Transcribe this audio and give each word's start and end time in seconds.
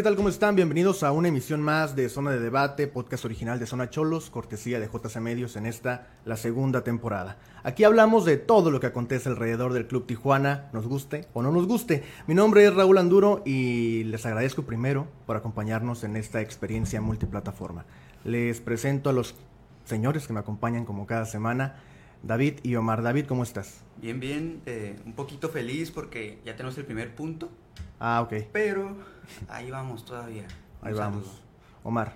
¿qué 0.00 0.04
tal? 0.04 0.16
¿Cómo 0.16 0.30
están? 0.30 0.56
Bienvenidos 0.56 1.02
a 1.02 1.12
una 1.12 1.28
emisión 1.28 1.60
más 1.60 1.94
de 1.94 2.08
Zona 2.08 2.30
de 2.30 2.40
Debate, 2.40 2.86
podcast 2.86 3.26
original 3.26 3.58
de 3.58 3.66
Zona 3.66 3.90
Cholos, 3.90 4.30
cortesía 4.30 4.80
de 4.80 4.88
JC 4.88 5.16
Medios 5.20 5.56
en 5.56 5.66
esta, 5.66 6.06
la 6.24 6.38
segunda 6.38 6.82
temporada. 6.82 7.36
Aquí 7.64 7.84
hablamos 7.84 8.24
de 8.24 8.38
todo 8.38 8.70
lo 8.70 8.80
que 8.80 8.86
acontece 8.86 9.28
alrededor 9.28 9.74
del 9.74 9.86
Club 9.86 10.06
Tijuana, 10.06 10.70
nos 10.72 10.86
guste 10.86 11.26
o 11.34 11.42
no 11.42 11.52
nos 11.52 11.66
guste. 11.66 12.02
Mi 12.26 12.34
nombre 12.34 12.64
es 12.64 12.74
Raúl 12.74 12.96
Anduro 12.96 13.42
y 13.44 14.04
les 14.04 14.24
agradezco 14.24 14.62
primero 14.62 15.06
por 15.26 15.36
acompañarnos 15.36 16.02
en 16.02 16.16
esta 16.16 16.40
experiencia 16.40 17.02
multiplataforma. 17.02 17.84
Les 18.24 18.58
presento 18.62 19.10
a 19.10 19.12
los 19.12 19.34
señores 19.84 20.26
que 20.26 20.32
me 20.32 20.40
acompañan 20.40 20.86
como 20.86 21.06
cada 21.06 21.26
semana, 21.26 21.76
David 22.22 22.54
y 22.62 22.74
Omar. 22.76 23.02
David, 23.02 23.26
¿cómo 23.26 23.42
estás? 23.42 23.82
Bien, 24.00 24.18
bien, 24.18 24.62
eh, 24.64 24.98
un 25.04 25.12
poquito 25.12 25.50
feliz 25.50 25.90
porque 25.90 26.38
ya 26.46 26.56
tenemos 26.56 26.78
el 26.78 26.86
primer 26.86 27.14
punto. 27.14 27.50
Ah, 27.98 28.22
ok. 28.22 28.46
Pero 28.50 28.96
ahí 29.48 29.70
vamos 29.70 30.04
todavía. 30.04 30.44
Ahí 30.82 30.94
vamos. 30.94 31.42
Omar. 31.82 32.14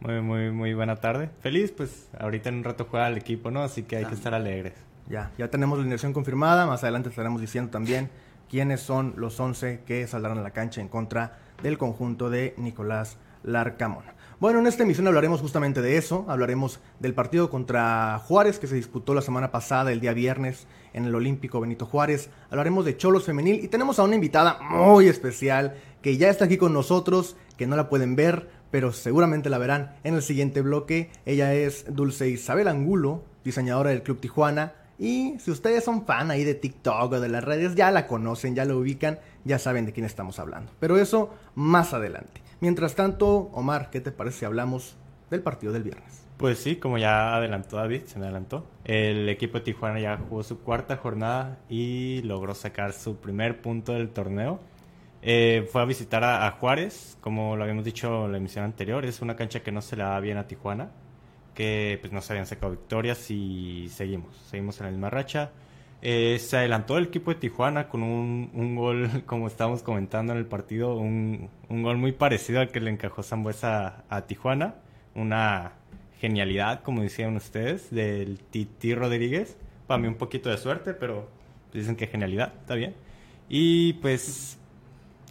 Muy, 0.00 0.20
muy, 0.20 0.50
muy 0.50 0.74
buena 0.74 0.96
tarde. 0.96 1.30
Feliz, 1.40 1.72
pues 1.72 2.08
ahorita 2.18 2.50
en 2.50 2.56
un 2.56 2.64
rato 2.64 2.86
juega 2.90 3.08
el 3.08 3.16
equipo, 3.16 3.50
¿no? 3.50 3.62
Así 3.62 3.84
que 3.84 3.96
hay 3.96 4.04
que 4.04 4.14
estar 4.14 4.34
alegres. 4.34 4.74
Ya, 5.08 5.30
ya 5.38 5.48
tenemos 5.48 5.78
la 5.78 5.84
dirección 5.84 6.12
confirmada. 6.12 6.66
Más 6.66 6.82
adelante 6.82 7.08
estaremos 7.08 7.40
diciendo 7.40 7.70
también 7.70 8.10
quiénes 8.50 8.80
son 8.80 9.14
los 9.16 9.38
11 9.40 9.82
que 9.86 10.06
saldrán 10.06 10.38
a 10.38 10.42
la 10.42 10.50
cancha 10.50 10.80
en 10.80 10.88
contra 10.88 11.38
del 11.62 11.78
conjunto 11.78 12.30
de 12.30 12.54
Nicolás 12.58 13.16
Larcamón. 13.42 14.04
Bueno, 14.40 14.58
en 14.58 14.66
esta 14.66 14.82
emisión 14.82 15.06
hablaremos 15.06 15.40
justamente 15.40 15.80
de 15.80 15.96
eso, 15.96 16.26
hablaremos 16.28 16.80
del 16.98 17.14
partido 17.14 17.50
contra 17.50 18.20
Juárez 18.24 18.58
que 18.58 18.66
se 18.66 18.74
disputó 18.74 19.14
la 19.14 19.22
semana 19.22 19.50
pasada, 19.50 19.92
el 19.92 20.00
día 20.00 20.12
viernes, 20.12 20.66
en 20.94 21.04
el 21.04 21.14
Olímpico 21.14 21.60
Benito 21.60 21.84
Juárez, 21.84 22.30
hablaremos 22.50 22.84
de 22.84 22.96
Cholos 22.96 23.24
Femenil 23.24 23.62
y 23.62 23.68
tenemos 23.68 23.98
a 23.98 24.04
una 24.04 24.14
invitada 24.14 24.58
muy 24.62 25.08
especial 25.08 25.74
que 26.00 26.16
ya 26.16 26.30
está 26.30 26.46
aquí 26.46 26.56
con 26.56 26.72
nosotros, 26.72 27.36
que 27.58 27.66
no 27.66 27.76
la 27.76 27.88
pueden 27.88 28.16
ver, 28.16 28.48
pero 28.70 28.92
seguramente 28.92 29.50
la 29.50 29.58
verán 29.58 29.96
en 30.04 30.14
el 30.14 30.22
siguiente 30.22 30.62
bloque. 30.62 31.10
Ella 31.26 31.54
es 31.54 31.84
Dulce 31.94 32.28
Isabel 32.28 32.68
Angulo, 32.68 33.22
diseñadora 33.44 33.90
del 33.90 34.02
Club 34.02 34.20
Tijuana. 34.20 34.72
Y 34.98 35.34
si 35.38 35.50
ustedes 35.50 35.84
son 35.84 36.06
fan 36.06 36.30
ahí 36.30 36.44
de 36.44 36.54
TikTok 36.54 37.12
o 37.12 37.20
de 37.20 37.28
las 37.28 37.44
redes, 37.44 37.74
ya 37.74 37.90
la 37.90 38.06
conocen, 38.06 38.54
ya 38.54 38.64
la 38.64 38.74
ubican, 38.74 39.18
ya 39.44 39.58
saben 39.58 39.86
de 39.86 39.92
quién 39.92 40.06
estamos 40.06 40.38
hablando. 40.38 40.72
Pero 40.78 40.98
eso 40.98 41.30
más 41.54 41.92
adelante. 41.94 42.42
Mientras 42.60 42.94
tanto, 42.94 43.50
Omar, 43.52 43.90
¿qué 43.90 44.00
te 44.00 44.12
parece 44.12 44.40
si 44.40 44.44
hablamos 44.44 44.96
del 45.30 45.42
partido 45.42 45.72
del 45.72 45.82
viernes? 45.82 46.23
Pues 46.36 46.58
sí, 46.58 46.76
como 46.76 46.98
ya 46.98 47.36
adelantó 47.36 47.76
David, 47.76 48.02
se 48.06 48.18
me 48.18 48.24
adelantó. 48.26 48.66
El 48.84 49.28
equipo 49.28 49.58
de 49.58 49.64
Tijuana 49.64 50.00
ya 50.00 50.16
jugó 50.16 50.42
su 50.42 50.60
cuarta 50.60 50.96
jornada 50.96 51.58
y 51.68 52.22
logró 52.22 52.54
sacar 52.54 52.92
su 52.92 53.16
primer 53.16 53.62
punto 53.62 53.92
del 53.92 54.10
torneo. 54.10 54.60
Eh, 55.22 55.66
fue 55.72 55.80
a 55.80 55.84
visitar 55.86 56.22
a, 56.22 56.50
Juárez, 56.50 57.16
como 57.22 57.56
lo 57.56 57.62
habíamos 57.62 57.84
dicho 57.84 58.26
en 58.26 58.32
la 58.32 58.38
emisión 58.38 58.64
anterior. 58.64 59.04
Es 59.06 59.22
una 59.22 59.36
cancha 59.36 59.62
que 59.62 59.72
no 59.72 59.80
se 59.80 59.96
le 59.96 60.02
da 60.02 60.20
bien 60.20 60.36
a 60.36 60.46
Tijuana, 60.46 60.90
que 61.54 61.98
pues 62.00 62.12
no 62.12 62.20
se 62.20 62.32
habían 62.34 62.46
sacado 62.46 62.72
victorias 62.72 63.30
y 63.30 63.88
seguimos, 63.88 64.36
seguimos 64.50 64.78
en 64.80 64.86
la 64.86 64.92
misma 64.92 65.10
racha. 65.10 65.50
Eh, 66.02 66.38
se 66.38 66.58
adelantó 66.58 66.98
el 66.98 67.04
equipo 67.04 67.32
de 67.32 67.40
Tijuana 67.40 67.88
con 67.88 68.02
un, 68.02 68.76
gol, 68.76 69.22
como 69.26 69.46
estábamos 69.46 69.82
comentando 69.82 70.34
en 70.34 70.38
el 70.38 70.46
partido, 70.46 70.94
un, 70.96 71.48
gol 71.70 71.96
muy 71.96 72.12
parecido 72.12 72.60
al 72.60 72.68
que 72.70 72.80
le 72.80 72.90
encajó 72.90 73.22
Zambuesa 73.22 74.04
a, 74.10 74.26
Tijuana. 74.26 74.74
Una 75.14 75.72
genialidad, 76.20 76.82
como 76.82 77.02
decían 77.02 77.36
ustedes, 77.36 77.90
del 77.90 78.38
Titi 78.38 78.94
Rodríguez. 78.94 79.56
Para 79.86 79.98
mí 79.98 80.08
un 80.08 80.16
poquito 80.16 80.50
de 80.50 80.58
suerte, 80.58 80.94
pero 80.94 81.28
dicen 81.72 81.96
que 81.96 82.06
genialidad, 82.06 82.52
está 82.60 82.74
bien. 82.74 82.94
Y 83.48 83.94
pues 83.94 84.58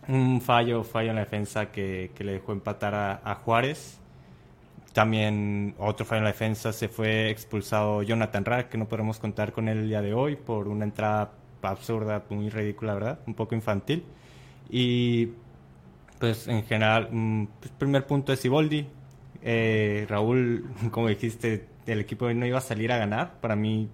un 0.07 0.41
fallo, 0.41 0.83
fallo 0.83 1.09
en 1.09 1.15
la 1.15 1.21
defensa 1.21 1.71
que, 1.71 2.11
le 2.19 2.33
dejó 2.33 2.51
empatar 2.51 3.21
a 3.23 3.35
Juárez. 3.35 3.99
También 4.93 5.73
otro 5.79 6.05
fallo 6.05 6.19
en 6.19 6.25
la 6.25 6.31
defensa, 6.31 6.71
se 6.71 6.87
fue 6.87 7.31
expulsado 7.31 8.03
Jonathan 8.03 8.45
Rack, 8.45 8.69
que 8.69 8.77
no 8.77 8.87
podemos 8.87 9.17
contar 9.17 9.51
con 9.51 9.67
él 9.67 9.79
el 9.79 9.87
día 9.87 10.03
de 10.03 10.13
hoy 10.13 10.35
por 10.35 10.67
una 10.67 10.85
entrada 10.85 11.31
absurda, 11.63 12.23
muy 12.29 12.49
ridícula, 12.49 12.93
¿verdad? 12.93 13.19
Un 13.25 13.33
poco 13.33 13.55
infantil. 13.55 14.03
Y 14.69 15.29
pues 16.19 16.47
en 16.47 16.63
general, 16.63 17.09
mm, 17.11 17.47
pues, 17.59 17.71
primer 17.71 18.05
punto 18.05 18.31
de 18.31 18.37
Siboldi. 18.37 18.87
Eh, 19.43 20.05
Raúl, 20.09 20.65
como 20.91 21.09
dijiste, 21.09 21.67
el 21.85 21.99
equipo 21.99 22.31
no 22.33 22.45
iba 22.45 22.57
a 22.57 22.61
salir 22.61 22.91
a 22.91 22.97
ganar. 22.97 23.39
Para 23.41 23.55
mí 23.55 23.89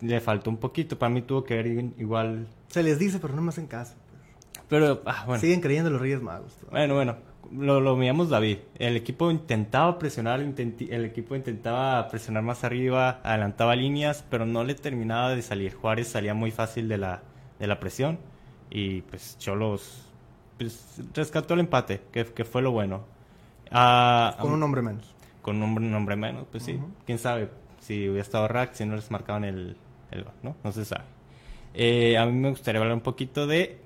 le 0.00 0.20
faltó 0.20 0.50
un 0.50 0.58
poquito. 0.58 0.98
Para 0.98 1.10
mí 1.10 1.22
tuvo 1.22 1.44
que 1.44 1.54
ver 1.54 1.66
igual. 1.98 2.48
Se 2.68 2.82
les 2.82 2.98
dice, 2.98 3.18
pero 3.18 3.34
no 3.34 3.42
me 3.42 3.48
hacen 3.48 3.66
caso. 3.66 3.94
Pues. 4.52 4.64
Pero, 4.68 5.02
ah, 5.06 5.24
bueno. 5.26 5.40
Siguen 5.40 5.60
creyendo 5.60 5.90
los 5.90 6.00
Reyes 6.00 6.20
Magos. 6.20 6.52
Bueno, 6.70 6.94
bueno 6.94 7.16
lo, 7.52 7.80
lo 7.80 7.96
miramos 7.96 8.28
David. 8.28 8.58
El 8.78 8.96
equipo 8.96 9.30
intentaba 9.30 9.98
presionar, 9.98 10.40
el 10.40 11.04
equipo 11.04 11.36
intentaba 11.36 12.08
presionar 12.08 12.42
más 12.42 12.64
arriba, 12.64 13.20
adelantaba 13.22 13.76
líneas, 13.76 14.24
pero 14.30 14.46
no 14.46 14.64
le 14.64 14.74
terminaba 14.74 15.34
de 15.34 15.42
salir. 15.42 15.74
Juárez 15.74 16.08
salía 16.08 16.34
muy 16.34 16.50
fácil 16.50 16.88
de 16.88 16.98
la, 16.98 17.22
de 17.58 17.66
la 17.66 17.80
presión 17.80 18.18
y 18.70 19.02
pues 19.02 19.38
Cholos 19.38 20.08
pues, 20.58 21.00
rescató 21.14 21.54
el 21.54 21.60
empate, 21.60 22.02
que, 22.12 22.24
que 22.24 22.44
fue 22.44 22.62
lo 22.62 22.72
bueno. 22.72 23.04
Ah, 23.70 24.36
con 24.40 24.52
un 24.52 24.62
hombre 24.62 24.82
menos. 24.82 25.14
Con 25.42 25.62
un, 25.62 25.94
hombre 25.94 26.16
menos, 26.16 26.46
pues 26.50 26.64
sí. 26.64 26.78
Quién 27.04 27.18
sabe 27.18 27.50
si 27.80 28.08
hubiera 28.08 28.22
estado 28.22 28.48
Rack, 28.48 28.74
si 28.74 28.84
no 28.84 28.96
les 28.96 29.10
marcaban 29.10 29.44
el, 29.44 29.76
el 30.10 30.24
¿no? 30.42 30.56
No 30.64 30.72
se 30.72 30.84
sabe. 30.84 31.04
Eh, 31.74 32.16
a 32.16 32.26
mí 32.26 32.32
me 32.32 32.50
gustaría 32.50 32.80
hablar 32.80 32.94
un 32.94 33.02
poquito 33.02 33.46
de 33.46 33.78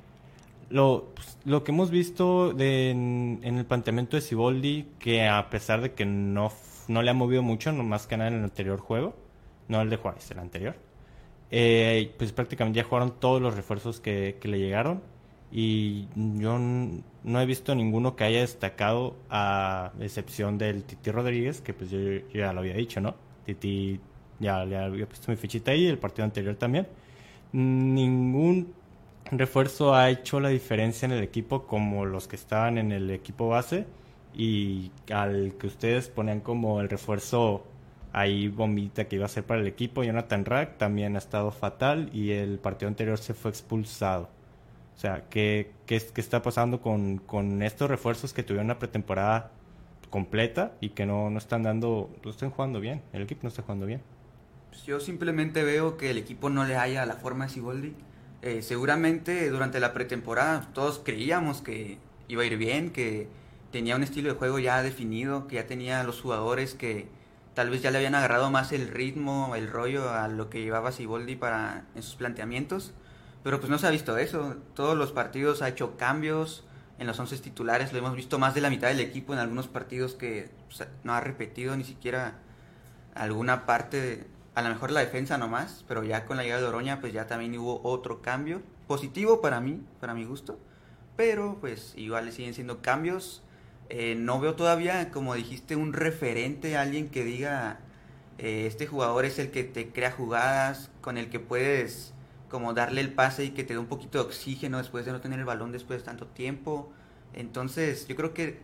lo, 0.70 1.10
pues, 1.14 1.36
lo 1.44 1.64
que 1.64 1.72
hemos 1.72 1.90
visto 1.90 2.58
en, 2.58 3.40
el 3.42 3.64
planteamiento 3.66 4.16
de 4.16 4.22
Siboldi, 4.22 4.86
que 4.98 5.28
a 5.28 5.50
pesar 5.50 5.80
de 5.80 5.92
que 5.92 6.06
no, 6.06 6.52
no 6.88 7.02
le 7.02 7.10
ha 7.10 7.14
movido 7.14 7.42
mucho, 7.42 7.72
no 7.72 7.82
más 7.82 8.06
que 8.06 8.16
nada 8.16 8.30
en 8.30 8.36
el 8.36 8.44
anterior 8.44 8.78
juego, 8.78 9.14
no 9.68 9.80
el 9.80 9.90
de 9.90 9.96
Juárez, 9.96 10.30
el 10.30 10.38
anterior, 10.38 10.76
eh, 11.50 12.14
pues 12.16 12.32
prácticamente 12.32 12.78
ya 12.78 12.84
jugaron 12.84 13.18
todos 13.18 13.42
los 13.42 13.56
refuerzos 13.56 14.00
que, 14.00 14.38
le 14.42 14.58
llegaron 14.58 15.02
y 15.50 16.06
yo 16.14 16.58
no 17.24 17.40
he 17.40 17.46
visto 17.46 17.74
ninguno 17.74 18.16
que 18.16 18.24
haya 18.24 18.40
destacado 18.40 19.16
a 19.28 19.92
excepción 20.00 20.58
del 20.58 20.84
Titi 20.84 21.10
Rodríguez, 21.10 21.60
que 21.60 21.74
pues 21.74 21.90
yo, 21.90 21.98
ya 22.32 22.52
lo 22.52 22.60
había 22.60 22.74
dicho, 22.74 23.00
¿no? 23.00 23.14
Titi 23.44 24.00
ya 24.38 24.64
le 24.64 24.78
había 24.78 25.06
puesto 25.06 25.30
mi 25.30 25.36
fichita 25.36 25.72
ahí, 25.72 25.86
el 25.86 25.98
partido 25.98 26.24
anterior 26.24 26.56
también. 26.56 26.88
Ningún 27.52 28.74
refuerzo 29.30 29.94
ha 29.94 30.10
hecho 30.10 30.40
la 30.40 30.48
diferencia 30.48 31.06
en 31.06 31.12
el 31.12 31.22
equipo 31.22 31.66
como 31.66 32.06
los 32.06 32.26
que 32.28 32.36
estaban 32.36 32.78
en 32.78 32.92
el 32.92 33.10
equipo 33.10 33.48
base 33.48 33.86
y 34.34 34.90
al 35.12 35.54
que 35.58 35.66
ustedes 35.66 36.08
ponían 36.08 36.40
como 36.40 36.80
el 36.80 36.88
refuerzo 36.88 37.64
ahí 38.12 38.48
bombita 38.48 39.06
que 39.06 39.16
iba 39.16 39.26
a 39.26 39.28
ser 39.28 39.44
para 39.44 39.60
el 39.60 39.66
equipo, 39.66 40.02
Jonathan 40.02 40.44
Rack 40.44 40.78
también 40.78 41.16
ha 41.16 41.18
estado 41.18 41.50
fatal 41.52 42.10
y 42.12 42.32
el 42.32 42.58
partido 42.58 42.88
anterior 42.88 43.18
se 43.18 43.34
fue 43.34 43.50
expulsado. 43.50 44.28
O 45.00 45.02
sea, 45.02 45.24
¿qué, 45.30 45.72
qué, 45.86 45.96
está 45.96 46.42
pasando 46.42 46.82
con, 46.82 47.16
con, 47.16 47.62
estos 47.62 47.88
refuerzos 47.88 48.34
que 48.34 48.42
tuvieron 48.42 48.66
una 48.66 48.78
pretemporada 48.78 49.50
completa 50.10 50.74
y 50.82 50.90
que 50.90 51.06
no, 51.06 51.30
no 51.30 51.38
están 51.38 51.62
dando, 51.62 52.10
no 52.22 52.30
están 52.30 52.50
jugando 52.50 52.80
bien? 52.80 53.00
El 53.14 53.22
equipo 53.22 53.40
no 53.44 53.48
está 53.48 53.62
jugando 53.62 53.86
bien. 53.86 54.02
Pues 54.68 54.84
yo 54.84 55.00
simplemente 55.00 55.64
veo 55.64 55.96
que 55.96 56.10
el 56.10 56.18
equipo 56.18 56.50
no 56.50 56.66
le 56.66 56.76
haya 56.76 57.06
la 57.06 57.14
forma 57.14 57.46
de 57.46 57.50
Siboldi 57.50 57.94
eh, 58.42 58.60
seguramente 58.60 59.48
durante 59.48 59.80
la 59.80 59.94
pretemporada 59.94 60.68
todos 60.74 61.00
creíamos 61.02 61.62
que 61.62 61.96
iba 62.28 62.42
a 62.42 62.44
ir 62.44 62.58
bien, 62.58 62.90
que 62.90 63.26
tenía 63.72 63.96
un 63.96 64.02
estilo 64.02 64.30
de 64.30 64.38
juego 64.38 64.58
ya 64.58 64.82
definido, 64.82 65.46
que 65.46 65.56
ya 65.56 65.66
tenía 65.66 66.04
los 66.04 66.20
jugadores 66.20 66.74
que 66.74 67.08
tal 67.54 67.70
vez 67.70 67.80
ya 67.80 67.90
le 67.90 67.96
habían 67.96 68.14
agarrado 68.14 68.50
más 68.50 68.70
el 68.72 68.88
ritmo, 68.88 69.56
el 69.56 69.70
rollo 69.70 70.10
a 70.10 70.28
lo 70.28 70.50
que 70.50 70.60
llevaba 70.60 70.92
Siboldi 70.92 71.36
para 71.36 71.86
en 71.94 72.02
sus 72.02 72.16
planteamientos. 72.16 72.92
Pero 73.42 73.58
pues 73.60 73.70
no 73.70 73.78
se 73.78 73.86
ha 73.86 73.90
visto 73.90 74.18
eso. 74.18 74.56
Todos 74.74 74.96
los 74.96 75.12
partidos 75.12 75.62
ha 75.62 75.68
hecho 75.68 75.96
cambios. 75.96 76.64
En 76.98 77.06
los 77.06 77.18
11 77.18 77.38
titulares 77.38 77.92
lo 77.92 77.98
hemos 77.98 78.14
visto 78.14 78.38
más 78.38 78.54
de 78.54 78.60
la 78.60 78.68
mitad 78.68 78.88
del 78.88 79.00
equipo 79.00 79.32
en 79.32 79.38
algunos 79.38 79.68
partidos 79.68 80.14
que 80.14 80.50
no 81.02 81.14
ha 81.14 81.20
repetido 81.20 81.74
ni 81.74 81.84
siquiera 81.84 82.34
alguna 83.14 83.64
parte 83.64 84.00
de, 84.00 84.26
a 84.54 84.62
lo 84.62 84.68
mejor 84.68 84.90
la 84.90 85.00
defensa 85.00 85.38
nomás, 85.38 85.84
pero 85.88 86.04
ya 86.04 86.26
con 86.26 86.36
la 86.36 86.42
llegada 86.42 86.60
de 86.60 86.68
Oroña, 86.68 87.00
pues 87.00 87.12
ya 87.12 87.26
también 87.26 87.56
hubo 87.58 87.80
otro 87.82 88.20
cambio. 88.20 88.62
Positivo 88.86 89.40
para 89.40 89.60
mí, 89.60 89.82
para 90.00 90.14
mi 90.14 90.24
gusto. 90.24 90.58
Pero 91.16 91.56
pues 91.60 91.94
igual 91.96 92.30
siguen 92.32 92.54
siendo 92.54 92.82
cambios. 92.82 93.42
Eh, 93.88 94.14
no 94.16 94.40
veo 94.40 94.54
todavía, 94.54 95.10
como 95.10 95.34
dijiste, 95.34 95.76
un 95.76 95.92
referente, 95.92 96.76
alguien 96.76 97.08
que 97.08 97.24
diga, 97.24 97.80
eh, 98.38 98.66
este 98.66 98.86
jugador 98.86 99.24
es 99.24 99.38
el 99.38 99.50
que 99.50 99.64
te 99.64 99.90
crea 99.90 100.12
jugadas, 100.12 100.90
con 101.00 101.18
el 101.18 101.30
que 101.30 101.40
puedes 101.40 102.14
como 102.50 102.74
darle 102.74 103.00
el 103.00 103.12
pase 103.12 103.44
y 103.44 103.50
que 103.50 103.64
te 103.64 103.74
dé 103.74 103.78
un 103.78 103.86
poquito 103.86 104.18
de 104.18 104.24
oxígeno 104.24 104.78
después 104.78 105.06
de 105.06 105.12
no 105.12 105.20
tener 105.20 105.38
el 105.38 105.44
balón 105.44 105.72
después 105.72 106.00
de 106.00 106.04
tanto 106.04 106.26
tiempo. 106.26 106.90
Entonces 107.32 108.06
yo 108.08 108.16
creo 108.16 108.34
que 108.34 108.58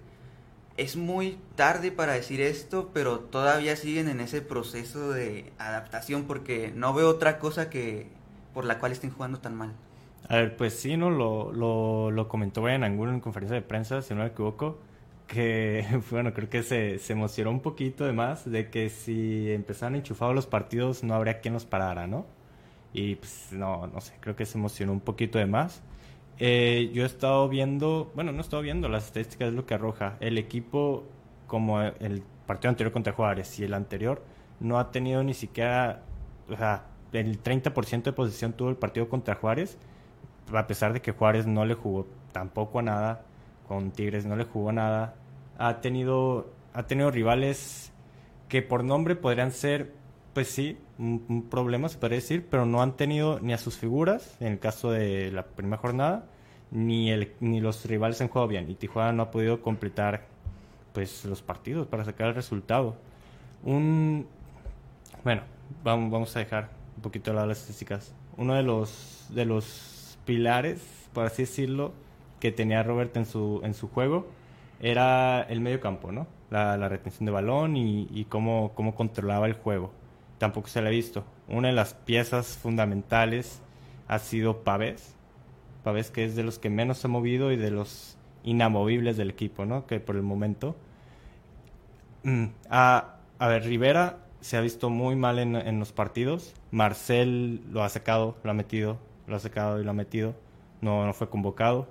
es 0.76 0.96
muy 0.96 1.38
tarde 1.54 1.90
para 1.92 2.12
decir 2.12 2.40
esto, 2.40 2.90
pero 2.92 3.20
todavía 3.20 3.76
siguen 3.76 4.08
en 4.08 4.20
ese 4.20 4.42
proceso 4.42 5.10
de 5.12 5.52
adaptación 5.58 6.24
porque 6.24 6.72
no 6.74 6.92
veo 6.92 7.08
otra 7.08 7.38
cosa 7.38 7.70
que 7.70 8.08
por 8.52 8.64
la 8.64 8.78
cual 8.78 8.92
estén 8.92 9.10
jugando 9.10 9.38
tan 9.38 9.54
mal. 9.54 9.72
A 10.28 10.36
ver, 10.36 10.56
pues 10.56 10.74
sí, 10.74 10.96
¿no? 10.96 11.10
Lo, 11.10 11.52
lo, 11.52 12.10
lo 12.10 12.28
comentó 12.28 12.62
Brian 12.62 12.84
Angulo 12.84 13.12
en 13.12 13.20
conferencia 13.20 13.54
de 13.54 13.62
prensa, 13.62 14.02
si 14.02 14.14
no 14.14 14.20
me 14.20 14.28
equivoco, 14.28 14.78
que, 15.26 15.86
bueno, 16.10 16.34
creo 16.34 16.48
que 16.48 16.62
se, 16.62 16.98
se 16.98 17.12
emocionó 17.12 17.50
un 17.50 17.60
poquito 17.60 18.04
de 18.04 18.12
más 18.12 18.50
de 18.50 18.70
que 18.70 18.90
si 18.90 19.52
empezaban 19.52 19.94
enchufados 19.94 20.34
los 20.34 20.46
partidos 20.46 21.04
no 21.04 21.14
habría 21.14 21.40
quien 21.40 21.54
los 21.54 21.64
parara, 21.64 22.06
¿no? 22.06 22.26
Y 22.96 23.16
pues 23.16 23.48
no, 23.52 23.86
no 23.88 24.00
sé, 24.00 24.14
creo 24.20 24.34
que 24.36 24.46
se 24.46 24.56
emocionó 24.56 24.90
un 24.90 25.00
poquito 25.00 25.38
de 25.38 25.44
más. 25.44 25.82
Eh, 26.38 26.90
yo 26.94 27.02
he 27.02 27.06
estado 27.06 27.46
viendo, 27.46 28.10
bueno, 28.14 28.32
no 28.32 28.38
he 28.38 28.40
estado 28.40 28.62
viendo 28.62 28.88
las 28.88 29.04
estadísticas, 29.04 29.48
es 29.48 29.54
lo 29.54 29.66
que 29.66 29.74
arroja. 29.74 30.16
El 30.18 30.38
equipo, 30.38 31.04
como 31.46 31.82
el 31.82 32.22
partido 32.46 32.70
anterior 32.70 32.94
contra 32.94 33.12
Juárez 33.12 33.60
y 33.60 33.64
el 33.64 33.74
anterior, 33.74 34.24
no 34.60 34.78
ha 34.78 34.92
tenido 34.92 35.22
ni 35.22 35.34
siquiera, 35.34 36.04
o 36.48 36.56
sea, 36.56 36.86
el 37.12 37.42
30% 37.42 38.02
de 38.02 38.12
posición 38.14 38.54
tuvo 38.54 38.70
el 38.70 38.76
partido 38.76 39.10
contra 39.10 39.34
Juárez, 39.34 39.76
a 40.50 40.66
pesar 40.66 40.94
de 40.94 41.02
que 41.02 41.12
Juárez 41.12 41.46
no 41.46 41.66
le 41.66 41.74
jugó 41.74 42.06
tampoco 42.32 42.78
a 42.78 42.82
nada, 42.82 43.26
con 43.68 43.90
Tigres 43.90 44.24
no 44.24 44.36
le 44.36 44.44
jugó 44.44 44.70
a 44.70 44.72
nada. 44.72 45.16
Ha 45.58 45.82
tenido, 45.82 46.50
ha 46.72 46.84
tenido 46.84 47.10
rivales 47.10 47.92
que 48.48 48.62
por 48.62 48.84
nombre 48.84 49.16
podrían 49.16 49.52
ser, 49.52 49.92
pues 50.36 50.48
sí, 50.48 50.76
un, 50.98 51.46
problema, 51.50 51.88
se 51.88 51.96
podría 51.96 52.16
decir, 52.16 52.46
pero 52.50 52.66
no 52.66 52.82
han 52.82 52.94
tenido 52.94 53.40
ni 53.40 53.54
a 53.54 53.56
sus 53.56 53.78
figuras, 53.78 54.36
en 54.38 54.48
el 54.48 54.58
caso 54.58 54.90
de 54.90 55.32
la 55.32 55.46
primera 55.46 55.78
jornada, 55.78 56.26
ni, 56.70 57.10
el, 57.10 57.32
ni 57.40 57.58
los 57.58 57.86
rivales 57.86 58.20
han 58.20 58.28
jugado 58.28 58.46
bien. 58.46 58.68
Y 58.70 58.74
Tijuana 58.74 59.14
no 59.14 59.22
ha 59.22 59.30
podido 59.30 59.62
completar 59.62 60.26
pues 60.92 61.24
los 61.24 61.40
partidos 61.40 61.86
para 61.86 62.04
sacar 62.04 62.28
el 62.28 62.34
resultado. 62.34 62.96
Un 63.64 64.26
bueno, 65.24 65.40
vamos, 65.82 66.10
vamos 66.10 66.36
a 66.36 66.40
dejar 66.40 66.68
un 66.96 67.02
poquito 67.02 67.30
de 67.30 67.36
lado 67.36 67.46
las 67.46 67.60
estadísticas. 67.60 68.14
Uno 68.36 68.52
de 68.56 68.62
los 68.62 69.28
de 69.30 69.46
los 69.46 70.18
pilares, 70.26 70.82
por 71.14 71.24
así 71.24 71.44
decirlo, 71.44 71.94
que 72.40 72.52
tenía 72.52 72.82
Robert 72.82 73.16
en 73.16 73.24
su 73.24 73.62
en 73.64 73.72
su 73.72 73.88
juego 73.88 74.26
era 74.80 75.40
el 75.44 75.62
medio 75.62 75.80
campo, 75.80 76.12
¿no? 76.12 76.26
La, 76.50 76.76
la 76.76 76.90
retención 76.90 77.24
de 77.24 77.32
balón 77.32 77.78
y, 77.78 78.06
y 78.10 78.26
cómo, 78.26 78.72
cómo 78.74 78.94
controlaba 78.94 79.46
el 79.46 79.54
juego. 79.54 79.92
Tampoco 80.38 80.68
se 80.68 80.82
le 80.82 80.88
ha 80.88 80.90
visto. 80.90 81.24
Una 81.48 81.68
de 81.68 81.74
las 81.74 81.94
piezas 81.94 82.58
fundamentales 82.58 83.60
ha 84.08 84.18
sido 84.18 84.62
Pavés. 84.62 85.14
Pavés 85.82 86.10
que 86.10 86.24
es 86.24 86.36
de 86.36 86.42
los 86.42 86.58
que 86.58 86.70
menos 86.70 86.98
se 86.98 87.06
ha 87.06 87.10
movido 87.10 87.52
y 87.52 87.56
de 87.56 87.70
los 87.70 88.16
inamovibles 88.44 89.16
del 89.16 89.30
equipo, 89.30 89.64
¿no? 89.64 89.86
Que 89.86 90.00
por 90.00 90.16
el 90.16 90.22
momento. 90.22 90.76
Mm, 92.22 92.46
a, 92.70 93.16
a 93.38 93.48
ver, 93.48 93.64
Rivera 93.64 94.18
se 94.40 94.56
ha 94.56 94.60
visto 94.60 94.90
muy 94.90 95.16
mal 95.16 95.38
en, 95.38 95.56
en, 95.56 95.78
los 95.78 95.92
partidos. 95.92 96.54
Marcel 96.70 97.62
lo 97.72 97.82
ha 97.82 97.88
sacado, 97.88 98.36
lo 98.42 98.50
ha 98.50 98.54
metido, 98.54 98.98
lo 99.26 99.36
ha 99.36 99.40
sacado 99.40 99.80
y 99.80 99.84
lo 99.84 99.90
ha 99.90 99.94
metido. 99.94 100.34
No, 100.80 101.06
no 101.06 101.12
fue 101.12 101.28
convocado. 101.30 101.88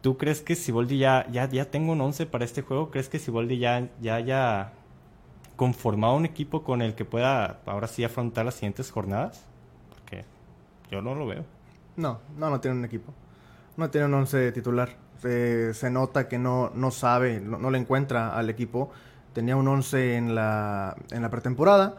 ¿Tú 0.00 0.18
crees 0.18 0.42
que 0.42 0.56
Siboldi 0.56 0.98
ya, 0.98 1.28
ya, 1.30 1.48
ya 1.48 1.70
tengo 1.70 1.92
un 1.92 2.00
11 2.00 2.26
para 2.26 2.44
este 2.44 2.62
juego? 2.62 2.90
¿Crees 2.90 3.08
que 3.08 3.20
Siboldi 3.20 3.58
ya, 3.58 3.88
ya 4.00 4.72
conformado 5.56 6.16
un 6.16 6.24
equipo 6.24 6.62
con 6.62 6.82
el 6.82 6.94
que 6.94 7.04
pueda 7.04 7.60
ahora 7.66 7.88
sí 7.88 8.04
afrontar 8.04 8.44
las 8.44 8.54
siguientes 8.54 8.90
jornadas? 8.90 9.44
Porque 9.90 10.24
yo 10.90 11.02
no 11.02 11.14
lo 11.14 11.26
veo. 11.26 11.44
No, 11.96 12.20
no, 12.36 12.50
no 12.50 12.60
tiene 12.60 12.78
un 12.78 12.84
equipo. 12.84 13.12
No 13.76 13.90
tiene 13.90 14.06
un 14.06 14.14
11 14.14 14.52
titular. 14.52 14.96
Se, 15.20 15.74
se 15.74 15.90
nota 15.90 16.28
que 16.28 16.38
no, 16.38 16.70
no 16.74 16.90
sabe, 16.90 17.40
no, 17.40 17.58
no, 17.58 17.70
le 17.70 17.78
encuentra 17.78 18.36
al 18.36 18.50
equipo. 18.50 18.90
Tenía 19.32 19.56
un 19.56 19.68
11 19.68 20.16
en 20.16 20.34
la, 20.34 20.96
en 21.10 21.22
la 21.22 21.30
pretemporada, 21.30 21.96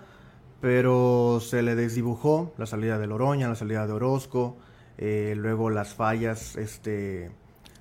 pero 0.62 1.40
se 1.42 1.62
le 1.62 1.76
desdibujó 1.76 2.54
la 2.58 2.66
salida 2.66 3.00
de 3.00 3.08
Loroña, 3.08 3.48
la 3.48 3.56
salida 3.56 3.88
de 3.88 3.94
Orozco, 3.94 4.58
eh, 4.98 5.34
luego 5.38 5.70
las 5.70 5.94
fallas, 5.94 6.56
este 6.58 7.32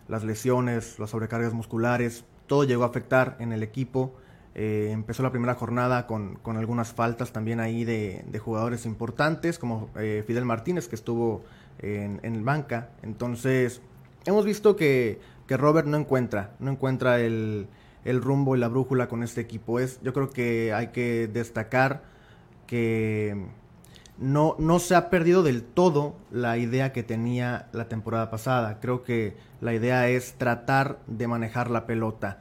las 0.08 0.24
lesiones, 0.24 0.98
las 0.98 1.10
sobrecargas 1.10 1.52
musculares, 1.52 2.24
todo 2.46 2.64
llegó 2.64 2.84
a 2.84 2.88
afectar 2.88 3.36
en 3.38 3.52
el 3.52 3.62
equipo. 3.62 4.14
Eh, 4.54 4.90
empezó 4.92 5.22
la 5.22 5.30
primera 5.30 5.54
jornada 5.54 6.06
con, 6.06 6.34
con, 6.36 6.58
algunas 6.58 6.92
faltas 6.92 7.32
también 7.32 7.58
ahí 7.58 7.84
de, 7.84 8.24
de 8.26 8.38
jugadores 8.38 8.84
importantes, 8.84 9.58
como 9.58 9.88
eh, 9.96 10.22
Fidel 10.26 10.44
Martínez, 10.44 10.88
que 10.88 10.94
estuvo 10.94 11.42
en, 11.78 12.20
en, 12.22 12.44
banca. 12.44 12.90
Entonces, 13.02 13.80
hemos 14.26 14.44
visto 14.44 14.76
que, 14.76 15.20
que 15.46 15.56
Robert 15.56 15.88
no 15.88 15.96
encuentra, 15.96 16.50
no 16.58 16.70
encuentra 16.70 17.20
el, 17.20 17.66
el, 18.04 18.20
rumbo 18.20 18.54
y 18.54 18.58
la 18.58 18.68
brújula 18.68 19.08
con 19.08 19.22
este 19.22 19.40
equipo. 19.40 19.80
Es, 19.80 20.00
yo 20.02 20.12
creo 20.12 20.30
que 20.30 20.74
hay 20.74 20.88
que 20.88 21.28
destacar 21.32 22.02
que 22.66 23.46
no, 24.18 24.56
no 24.58 24.78
se 24.78 24.94
ha 24.94 25.08
perdido 25.08 25.42
del 25.42 25.62
todo 25.62 26.14
la 26.30 26.58
idea 26.58 26.92
que 26.92 27.02
tenía 27.02 27.68
la 27.72 27.88
temporada 27.88 28.30
pasada. 28.30 28.80
Creo 28.80 29.02
que 29.02 29.36
la 29.60 29.72
idea 29.72 30.08
es 30.08 30.34
tratar 30.34 30.98
de 31.06 31.26
manejar 31.26 31.70
la 31.70 31.86
pelota. 31.86 32.40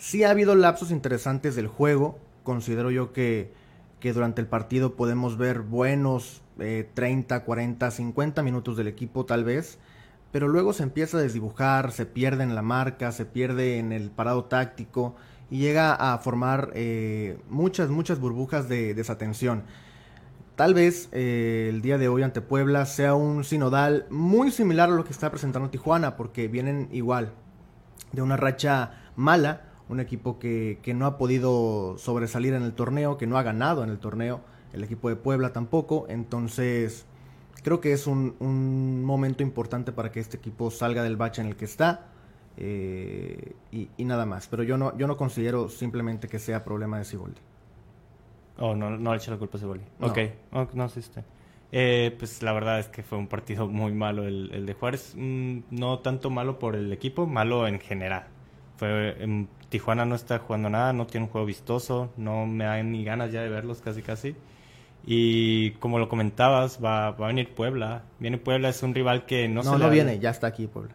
Sí 0.00 0.24
ha 0.24 0.30
habido 0.30 0.54
lapsos 0.54 0.90
interesantes 0.92 1.54
del 1.54 1.66
juego. 1.66 2.18
Considero 2.42 2.90
yo 2.90 3.12
que, 3.12 3.52
que 4.00 4.14
durante 4.14 4.40
el 4.40 4.46
partido 4.46 4.96
podemos 4.96 5.36
ver 5.36 5.60
buenos 5.60 6.40
eh, 6.58 6.88
30, 6.94 7.44
40, 7.44 7.90
50 7.90 8.42
minutos 8.42 8.78
del 8.78 8.86
equipo 8.88 9.26
tal 9.26 9.44
vez. 9.44 9.78
Pero 10.32 10.48
luego 10.48 10.72
se 10.72 10.84
empieza 10.84 11.18
a 11.18 11.20
desdibujar, 11.20 11.92
se 11.92 12.06
pierde 12.06 12.44
en 12.44 12.54
la 12.54 12.62
marca, 12.62 13.12
se 13.12 13.26
pierde 13.26 13.78
en 13.78 13.92
el 13.92 14.10
parado 14.10 14.46
táctico 14.46 15.16
y 15.50 15.58
llega 15.58 15.92
a 15.92 16.16
formar 16.16 16.70
eh, 16.72 17.38
muchas, 17.50 17.90
muchas 17.90 18.20
burbujas 18.20 18.70
de 18.70 18.94
desatención. 18.94 19.64
Tal 20.56 20.72
vez 20.72 21.10
eh, 21.12 21.66
el 21.68 21.82
día 21.82 21.98
de 21.98 22.08
hoy 22.08 22.22
ante 22.22 22.40
Puebla 22.40 22.86
sea 22.86 23.14
un 23.14 23.44
sinodal 23.44 24.06
muy 24.08 24.50
similar 24.50 24.88
a 24.88 24.94
lo 24.94 25.04
que 25.04 25.12
está 25.12 25.30
presentando 25.30 25.68
Tijuana, 25.68 26.16
porque 26.16 26.48
vienen 26.48 26.88
igual 26.90 27.34
de 28.12 28.22
una 28.22 28.38
racha 28.38 28.92
mala, 29.14 29.69
un 29.90 30.00
equipo 30.00 30.38
que, 30.38 30.78
que, 30.82 30.94
no 30.94 31.06
ha 31.06 31.18
podido 31.18 31.98
sobresalir 31.98 32.54
en 32.54 32.62
el 32.62 32.72
torneo, 32.72 33.18
que 33.18 33.26
no 33.26 33.36
ha 33.38 33.42
ganado 33.42 33.82
en 33.84 33.90
el 33.90 33.98
torneo, 33.98 34.40
el 34.72 34.84
equipo 34.84 35.08
de 35.08 35.16
Puebla 35.16 35.52
tampoco, 35.52 36.06
entonces 36.08 37.06
creo 37.62 37.80
que 37.80 37.92
es 37.92 38.06
un, 38.06 38.36
un 38.38 39.04
momento 39.04 39.42
importante 39.42 39.92
para 39.92 40.12
que 40.12 40.20
este 40.20 40.36
equipo 40.36 40.70
salga 40.70 41.02
del 41.02 41.16
bache 41.16 41.42
en 41.42 41.48
el 41.48 41.56
que 41.56 41.64
está. 41.64 42.06
Eh, 42.56 43.54
y, 43.72 43.88
y, 43.96 44.04
nada 44.04 44.26
más, 44.26 44.46
pero 44.48 44.62
yo 44.62 44.76
no, 44.76 44.96
yo 44.98 45.06
no 45.06 45.16
considero 45.16 45.68
simplemente 45.68 46.28
que 46.28 46.38
sea 46.38 46.64
problema 46.64 46.98
de 46.98 47.04
Siboldi. 47.04 47.40
Oh, 48.58 48.74
no, 48.74 48.90
no 48.90 49.12
le 49.12 49.16
eché 49.16 49.30
la 49.30 49.38
culpa 49.38 49.56
a 49.56 49.60
Ceboli. 49.60 49.82
No. 49.98 50.08
Ok, 50.08 50.18
oh, 50.52 50.68
no 50.74 50.84
existe. 50.84 51.24
Eh, 51.72 52.14
pues 52.18 52.42
la 52.42 52.52
verdad 52.52 52.78
es 52.78 52.88
que 52.88 53.02
fue 53.02 53.16
un 53.16 53.28
partido 53.28 53.68
muy 53.68 53.92
malo 53.92 54.26
el, 54.26 54.50
el 54.52 54.66
de 54.66 54.74
Juárez. 54.74 55.14
Mm, 55.16 55.60
no 55.70 56.00
tanto 56.00 56.28
malo 56.28 56.58
por 56.58 56.76
el 56.76 56.92
equipo, 56.92 57.26
malo 57.26 57.66
en 57.66 57.80
general. 57.80 58.26
Fue, 58.76 59.22
en 59.22 59.48
Tijuana 59.70 60.04
no 60.04 60.14
está 60.16 60.38
jugando 60.40 60.68
nada, 60.68 60.92
no 60.92 61.06
tiene 61.06 61.24
un 61.26 61.32
juego 61.32 61.46
vistoso, 61.46 62.12
no 62.16 62.44
me 62.46 62.64
dan 62.64 62.92
ni 62.92 63.04
ganas 63.04 63.32
ya 63.32 63.40
de 63.40 63.48
verlos 63.48 63.80
casi 63.80 64.02
casi. 64.02 64.36
Y 65.06 65.70
como 65.72 65.98
lo 65.98 66.08
comentabas, 66.08 66.78
va, 66.84 67.12
va 67.12 67.24
a 67.26 67.28
venir 67.28 67.54
Puebla. 67.54 68.02
Viene 68.18 68.36
Puebla, 68.36 68.68
es 68.68 68.82
un 68.82 68.94
rival 68.94 69.24
que 69.24 69.48
no, 69.48 69.62
no 69.62 69.62
se 69.62 69.70
No, 69.70 69.78
le 69.78 69.88
viene, 69.90 70.18
ya 70.18 70.30
está 70.30 70.48
aquí 70.48 70.66
Puebla. 70.66 70.92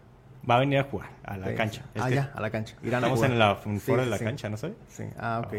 Va 0.47 0.57
a 0.57 0.59
venir 0.59 0.77
a 0.77 0.83
jugar 0.83 1.09
a 1.23 1.37
la 1.37 1.47
Sí, 1.49 1.55
cancha. 1.55 1.85
Es 1.95 2.01
Ah, 2.03 2.09
ya, 2.11 2.31
a 2.35 2.39
la 2.41 2.51
cancha. 2.51 2.75
Irán 2.83 3.03
a 3.03 3.09
jugar. 3.09 3.31
en 3.31 3.39
la 3.39 3.57
Sí, 3.63 3.79
fuera 3.79 4.03
de 4.03 4.09
la 4.11 4.17
sí. 4.19 4.25
cancha, 4.25 4.47
¿no 4.49 4.57
sé? 4.57 4.73
Sí, 4.89 5.03
ah, 5.17 5.41
ok. 5.43 5.53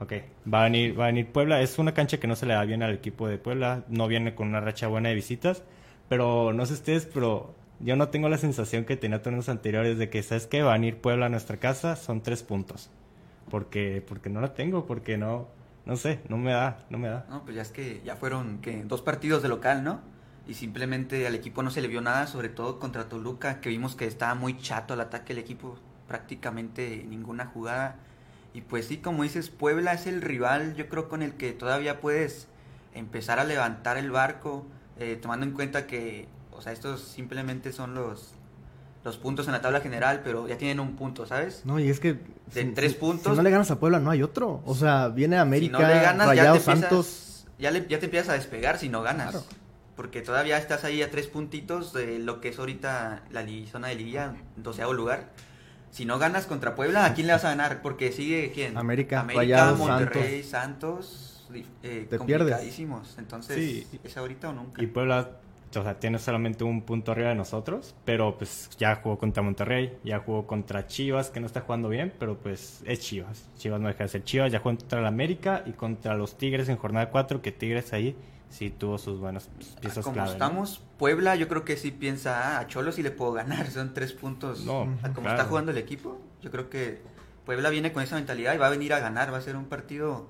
Ok, 0.00 0.12
va 0.52 0.60
a 0.60 0.64
venir, 0.64 0.96
va 0.98 1.04
a 1.04 1.06
venir 1.08 1.26
Puebla. 1.26 1.60
Es 1.60 1.76
una 1.80 1.92
cancha 1.92 2.18
que 2.20 2.28
no 2.28 2.36
se 2.36 2.46
le 2.46 2.54
da 2.54 2.64
bien 2.64 2.84
al 2.84 2.94
equipo 2.94 3.26
de 3.26 3.36
Puebla. 3.38 3.82
No 3.88 4.06
viene 4.06 4.32
con 4.36 4.46
una 4.46 4.60
racha 4.60 4.86
buena 4.86 5.08
de 5.08 5.16
visitas. 5.16 5.64
Pero 6.08 6.52
no 6.52 6.64
sé 6.66 6.74
ustedes, 6.74 7.04
pero 7.12 7.52
yo 7.80 7.96
no 7.96 8.08
tengo 8.08 8.28
la 8.28 8.38
sensación 8.38 8.84
que 8.84 8.96
tenía 8.96 9.22
torneos 9.22 9.48
anteriores 9.48 9.98
de 9.98 10.10
que, 10.10 10.22
¿sabes 10.22 10.46
qué? 10.46 10.62
Va 10.62 10.70
a 10.70 10.74
venir 10.74 11.00
Puebla 11.00 11.26
a 11.26 11.28
nuestra 11.28 11.58
casa, 11.58 11.96
son 11.96 12.22
tres 12.22 12.42
puntos. 12.42 12.90
Porque, 13.50 14.04
porque 14.06 14.28
no 14.28 14.40
la 14.40 14.54
tengo, 14.54 14.84
porque 14.84 15.16
no, 15.16 15.48
no 15.86 15.96
sé, 15.96 16.20
no 16.28 16.36
me 16.36 16.52
da, 16.52 16.84
no 16.90 16.98
me 16.98 17.08
da. 17.08 17.26
No, 17.30 17.44
pues 17.44 17.56
ya 17.56 17.62
es 17.62 17.70
que 17.70 18.02
ya 18.04 18.16
fueron 18.16 18.60
dos 18.84 19.02
partidos 19.02 19.42
de 19.42 19.48
local, 19.48 19.84
¿no? 19.84 20.00
Y 20.46 20.54
simplemente 20.54 21.26
al 21.26 21.34
equipo 21.34 21.62
no 21.62 21.70
se 21.70 21.80
le 21.80 21.88
vio 21.88 22.00
nada, 22.00 22.26
sobre 22.26 22.48
todo 22.48 22.78
contra 22.78 23.08
Toluca, 23.08 23.60
que 23.60 23.68
vimos 23.68 23.94
que 23.94 24.06
estaba 24.06 24.34
muy 24.34 24.58
chato 24.58 24.94
el 24.94 25.00
ataque 25.00 25.34
del 25.34 25.42
equipo, 25.42 25.78
prácticamente 26.06 27.04
ninguna 27.08 27.46
jugada. 27.46 27.96
Y 28.54 28.62
pues 28.62 28.86
sí, 28.86 28.98
como 28.98 29.22
dices, 29.22 29.50
Puebla 29.50 29.92
es 29.92 30.06
el 30.06 30.20
rival, 30.20 30.74
yo 30.74 30.88
creo, 30.88 31.08
con 31.08 31.22
el 31.22 31.34
que 31.34 31.52
todavía 31.52 32.00
puedes 32.00 32.48
empezar 32.94 33.38
a 33.38 33.44
levantar 33.44 33.98
el 33.98 34.10
barco, 34.10 34.66
eh, 34.98 35.18
tomando 35.20 35.46
en 35.46 35.52
cuenta 35.52 35.86
que, 35.86 36.28
o 36.58 36.60
sea, 36.60 36.72
estos 36.72 37.00
simplemente 37.00 37.72
son 37.72 37.94
los, 37.94 38.32
los 39.04 39.16
puntos 39.16 39.46
en 39.46 39.52
la 39.52 39.60
tabla 39.60 39.80
general, 39.80 40.22
pero 40.24 40.48
ya 40.48 40.58
tienen 40.58 40.80
un 40.80 40.96
punto, 40.96 41.24
¿sabes? 41.24 41.62
No, 41.64 41.78
y 41.78 41.88
es 41.88 42.00
que. 42.00 42.18
De 42.52 42.64
tres 42.74 42.94
puntos. 42.94 43.32
Si 43.32 43.36
no 43.36 43.42
le 43.42 43.50
ganas 43.50 43.70
a 43.70 43.78
Puebla, 43.78 44.00
no 44.00 44.10
hay 44.10 44.22
otro. 44.24 44.60
O 44.66 44.74
sea, 44.74 45.08
viene 45.08 45.38
América, 45.38 45.78
si 45.78 45.82
no 45.84 45.88
le 45.88 46.00
ganas, 46.00 46.26
Rayados, 46.26 46.58
ya 46.58 46.64
te 46.64 46.70
empiezas, 46.70 46.80
Santos. 46.90 47.46
Ya, 47.60 47.70
le, 47.70 47.86
ya 47.88 47.98
te 48.00 48.06
empiezas 48.06 48.30
a 48.30 48.32
despegar 48.32 48.78
si 48.78 48.88
no 48.88 49.02
ganas. 49.02 49.30
Claro. 49.30 49.46
Porque 49.94 50.20
todavía 50.20 50.58
estás 50.58 50.82
ahí 50.82 51.00
a 51.02 51.10
tres 51.10 51.28
puntitos 51.28 51.92
de 51.92 52.18
lo 52.18 52.40
que 52.40 52.48
es 52.48 52.58
ahorita 52.58 53.22
la 53.30 53.46
zona 53.70 53.88
de 53.88 53.94
liguilla, 53.94 54.34
doceavo 54.56 54.92
lugar. 54.94 55.30
Si 55.92 56.04
no 56.04 56.18
ganas 56.18 56.46
contra 56.46 56.74
Puebla, 56.74 57.04
¿a 57.04 57.14
quién 57.14 57.28
le 57.28 57.32
vas 57.34 57.44
a 57.44 57.50
ganar? 57.50 57.82
Porque 57.82 58.12
sigue 58.12 58.50
quién? 58.52 58.76
América, 58.76 59.20
América 59.20 59.40
Rayados, 59.40 59.78
Monterrey, 59.78 60.42
Santos, 60.42 61.46
eh, 61.82 62.06
Te 62.08 62.18
complicadísimos. 62.18 63.16
Entonces, 63.18 63.56
Sí. 63.56 64.00
¿es 64.04 64.16
ahorita 64.16 64.50
o 64.50 64.52
nunca? 64.52 64.82
Y 64.82 64.86
Puebla 64.86 65.30
o 65.76 65.82
sea, 65.82 65.98
tiene 65.98 66.18
solamente 66.18 66.64
un 66.64 66.82
punto 66.82 67.12
arriba 67.12 67.30
de 67.30 67.34
nosotros, 67.34 67.94
pero 68.04 68.36
pues 68.38 68.70
ya 68.78 68.96
jugó 68.96 69.18
contra 69.18 69.42
Monterrey, 69.42 69.98
ya 70.04 70.20
jugó 70.20 70.46
contra 70.46 70.86
Chivas, 70.86 71.30
que 71.30 71.40
no 71.40 71.46
está 71.46 71.60
jugando 71.60 71.88
bien, 71.88 72.12
pero 72.18 72.38
pues 72.38 72.82
es 72.84 73.00
Chivas. 73.00 73.48
Chivas 73.58 73.80
no 73.80 73.88
deja 73.88 74.04
de 74.04 74.08
ser 74.08 74.24
Chivas, 74.24 74.52
ya 74.52 74.58
jugó 74.58 74.76
contra 74.76 75.00
el 75.00 75.06
América 75.06 75.62
y 75.66 75.72
contra 75.72 76.14
los 76.14 76.38
Tigres 76.38 76.68
en 76.68 76.76
jornada 76.76 77.10
4, 77.10 77.42
que 77.42 77.52
Tigres 77.52 77.92
ahí 77.92 78.16
sí 78.50 78.70
tuvo 78.70 78.98
sus 78.98 79.20
buenas 79.20 79.48
piezas 79.80 80.04
Como 80.04 80.14
clave. 80.14 80.28
¿no? 80.28 80.32
estamos, 80.32 80.82
Puebla 80.98 81.36
yo 81.36 81.48
creo 81.48 81.64
que 81.64 81.76
sí 81.76 81.90
piensa, 81.90 82.56
ah, 82.56 82.60
a 82.60 82.66
Cholos 82.66 82.94
sí 82.94 83.02
le 83.02 83.10
puedo 83.10 83.32
ganar, 83.32 83.70
son 83.70 83.94
tres 83.94 84.12
puntos. 84.12 84.64
No, 84.64 84.84
como 85.02 85.14
claro. 85.14 85.30
está 85.30 85.44
jugando 85.44 85.70
el 85.72 85.78
equipo, 85.78 86.20
yo 86.42 86.50
creo 86.50 86.70
que 86.70 87.02
Puebla 87.44 87.70
viene 87.70 87.92
con 87.92 88.02
esa 88.02 88.16
mentalidad 88.16 88.54
y 88.54 88.58
va 88.58 88.66
a 88.66 88.70
venir 88.70 88.92
a 88.92 89.00
ganar, 89.00 89.32
va 89.32 89.38
a 89.38 89.42
ser 89.42 89.56
un 89.56 89.66
partido 89.66 90.28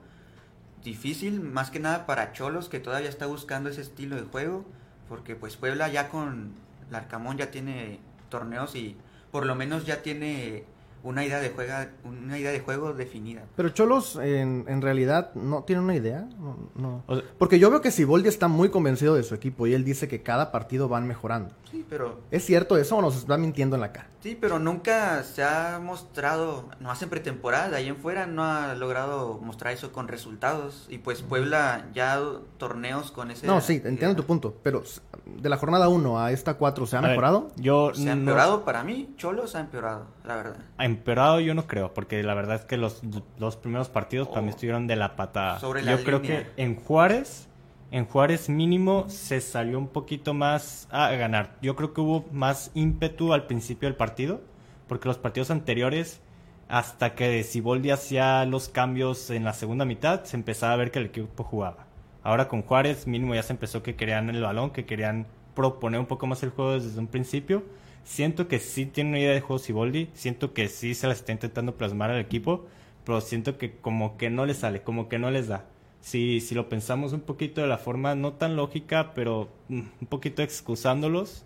difícil, 0.82 1.40
más 1.40 1.70
que 1.70 1.80
nada 1.80 2.06
para 2.06 2.32
Cholos 2.32 2.68
que 2.68 2.80
todavía 2.80 3.08
está 3.08 3.26
buscando 3.26 3.70
ese 3.70 3.80
estilo 3.80 4.16
de 4.16 4.22
juego, 4.22 4.64
porque 5.08 5.34
pues 5.34 5.56
Puebla 5.56 5.88
ya 5.88 6.08
con 6.08 6.52
Larcamón 6.90 7.36
ya 7.36 7.50
tiene 7.50 8.00
torneos 8.28 8.74
y 8.76 8.96
por 9.30 9.46
lo 9.46 9.54
menos 9.54 9.86
ya 9.86 10.02
tiene 10.02 10.64
una 11.02 11.24
idea 11.24 11.40
de 11.40 11.50
juega, 11.50 11.90
una 12.04 12.38
idea 12.38 12.50
de 12.50 12.60
juego 12.60 12.92
definida. 12.92 13.42
Pero 13.56 13.68
Cholos, 13.70 14.16
en, 14.16 14.64
en 14.68 14.82
realidad, 14.82 15.32
no 15.34 15.62
tiene 15.62 15.82
una 15.82 15.94
idea. 15.94 16.28
No, 16.38 16.70
no. 16.74 17.04
O 17.06 17.16
sea, 17.16 17.24
Porque 17.38 17.58
yo 17.58 17.70
veo 17.70 17.80
que 17.80 17.90
Siboldi 17.90 18.28
está 18.28 18.48
muy 18.48 18.68
convencido 18.70 19.14
de 19.14 19.22
su 19.22 19.34
equipo 19.34 19.66
y 19.66 19.74
él 19.74 19.84
dice 19.84 20.08
que 20.08 20.22
cada 20.22 20.50
partido 20.50 20.88
van 20.88 21.06
mejorando. 21.06 21.54
Sí, 21.70 21.84
pero 21.88 22.20
¿Es 22.30 22.44
cierto 22.44 22.76
eso 22.76 22.96
o 22.96 23.02
nos 23.02 23.16
está 23.16 23.38
mintiendo 23.38 23.76
en 23.76 23.80
la 23.82 23.92
cara? 23.92 24.08
Sí, 24.20 24.36
pero 24.40 24.58
nunca 24.58 25.22
se 25.22 25.44
ha 25.44 25.78
mostrado, 25.80 26.68
no 26.80 26.90
hace 26.90 27.06
pretemporada, 27.06 27.68
de 27.70 27.76
ahí 27.76 27.86
en 27.88 27.96
fuera 27.96 28.26
no 28.26 28.44
ha 28.44 28.74
logrado 28.74 29.38
mostrar 29.40 29.72
eso 29.72 29.92
con 29.92 30.08
resultados. 30.08 30.86
Y 30.88 30.98
pues 30.98 31.22
Puebla 31.22 31.86
ya 31.94 32.12
ha 32.12 32.16
dado 32.16 32.40
torneos 32.58 33.12
con 33.12 33.30
ese... 33.30 33.46
No, 33.46 33.60
sí, 33.60 33.80
entiendo 33.84 34.16
tu 34.16 34.24
punto. 34.24 34.56
Pero 34.64 34.82
de 35.24 35.48
la 35.48 35.56
jornada 35.56 35.88
1 35.88 36.18
a 36.20 36.32
esta 36.32 36.54
4, 36.54 36.86
¿se 36.86 36.96
ha 36.96 36.98
a 36.98 37.02
ver, 37.02 37.10
mejorado? 37.12 37.52
yo 37.56 37.92
Se 37.94 38.08
ha 38.08 38.12
empeorado 38.12 38.64
para 38.64 38.82
mí, 38.82 39.14
Cholos 39.16 39.54
ha 39.54 39.60
empeorado, 39.60 40.06
la 40.24 40.34
verdad. 40.36 40.56
Ha 40.78 40.84
empeorado 40.84 41.38
yo 41.40 41.54
no 41.54 41.66
creo, 41.68 41.94
porque 41.94 42.22
la 42.24 42.34
verdad 42.34 42.56
es 42.56 42.64
que 42.64 42.76
los 42.76 43.00
dos 43.38 43.56
primeros 43.56 43.88
partidos 43.88 44.26
para 44.28 44.42
mí 44.42 44.48
Oh. 44.48 44.50
estuvieron 44.50 44.86
de 44.88 44.96
la 44.96 45.14
patada. 45.14 45.60
Sobre 45.60 45.84
yo 45.84 45.92
la 45.96 46.02
creo 46.02 46.18
línea. 46.18 46.44
que 46.56 46.62
en 46.62 46.74
Juárez, 46.76 47.47
en 47.90 48.04
Juárez 48.04 48.48
mínimo 48.48 49.06
se 49.08 49.40
salió 49.40 49.78
un 49.78 49.88
poquito 49.88 50.34
más 50.34 50.88
a 50.90 51.10
ganar. 51.12 51.56
Yo 51.62 51.74
creo 51.74 51.94
que 51.94 52.02
hubo 52.02 52.26
más 52.32 52.70
ímpetu 52.74 53.32
al 53.32 53.46
principio 53.46 53.88
del 53.88 53.96
partido, 53.96 54.42
porque 54.86 55.08
los 55.08 55.18
partidos 55.18 55.50
anteriores, 55.50 56.20
hasta 56.68 57.14
que 57.14 57.42
Siboldi 57.44 57.90
hacía 57.90 58.44
los 58.44 58.68
cambios 58.68 59.30
en 59.30 59.44
la 59.44 59.54
segunda 59.54 59.86
mitad, 59.86 60.24
se 60.24 60.36
empezaba 60.36 60.74
a 60.74 60.76
ver 60.76 60.90
que 60.90 60.98
el 60.98 61.06
equipo 61.06 61.44
jugaba. 61.44 61.86
Ahora 62.22 62.48
con 62.48 62.62
Juárez 62.62 63.06
mínimo 63.06 63.34
ya 63.34 63.42
se 63.42 63.54
empezó 63.54 63.82
que 63.82 63.96
querían 63.96 64.28
el 64.28 64.42
balón, 64.42 64.70
que 64.70 64.84
querían 64.84 65.26
proponer 65.54 65.98
un 65.98 66.06
poco 66.06 66.26
más 66.26 66.42
el 66.42 66.50
juego 66.50 66.74
desde 66.74 66.98
un 67.00 67.06
principio. 67.06 67.64
Siento 68.04 68.48
que 68.48 68.58
sí 68.58 68.84
tiene 68.84 69.10
una 69.10 69.18
idea 69.18 69.32
de 69.32 69.40
juego 69.40 69.58
Siboldi, 69.58 70.10
siento 70.12 70.52
que 70.52 70.68
sí 70.68 70.94
se 70.94 71.06
la 71.06 71.14
está 71.14 71.32
intentando 71.32 71.76
plasmar 71.76 72.10
al 72.10 72.20
equipo, 72.20 72.66
pero 73.04 73.20
siento 73.22 73.56
que 73.56 73.78
como 73.78 74.18
que 74.18 74.28
no 74.28 74.44
les 74.44 74.58
sale, 74.58 74.82
como 74.82 75.08
que 75.08 75.18
no 75.18 75.30
les 75.30 75.48
da. 75.48 75.64
Si, 76.08 76.40
si 76.40 76.54
lo 76.54 76.68
pensamos 76.68 77.12
un 77.12 77.20
poquito 77.20 77.60
de 77.60 77.66
la 77.68 77.78
forma 77.78 78.14
no 78.14 78.32
tan 78.34 78.56
lógica, 78.56 79.12
pero 79.14 79.48
mm, 79.68 79.80
un 80.00 80.06
poquito 80.08 80.42
excusándolos, 80.42 81.44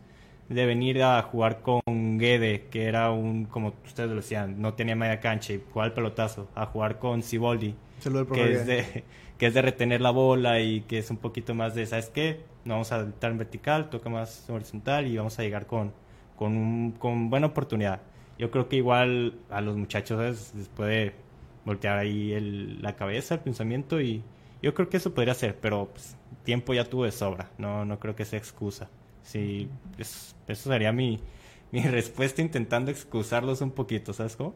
de 0.49 0.66
venir 0.66 1.02
a 1.02 1.23
jugar 1.23 1.62
con 1.62 1.81
Guede, 2.19 2.66
que 2.71 2.85
era 2.87 3.11
un, 3.11 3.47
como 3.47 3.75
ustedes 3.87 4.11
lo 4.11 4.16
decían, 4.16 4.61
no 4.61 4.75
tenía 4.75 4.95
media 4.97 5.21
cancha 5.21 5.52
y 5.54 5.62
jugaba 5.73 5.87
el 5.88 5.92
pelotazo, 5.95 6.49
a 6.54 6.66
jugar 6.66 6.99
con 6.99 7.23
al 7.23 7.75
que 8.33 8.52
es, 8.52 8.66
de, 8.66 9.04
que 9.38 9.47
es 9.47 9.54
de 9.54 9.62
retener 9.62 10.00
la 10.00 10.11
bola 10.11 10.61
y 10.61 10.83
que 10.83 10.99
es 10.99 11.11
un 11.11 11.16
poquito 11.19 11.54
más 11.54 11.75
de, 11.75 11.87
¿sabes 11.87 12.09
qué? 12.11 12.40
No 12.64 12.75
vamos 12.75 12.92
a 12.92 13.02
estar 13.02 13.31
en 13.31 13.38
vertical, 13.38 13.90
toca 13.90 14.09
más 14.11 14.49
horizontal 14.50 15.07
y 15.07 15.16
vamos 15.16 15.38
a 15.38 15.42
llegar 15.42 15.66
con, 15.66 15.92
con, 16.37 16.57
un- 16.57 16.92
con 16.92 17.31
buena 17.31 17.49
oportunidad. 17.49 18.00
Yo 18.38 18.50
creo 18.50 18.69
que 18.69 18.76
igual 18.76 19.35
a 19.50 19.61
los 19.61 19.76
muchachos 19.76 20.19
¿sabes? 20.19 20.52
les 20.57 20.69
puede 20.69 21.14
voltear 21.64 21.99
ahí 21.99 22.33
el- 22.33 22.83
la 22.83 22.97
cabeza, 22.97 23.35
el 23.35 23.40
pensamiento 23.40 24.00
y 24.00 24.23
yo 24.62 24.75
creo 24.75 24.88
que 24.88 24.97
eso 24.99 25.12
podría 25.12 25.35
ser, 25.35 25.57
pero 25.61 25.88
pues, 25.92 26.16
tiempo 26.45 26.73
ya 26.75 26.85
tuvo 26.85 27.04
de 27.04 27.12
sobra, 27.12 27.50
no, 27.59 27.85
no 27.85 27.99
creo 27.99 28.14
que 28.16 28.25
sea 28.25 28.38
excusa. 28.38 28.88
Sí, 29.23 29.69
es- 29.99 30.35
eso 30.49 30.71
sería 30.71 30.92
mi, 30.92 31.21
mi 31.73 31.81
respuesta 31.83 32.42
intentando 32.42 32.90
excusarlos 32.90 33.61
un 33.61 33.71
poquito, 33.71 34.12
¿sabes 34.12 34.37
cómo? 34.37 34.54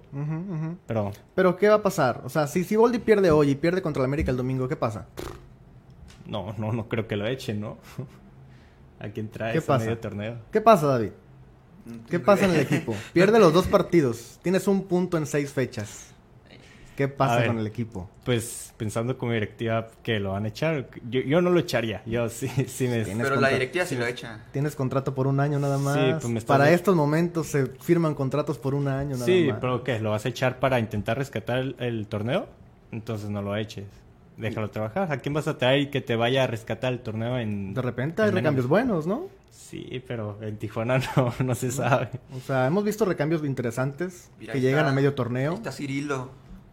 Pero 0.86 1.12
Pero 1.34 1.56
¿qué 1.56 1.68
va 1.68 1.76
a 1.76 1.82
pasar? 1.82 2.22
O 2.25 2.28
sea, 2.28 2.46
si 2.46 2.64
Siboldi 2.64 2.98
pierde 2.98 3.30
hoy 3.30 3.50
y 3.50 3.54
pierde 3.54 3.82
contra 3.82 4.02
el 4.02 4.06
América 4.06 4.30
el 4.30 4.36
domingo, 4.36 4.68
¿qué 4.68 4.76
pasa? 4.76 5.06
no, 6.26 6.54
no, 6.58 6.72
no 6.72 6.88
creo 6.88 7.06
que 7.06 7.16
lo 7.16 7.26
echen, 7.26 7.60
¿no? 7.60 7.78
¿A 8.98 9.08
quién 9.10 9.28
trae 9.30 9.52
¿Qué 9.52 9.58
ese 9.58 9.72
medio 9.78 9.98
torneo? 9.98 10.38
¿Qué 10.50 10.60
pasa, 10.60 10.86
David? 10.86 11.10
¿Qué 12.10 12.18
pasa 12.18 12.46
en 12.46 12.50
el 12.52 12.60
equipo? 12.60 12.94
Pierde 13.12 13.38
los 13.38 13.52
dos 13.52 13.66
partidos. 13.68 14.40
Tienes 14.42 14.66
un 14.66 14.84
punto 14.84 15.16
en 15.18 15.26
seis 15.26 15.52
fechas. 15.52 16.05
¿Qué 16.96 17.08
pasa 17.08 17.36
ver. 17.36 17.46
con 17.48 17.58
el 17.58 17.66
equipo? 17.66 18.08
Pues 18.24 18.72
pensando 18.76 19.16
como 19.18 19.32
directiva 19.32 19.88
que 20.02 20.18
lo 20.18 20.32
van 20.32 20.44
a 20.46 20.48
echar, 20.48 20.88
yo, 21.08 21.20
yo 21.20 21.40
no 21.42 21.50
lo 21.50 21.60
echaría, 21.60 22.02
yo 22.06 22.28
sí, 22.30 22.48
sí 22.66 22.88
me... 22.88 23.04
Pero 23.04 23.36
la 23.40 23.48
directiva 23.50 23.84
sí 23.84 23.94
lo 23.96 24.06
echa. 24.06 24.44
Tienes 24.52 24.74
contrato 24.74 25.14
por 25.14 25.26
un 25.26 25.38
año 25.40 25.58
nada 25.58 25.78
más. 25.78 25.94
Sí, 25.96 26.02
pues 26.20 26.28
me 26.28 26.40
Para 26.40 26.64
de- 26.64 26.74
estos 26.74 26.96
momentos 26.96 27.46
se 27.48 27.66
firman 27.66 28.14
contratos 28.14 28.58
por 28.58 28.74
un 28.74 28.88
año 28.88 29.12
nada 29.14 29.26
Sí, 29.26 29.46
más. 29.50 29.58
pero 29.60 29.84
¿qué? 29.84 30.00
¿Lo 30.00 30.10
vas 30.10 30.24
a 30.24 30.28
echar 30.30 30.58
para 30.58 30.80
intentar 30.80 31.18
rescatar 31.18 31.58
el, 31.58 31.76
el 31.78 32.06
torneo? 32.06 32.46
Entonces 32.92 33.28
no 33.30 33.42
lo 33.42 33.54
eches. 33.56 33.84
Déjalo 34.36 34.68
trabajar. 34.70 35.10
¿A 35.12 35.18
quién 35.18 35.32
vas 35.34 35.48
a 35.48 35.56
traer 35.56 35.90
que 35.90 36.00
te 36.02 36.14
vaya 36.16 36.44
a 36.44 36.46
rescatar 36.46 36.92
el 36.92 37.00
torneo 37.00 37.38
en... 37.38 37.72
De 37.74 37.80
repente 37.82 38.20
hay 38.22 38.30
recambios 38.30 38.66
buenos, 38.66 39.06
¿no? 39.06 39.28
Sí, 39.50 40.02
pero 40.06 40.38
en 40.42 40.58
Tijuana 40.58 40.98
no, 41.16 41.32
no 41.42 41.54
se 41.54 41.70
sabe. 41.72 42.08
O 42.36 42.40
sea, 42.40 42.66
hemos 42.66 42.84
visto 42.84 43.04
recambios 43.06 43.42
interesantes 43.44 44.30
Mira, 44.38 44.52
que 44.52 44.60
llegan 44.60 44.80
está- 44.80 44.90
a 44.90 44.94
medio 44.94 45.14
torneo. 45.14 45.54
Está 45.54 45.72
Cirilo 45.72 46.30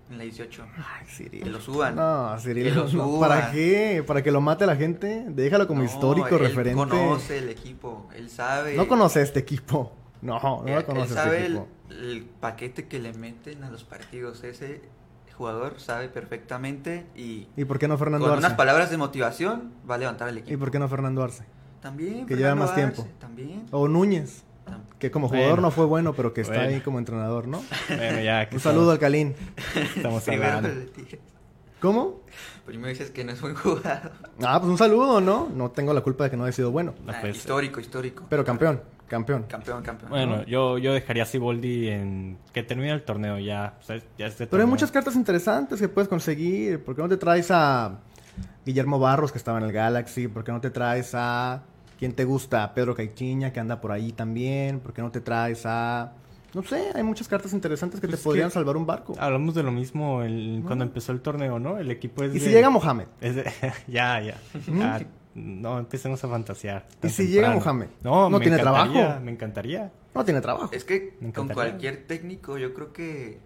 en 0.10 0.18
la 0.18 0.24
18. 0.26 0.66
Ay, 0.78 1.06
Cirilo. 1.08 1.44
Que 1.46 1.50
lo 1.52 1.62
suban. 1.62 1.96
No, 1.96 2.38
Cirilo. 2.40 2.70
Que 2.70 2.76
lo 2.76 2.88
suban. 2.88 3.20
¿Para 3.30 3.52
qué? 3.52 4.04
¿Para 4.06 4.22
que 4.22 4.32
lo 4.32 4.42
mate 4.42 4.66
la 4.66 4.76
gente? 4.76 5.26
Déjalo 5.30 5.68
como 5.68 5.80
No, 5.82 5.86
histórico, 5.86 6.28
él 6.30 6.40
referente. 6.40 6.76
conoce 6.78 7.38
el 7.40 7.50
equipo, 7.50 8.08
él 8.16 8.30
sabe. 8.30 8.76
No 8.76 8.88
conoce 8.88 9.22
este 9.22 9.40
equipo. 9.40 9.92
No, 10.22 10.40
no 10.40 10.64
él, 10.68 10.74
lo 10.74 10.80
él 10.80 10.86
conoce 10.86 11.14
sabe 11.14 11.36
este 11.38 11.46
el, 11.48 11.56
equipo. 11.58 11.68
el 11.90 12.24
paquete 12.40 12.88
que 12.88 13.00
le 13.00 13.14
meten 13.14 13.64
a 13.64 13.70
los 13.70 13.84
partidos. 13.84 14.44
Ese 14.44 14.82
jugador 15.38 15.80
sabe 15.80 16.10
perfectamente 16.10 17.06
y 17.16 17.48
¿Y 17.58 17.66
por 17.66 17.80
qué 17.80 17.88
no 17.88 17.98
Fernando 17.98 18.26
con 18.28 18.34
Arce? 18.36 18.46
unas 18.46 18.56
palabras 18.58 18.90
de 18.92 18.98
motivación 18.98 19.74
va 19.90 19.96
a 19.96 19.98
levantar 19.98 20.30
el 20.30 20.38
¿Y 20.38 20.40
equipo. 20.42 20.60
por 20.60 20.70
qué 20.72 20.78
no 20.80 20.88
Fernando 20.88 21.24
Arce? 21.24 21.44
También. 21.82 22.26
que 22.28 22.36
lleva 22.36 22.54
más 22.56 22.76
tiempo? 22.76 23.02
Arce, 23.02 23.14
También. 23.20 23.66
O 23.72 23.88
Núñez, 23.88 24.44
que 25.00 25.12
como 25.12 25.27
jugador 25.27 25.50
Bueno. 25.55 25.62
no 25.63 25.72
fue 25.72 25.86
bueno, 25.86 26.13
pero 26.13 26.34
que 26.34 26.41
está 26.41 26.53
Bueno. 26.55 26.70
ahí 26.75 26.82
como 26.82 27.00
entrenador, 27.00 27.48
¿no? 27.48 27.62
Bueno, 27.89 28.22
ya 28.22 28.48
que 28.50 28.55
Un 28.55 28.62
saludo 28.62 28.91
al 28.91 29.00
Calín. 29.00 29.36
estamos 29.96 30.27
hablando. 30.27 30.70
¿Cómo? 31.82 32.22
Primero 32.65 32.88
dices 32.89 33.12
que 33.12 33.25
no 33.25 33.34
es 33.34 33.41
buen 33.41 33.55
jugador. 33.55 34.12
Ah, 34.41 34.58
pues 34.60 34.72
un 34.72 34.77
saludo, 34.77 35.20
¿no? 35.20 35.50
No 35.53 35.72
tengo 35.72 35.93
la 35.93 36.00
culpa 36.01 36.24
de 36.25 36.29
que 36.32 36.38
no 36.38 36.46
haya 36.46 36.53
sido 36.53 36.72
bueno. 36.72 36.93
No 37.05 37.12
Ah, 37.12 37.20
puede 37.20 37.34
ser. 37.34 37.36
histórico, 37.41 37.79
histórico. 37.82 38.24
Pero 38.29 38.46
campeón, 38.46 38.82
campeón. 39.10 39.43
Campeón, 39.50 39.84
campeón. 39.84 40.10
Bueno, 40.10 40.46
yo, 40.46 40.77
yo 40.77 40.93
dejaría 40.93 41.24
a 41.24 41.25
Siboldi 41.25 41.89
en 41.89 42.38
que 42.53 42.63
termine 42.63 42.91
el 42.93 43.03
torneo 43.03 43.38
ya. 43.38 43.75
o 43.82 43.84
sea, 43.84 44.00
ya 44.17 44.27
este 44.27 44.48
Pero 44.48 44.63
hay 44.63 44.70
muchas 44.70 44.91
cartas 44.91 45.15
interesantes 45.17 45.82
que 45.82 45.89
puedes 45.89 46.08
conseguir. 46.08 46.82
¿Por 46.82 46.96
qué 46.96 47.01
no 47.01 47.10
te 47.10 47.17
traes 47.17 47.51
a 47.51 48.00
Guillermo 48.65 48.98
Barros, 48.98 49.34
que 49.34 49.38
estaba 49.38 49.58
en 49.58 49.65
el 49.65 49.74
Galaxy? 49.74 50.29
¿Por 50.29 50.46
qué 50.46 50.53
no 50.53 50.62
te 50.62 50.70
traes 50.70 51.12
a... 51.15 51.63
¿Quién 52.04 52.12
te 52.12 52.26
gusta? 52.26 52.74
Pedro 52.74 52.94
Caixinha, 52.96 53.54
que 53.54 53.62
anda 53.62 53.80
por 53.80 53.94
ahí 53.94 54.12
también. 54.12 54.82
¿Por 54.82 54.92
qué 54.92 55.02
no 55.02 55.10
te 55.10 55.22
traes 55.22 55.62
a... 55.66 56.12
No 56.54 56.62
sé, 56.62 56.90
hay 56.94 57.02
muchas 57.02 57.30
cartas 57.30 57.54
interesantes 57.54 58.02
que 58.02 58.08
Pues 58.08 58.18
te 58.18 58.20
es 58.20 58.24
podrían 58.26 58.50
que- 58.50 58.56
salvar 58.56 58.76
un 58.76 58.86
barco. 58.86 59.16
Hablamos 59.18 59.56
de 59.56 59.64
lo 59.64 59.72
mismo 59.72 60.22
el- 60.22 60.62
cuando 60.68 60.84
empezó 60.84 61.14
el 61.14 61.22
torneo, 61.22 61.60
¿no? 61.60 61.78
El 61.78 61.90
equipo 61.92 62.26
es 62.26 62.36
¿Y 62.36 62.42
si 62.42 62.50
llega 62.50 62.70
Mohamed? 62.70 63.06
es 63.22 63.36
de- 63.38 63.46
ya, 63.88 64.20
ya. 64.20 64.36
Ah, 64.82 65.00
no 65.34 65.80
empecemos 65.80 66.22
a 66.26 66.28
fantasear. 66.28 66.86
¿Y 67.02 67.08
si 67.08 67.28
llega. 67.28 67.52
Mohamed? 67.52 67.88
No, 68.04 68.30
¿No 68.30 68.38
me 68.38 68.44
tiene 68.44 68.58
trabajo? 68.60 69.22
Me 69.24 69.32
encantaría. 69.32 69.90
No 70.14 70.26
tiene 70.26 70.42
trabajo. 70.42 70.72
Es 70.74 70.84
que 70.84 71.18
con 71.34 71.48
cualquier 71.48 72.06
técnico 72.06 72.58
yo 72.58 72.74
creo 72.74 72.92
que 72.92 73.40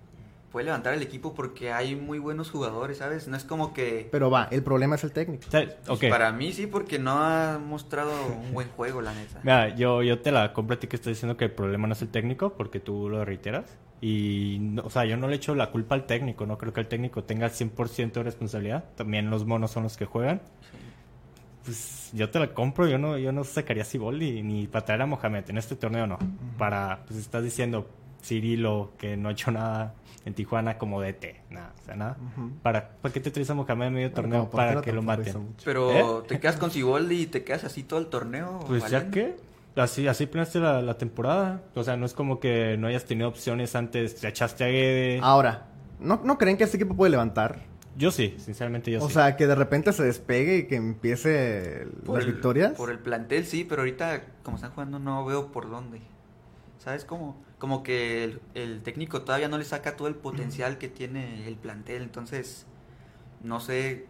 puede 0.58 0.66
levantar 0.66 0.96
el 0.96 1.04
equipo 1.04 1.36
porque 1.36 1.72
hay 1.72 1.96
muy 1.96 2.18
buenos 2.18 2.50
jugadores, 2.50 2.98
¿sabes? 2.98 3.28
No 3.28 3.38
es 3.38 3.44
como 3.44 3.76
que... 3.76 4.08
Pero 4.12 4.32
va, 4.32 4.48
el 4.50 4.64
problema 4.64 4.96
es 4.96 5.04
el 5.04 5.12
técnico. 5.12 5.44
¿Sabes? 5.52 5.76
Ok. 5.88 6.00
Pues 6.00 6.10
Para 6.10 6.32
mí 6.32 6.52
sí, 6.52 6.66
porque 6.66 6.98
no 6.98 7.12
ha 7.12 7.60
mostrado 7.60 8.12
un 8.26 8.56
buen 8.56 8.68
juego, 8.70 9.00
la 9.04 9.14
neta. 9.14 9.40
Mira, 9.44 9.76
yo, 9.76 10.02
yo 10.02 10.18
te 10.20 10.32
la 10.32 10.54
compro 10.54 10.76
a 10.76 10.80
ti 10.80 10.88
que 10.88 10.96
estás 10.96 11.12
diciendo 11.12 11.38
que 11.38 11.46
el 11.46 11.52
problema 11.52 11.86
no 11.86 11.94
es 11.94 12.02
el 12.02 12.08
técnico, 12.10 12.54
porque 12.54 12.80
tú 12.80 13.08
lo 13.08 13.24
reiteras. 13.24 13.66
Y, 14.02 14.58
no- 14.60 14.82
o 14.82 14.90
sea, 14.90 15.06
yo 15.06 15.16
no 15.16 15.28
le 15.28 15.36
echo 15.36 15.54
la 15.54 15.70
culpa 15.70 15.94
al 15.94 16.08
técnico, 16.08 16.48
no 16.48 16.58
creo 16.58 16.74
que 16.74 16.80
el 16.82 16.88
técnico 16.88 17.24
tenga 17.24 17.46
el 17.46 17.52
100% 17.52 18.14
de 18.14 18.24
responsabilidad. 18.24 18.86
También 18.96 19.30
los 19.30 19.46
monos 19.46 19.70
son 19.70 19.84
los 19.84 19.96
que 19.96 20.06
juegan. 20.06 20.42
Pues 21.66 22.10
yo 22.14 22.32
te 22.32 22.40
la 22.40 22.48
compro, 22.54 22.88
yo 22.88 22.98
no, 22.98 23.20
yo 23.20 23.32
no 23.32 23.44
sacaría 23.44 23.84
a 23.84 23.86
Siboldi 23.86 24.42
ni 24.42 24.66
para 24.66 24.86
traer 24.86 25.04
a 25.04 25.06
Mohamed 25.06 25.48
en 25.52 25.60
este 25.60 25.76
torneo, 25.76 26.08
no. 26.08 26.18
Para, 26.58 27.04
pues 27.06 27.20
estás 27.20 27.44
diciendo 27.44 27.88
Cirilo 28.24 28.94
que 28.98 29.18
no 29.18 29.30
ha 29.30 29.34
hecho 29.34 29.52
nada 29.52 29.94
en 30.28 30.34
Tijuana 30.34 30.78
como 30.78 31.02
DT. 31.02 31.42
Nada, 31.50 31.74
o 31.82 31.86
sea, 31.86 31.96
nada. 31.96 32.18
¿Para, 32.62 32.90
¿Para 33.02 33.14
qué 33.14 33.20
te 33.20 33.32
traes 33.32 33.50
a 33.50 33.54
Mohamed 33.54 33.88
en 33.88 33.94
medio 33.94 34.10
Bueno, 34.12 34.22
torneo? 34.22 34.50
Para 34.50 34.82
que 34.82 34.92
lo 34.92 35.02
maten. 35.02 35.56
Pero 35.64 35.92
¿Eh? 36.22 36.24
te 36.28 36.40
quedas 36.40 36.58
con 36.58 36.70
Siboldi 36.70 37.22
y 37.22 37.26
te 37.28 37.44
quedas 37.44 37.64
así 37.64 37.84
todo 37.84 38.00
el 38.00 38.08
torneo. 38.08 38.60
Pues 38.68 38.90
ya 38.90 39.10
que, 39.10 39.38
así, 39.78 40.08
así 40.08 40.26
planeaste 40.26 40.60
la, 40.60 40.82
la 40.82 40.98
temporada. 40.98 41.62
O 41.76 41.84
sea, 41.84 41.96
no 41.98 42.06
es 42.06 42.14
como 42.14 42.40
que 42.40 42.76
no 42.78 42.88
hayas 42.88 43.06
tenido 43.06 43.30
opciones 43.30 43.76
antes, 43.76 44.16
te 44.20 44.28
echaste 44.28 44.64
a 44.66 44.68
Guede. 44.68 45.20
Ahora, 45.24 45.68
¿no, 46.00 46.22
¿no 46.24 46.38
creen 46.38 46.58
que 46.58 46.66
este 46.66 46.78
equipo 46.78 46.96
puede 46.96 47.12
levantar? 47.12 47.60
Yo 47.96 48.12
sí, 48.12 48.36
sinceramente 48.38 48.92
yo 48.92 49.04
o 49.04 49.08
sí. 49.08 49.16
sea, 49.16 49.36
que 49.36 49.48
de 49.48 49.56
repente 49.56 49.92
se 49.92 50.04
despegue 50.04 50.58
y 50.58 50.68
que 50.68 50.76
empiece 50.76 51.88
Por 52.06 52.18
las 52.18 52.26
el- 52.26 52.34
victorias. 52.34 52.74
Por 52.74 52.92
el 52.92 53.00
plantel 53.00 53.44
sí, 53.46 53.64
pero 53.68 53.82
ahorita 53.82 54.22
como 54.44 54.58
están 54.58 54.72
jugando 54.72 55.00
no 55.00 55.26
veo 55.26 55.52
por 55.52 55.68
dónde. 55.70 56.02
¿Sabes 56.80 57.06
cómo? 57.06 57.42
Como 57.60 57.82
que 57.84 58.24
el, 58.24 58.42
el 58.54 58.82
técnico 58.84 59.22
todavía 59.24 59.48
no 59.50 59.58
le 59.58 59.66
saca 59.66 59.96
todo 59.98 60.08
el 60.08 60.16
potencial 60.16 60.78
que 60.78 60.88
tiene 60.90 61.48
el 61.48 61.56
plantel, 61.56 62.04
entonces 62.04 62.66
no 63.44 63.60
sé, 63.60 64.06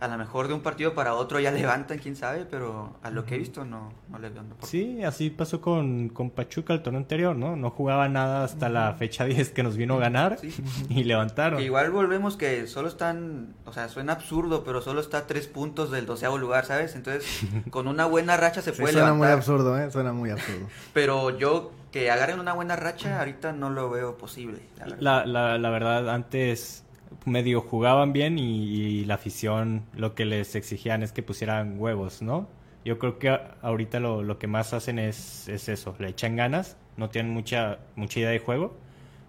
a 0.00 0.08
lo 0.08 0.18
mejor 0.18 0.48
de 0.48 0.54
un 0.54 0.60
partido 0.62 0.94
para 0.94 1.14
otro 1.14 1.38
ya 1.40 1.50
levantan, 1.52 1.98
quién 1.98 2.16
sabe, 2.16 2.44
pero 2.44 2.96
a 3.02 3.10
lo 3.10 3.24
que 3.24 3.36
he 3.36 3.38
visto 3.38 3.64
no, 3.64 3.92
no 4.10 4.18
le 4.18 4.28
veo. 4.30 4.42
por- 4.44 4.68
Sí, 4.68 5.02
así 5.04 5.30
pasó 5.30 5.60
con, 5.62 6.08
con 6.10 6.30
Pachuca 6.30 6.74
el 6.74 6.82
torneo 6.82 7.00
anterior, 7.00 7.34
¿no? 7.36 7.54
No 7.56 7.70
jugaba 7.70 8.08
nada 8.08 8.44
hasta 8.44 8.68
la 8.68 8.92
fecha 8.94 9.24
10 9.24 9.50
que 9.50 9.62
nos 9.62 9.76
vino 9.76 9.94
a 9.94 9.98
ganar 10.00 10.38
Sí. 10.38 10.52
y 10.90 11.04
levantaron. 11.04 11.58
Que 11.60 11.64
igual 11.64 11.90
volvemos 11.92 12.36
que 12.36 12.66
solo 12.66 12.88
están, 12.88 13.54
o 13.64 13.72
sea, 13.72 13.88
suena 13.88 14.12
absurdo, 14.14 14.64
pero 14.64 14.82
solo 14.82 15.00
está 15.00 15.18
a 15.18 15.26
tres 15.26 15.46
puntos 15.46 15.90
del 15.90 16.04
doceavo 16.04 16.36
lugar, 16.36 16.66
¿sabes? 16.66 16.94
Entonces, 16.96 17.24
con 17.70 17.86
una 17.88 18.04
buena 18.06 18.36
racha 18.36 18.60
se 18.60 18.72
Sí, 18.74 18.80
puede 18.82 18.92
suena 18.94 19.14
muy 19.14 19.26
levantar. 19.26 19.38
absurdo, 19.38 19.78
¿eh? 19.78 19.90
Suena 19.90 20.12
muy 20.12 20.30
absurdo. 20.30 20.66
Pero 20.92 21.38
yo 21.38 21.70
que 21.92 22.10
agarren 22.10 22.40
una 22.40 22.52
buena 22.54 22.76
racha, 22.76 23.18
ahorita 23.20 23.52
no 23.52 23.70
lo 23.70 23.90
veo 23.90 24.18
posible. 24.18 24.60
la 24.78 24.84
verdad. 24.86 24.98
La, 25.00 25.26
la, 25.26 25.58
la 25.58 25.70
verdad, 25.70 26.08
antes 26.10 26.84
medio 27.26 27.60
jugaban 27.60 28.12
bien 28.12 28.38
y, 28.38 28.64
y 28.74 29.04
la 29.04 29.14
afición 29.14 29.84
lo 29.94 30.14
que 30.14 30.24
les 30.24 30.54
exigían 30.56 31.02
es 31.02 31.12
que 31.12 31.22
pusieran 31.22 31.78
huevos, 31.78 32.22
¿no? 32.22 32.48
Yo 32.84 32.98
creo 32.98 33.18
que 33.18 33.38
ahorita 33.62 34.00
lo, 34.00 34.22
lo 34.22 34.38
que 34.38 34.46
más 34.48 34.72
hacen 34.72 34.98
es, 34.98 35.48
es 35.48 35.68
eso, 35.68 35.94
le 35.98 36.08
echan 36.08 36.34
ganas, 36.36 36.76
no 36.96 37.10
tienen 37.10 37.32
mucha, 37.32 37.78
mucha 37.94 38.18
idea 38.20 38.30
de 38.30 38.40
juego, 38.40 38.74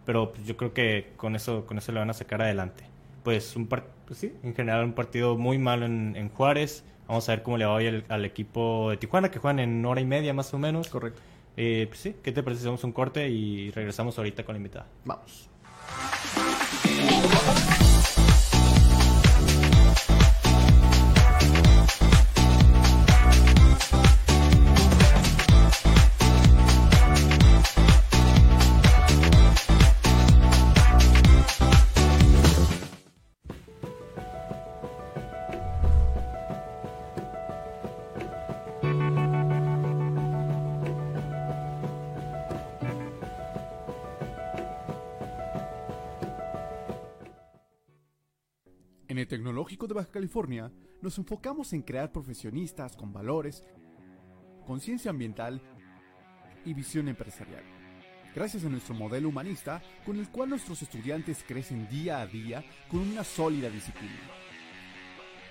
pero 0.06 0.32
pues, 0.32 0.46
yo 0.48 0.58
creo 0.58 0.74
que 0.74 1.14
con 1.18 1.36
eso, 1.36 1.66
con 1.66 1.78
eso 1.78 1.92
le 1.92 2.00
van 2.00 2.10
a 2.10 2.14
sacar 2.14 2.42
adelante. 2.42 2.86
Pues, 3.24 3.56
un 3.56 3.68
par- 3.68 3.86
pues 4.06 4.20
sí, 4.20 4.34
en 4.44 4.56
general 4.56 4.84
un 4.86 4.94
partido 4.94 5.38
muy 5.38 5.58
malo 5.58 5.86
en, 5.86 6.16
en 6.16 6.30
Juárez. 6.30 6.84
Vamos 7.08 7.28
a 7.30 7.34
ver 7.34 7.44
cómo 7.44 7.58
le 7.58 7.66
va 7.66 7.74
hoy 7.74 7.88
al, 7.88 8.06
al 8.10 8.26
equipo 8.26 8.90
de 8.90 8.98
Tijuana, 8.98 9.30
que 9.30 9.40
juegan 9.40 9.60
en 9.60 9.86
hora 9.86 10.02
y 10.02 10.06
media 10.06 10.34
más 10.34 10.54
o 10.54 10.58
menos. 10.58 10.90
Correcto. 10.90 11.22
Eh, 11.56 11.86
pues 11.88 12.00
sí, 12.00 12.16
¿qué 12.24 12.32
te 12.32 12.42
parece 12.42 12.62
hacemos 12.62 12.84
un 12.84 12.92
corte 12.92 13.30
y 13.30 13.72
regresamos 13.72 14.18
ahorita 14.18 14.44
con 14.44 14.54
la 14.54 14.58
invitada? 14.58 14.88
Vamos. 15.06 15.50
Baja 49.94 50.12
California 50.12 50.72
nos 51.02 51.18
enfocamos 51.18 51.74
en 51.74 51.82
crear 51.82 52.12
profesionistas 52.12 52.96
con 52.96 53.14
valores, 53.14 53.64
conciencia 54.66 55.12
ambiental 55.12 55.62
y 56.66 56.74
visión 56.74 57.08
empresarial. 57.08 57.64
Gracias 58.34 58.66
a 58.66 58.70
nuestro 58.70 58.96
modelo 58.96 59.30
humanista, 59.30 59.82
con 60.06 60.18
el 60.18 60.30
cual 60.30 60.50
nuestros 60.50 60.82
estudiantes 60.82 61.44
crecen 61.48 61.88
día 61.88 62.22
a 62.22 62.28
día 62.28 62.64
con 62.90 63.02
una 63.02 63.24
sólida 63.24 63.70
disciplina. 63.70 64.20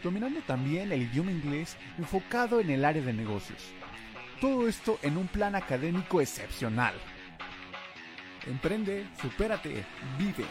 Dominando 0.02 0.40
también 0.40 0.90
el 0.90 1.02
idioma 1.02 1.30
inglés 1.30 1.76
enfocado 1.96 2.58
en 2.58 2.70
el 2.70 2.84
área 2.84 3.02
de 3.02 3.12
negocios. 3.12 3.62
Todo 4.40 4.66
esto 4.66 4.98
en 5.02 5.16
un 5.16 5.28
plan 5.28 5.54
académico 5.54 6.20
excepcional. 6.20 6.94
Emprende, 8.46 9.06
supérate, 9.20 9.84
vive. 10.18 10.44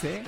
Sé, 0.00 0.22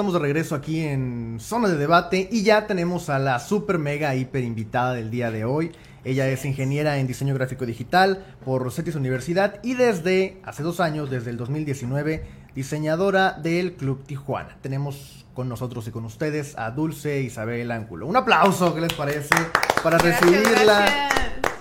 estamos 0.00 0.14
de 0.14 0.20
regreso 0.20 0.54
aquí 0.54 0.80
en 0.80 1.36
Zona 1.40 1.68
de 1.68 1.76
Debate 1.76 2.26
y 2.32 2.42
ya 2.42 2.66
tenemos 2.66 3.10
a 3.10 3.18
la 3.18 3.38
super 3.38 3.76
mega 3.76 4.14
hiper 4.14 4.42
invitada 4.44 4.94
del 4.94 5.10
día 5.10 5.30
de 5.30 5.44
hoy. 5.44 5.72
Ella 6.04 6.26
es 6.28 6.46
ingeniera 6.46 6.96
en 6.96 7.06
diseño 7.06 7.34
gráfico 7.34 7.66
digital 7.66 8.24
por 8.42 8.62
Rosetis 8.62 8.94
Universidad 8.94 9.60
y 9.62 9.74
desde 9.74 10.40
hace 10.42 10.62
dos 10.62 10.80
años, 10.80 11.10
desde 11.10 11.28
el 11.28 11.36
2019, 11.36 12.24
diseñadora 12.54 13.32
del 13.32 13.74
Club 13.74 14.06
Tijuana. 14.06 14.56
Tenemos 14.62 15.26
con 15.34 15.50
nosotros 15.50 15.86
y 15.86 15.90
con 15.90 16.06
ustedes 16.06 16.56
a 16.56 16.70
Dulce 16.70 17.20
Isabel 17.20 17.70
Ángulo. 17.70 18.06
Un 18.06 18.16
aplauso, 18.16 18.74
¿qué 18.74 18.80
les 18.80 18.94
parece? 18.94 19.34
Para 19.82 19.98
Gracias, 19.98 20.22
recibirla. 20.22 20.78
gracias. 20.80 21.12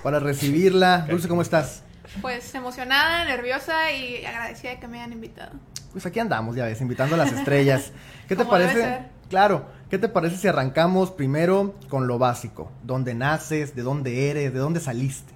Para 0.01 0.19
recibirla. 0.21 1.07
Dulce, 1.09 1.27
¿cómo 1.27 1.41
estás? 1.41 1.83
Pues 2.21 2.55
emocionada, 2.55 3.25
nerviosa 3.25 3.91
y 3.91 4.23
agradecida 4.23 4.71
de 4.71 4.79
que 4.79 4.87
me 4.87 4.99
hayan 4.99 5.11
invitado. 5.11 5.51
Pues 5.91 6.05
aquí 6.05 6.19
andamos, 6.19 6.55
ya 6.55 6.65
ves, 6.65 6.81
invitando 6.81 7.15
a 7.15 7.17
las 7.17 7.31
estrellas. 7.31 7.91
¿Qué 8.27 8.35
te 8.35 8.45
parece? 8.45 8.99
Claro, 9.29 9.65
¿qué 9.89 9.97
te 9.97 10.07
parece 10.09 10.37
si 10.37 10.47
arrancamos 10.47 11.11
primero 11.11 11.75
con 11.87 12.07
lo 12.07 12.17
básico? 12.17 12.71
¿Dónde 12.83 13.13
naces? 13.13 13.75
¿De 13.75 13.81
dónde 13.83 14.29
eres? 14.29 14.53
¿De 14.53 14.59
dónde 14.59 14.79
saliste? 14.79 15.33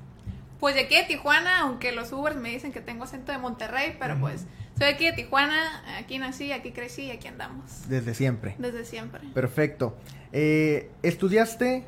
Pues 0.60 0.76
de 0.76 0.82
aquí 0.82 0.96
de 0.96 1.04
Tijuana, 1.04 1.60
aunque 1.62 1.92
los 1.92 2.12
Ubers 2.13 2.36
me 2.38 2.50
dicen 2.50 2.72
que 2.72 2.82
tengo 2.82 3.04
acento 3.04 3.32
de 3.32 3.38
Monterrey, 3.38 3.98
pero 4.00 4.18
pues 4.20 4.46
soy 4.78 4.88
aquí 4.88 5.06
de 5.06 5.12
Tijuana, 5.13 5.84
aquí 6.00 6.18
nací, 6.20 6.52
aquí 6.54 6.72
crecí 6.72 7.04
y 7.04 7.12
aquí 7.12 7.28
andamos. 7.28 7.88
Desde 7.89 8.13
siempre. 8.13 8.56
Desde 8.60 8.86
siempre. 8.86 9.20
Perfecto. 9.34 9.98
Eh, 10.32 10.89
¿Estudiaste 11.04 11.86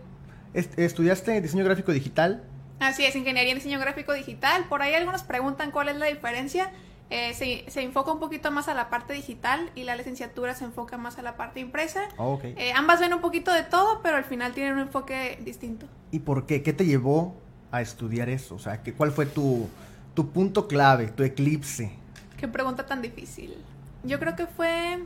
est- 0.54 0.78
estudiaste 0.78 1.40
diseño 1.42 1.64
gráfico 1.64 1.92
digital? 1.94 2.44
Así 2.80 3.06
es, 3.06 3.16
ingeniería 3.16 3.52
en 3.54 3.58
diseño 3.60 3.80
gráfico 3.80 4.12
digital. 4.14 4.66
Por 4.68 4.82
ahí 4.82 4.94
algunos 4.94 5.24
preguntan 5.24 5.72
cuál 5.72 5.88
es 5.90 5.96
la 5.96 6.08
diferencia. 6.08 6.72
Eh, 7.12 7.34
se, 7.36 7.70
se 7.70 7.84
enfoca 7.84 8.12
un 8.12 8.20
poquito 8.20 8.50
más 8.50 8.68
a 8.68 8.74
la 8.74 8.90
parte 8.90 9.14
digital 9.14 9.70
y 9.76 9.84
la 9.84 9.96
licenciatura 9.96 10.56
se 10.56 10.66
enfoca 10.66 10.98
más 10.98 11.20
a 11.20 11.22
la 11.22 11.38
parte 11.38 11.60
impresa. 11.60 12.02
Oh, 12.18 12.34
ok. 12.34 12.46
Eh, 12.46 12.74
ambas 12.76 13.00
ven 13.00 13.14
un 13.14 13.22
poquito 13.22 13.54
de 13.54 13.64
todo, 13.64 14.02
pero 14.02 14.18
al 14.18 14.24
final 14.24 14.54
tienen 14.54 14.74
un 14.74 14.80
enfoque 14.80 15.38
distinto. 15.44 15.86
¿Y 16.12 16.20
por 16.20 16.48
qué? 16.48 16.64
¿Qué 16.64 16.74
te 16.74 16.86
llevó 16.86 17.36
a 17.72 17.82
estudiar 17.82 18.30
eso? 18.30 18.56
O 18.56 18.60
sea, 18.60 18.82
¿qué, 18.82 18.94
¿cuál 18.94 19.12
fue 19.12 19.28
tu, 19.28 19.70
tu 20.16 20.32
punto 20.32 20.68
clave, 20.68 21.08
tu 21.08 21.24
eclipse? 21.24 21.92
Qué 22.38 22.48
pregunta 22.48 22.88
tan 22.88 23.02
difícil. 23.02 23.56
Yo 24.04 24.20
creo 24.20 24.36
que 24.36 24.48
fue... 24.48 25.04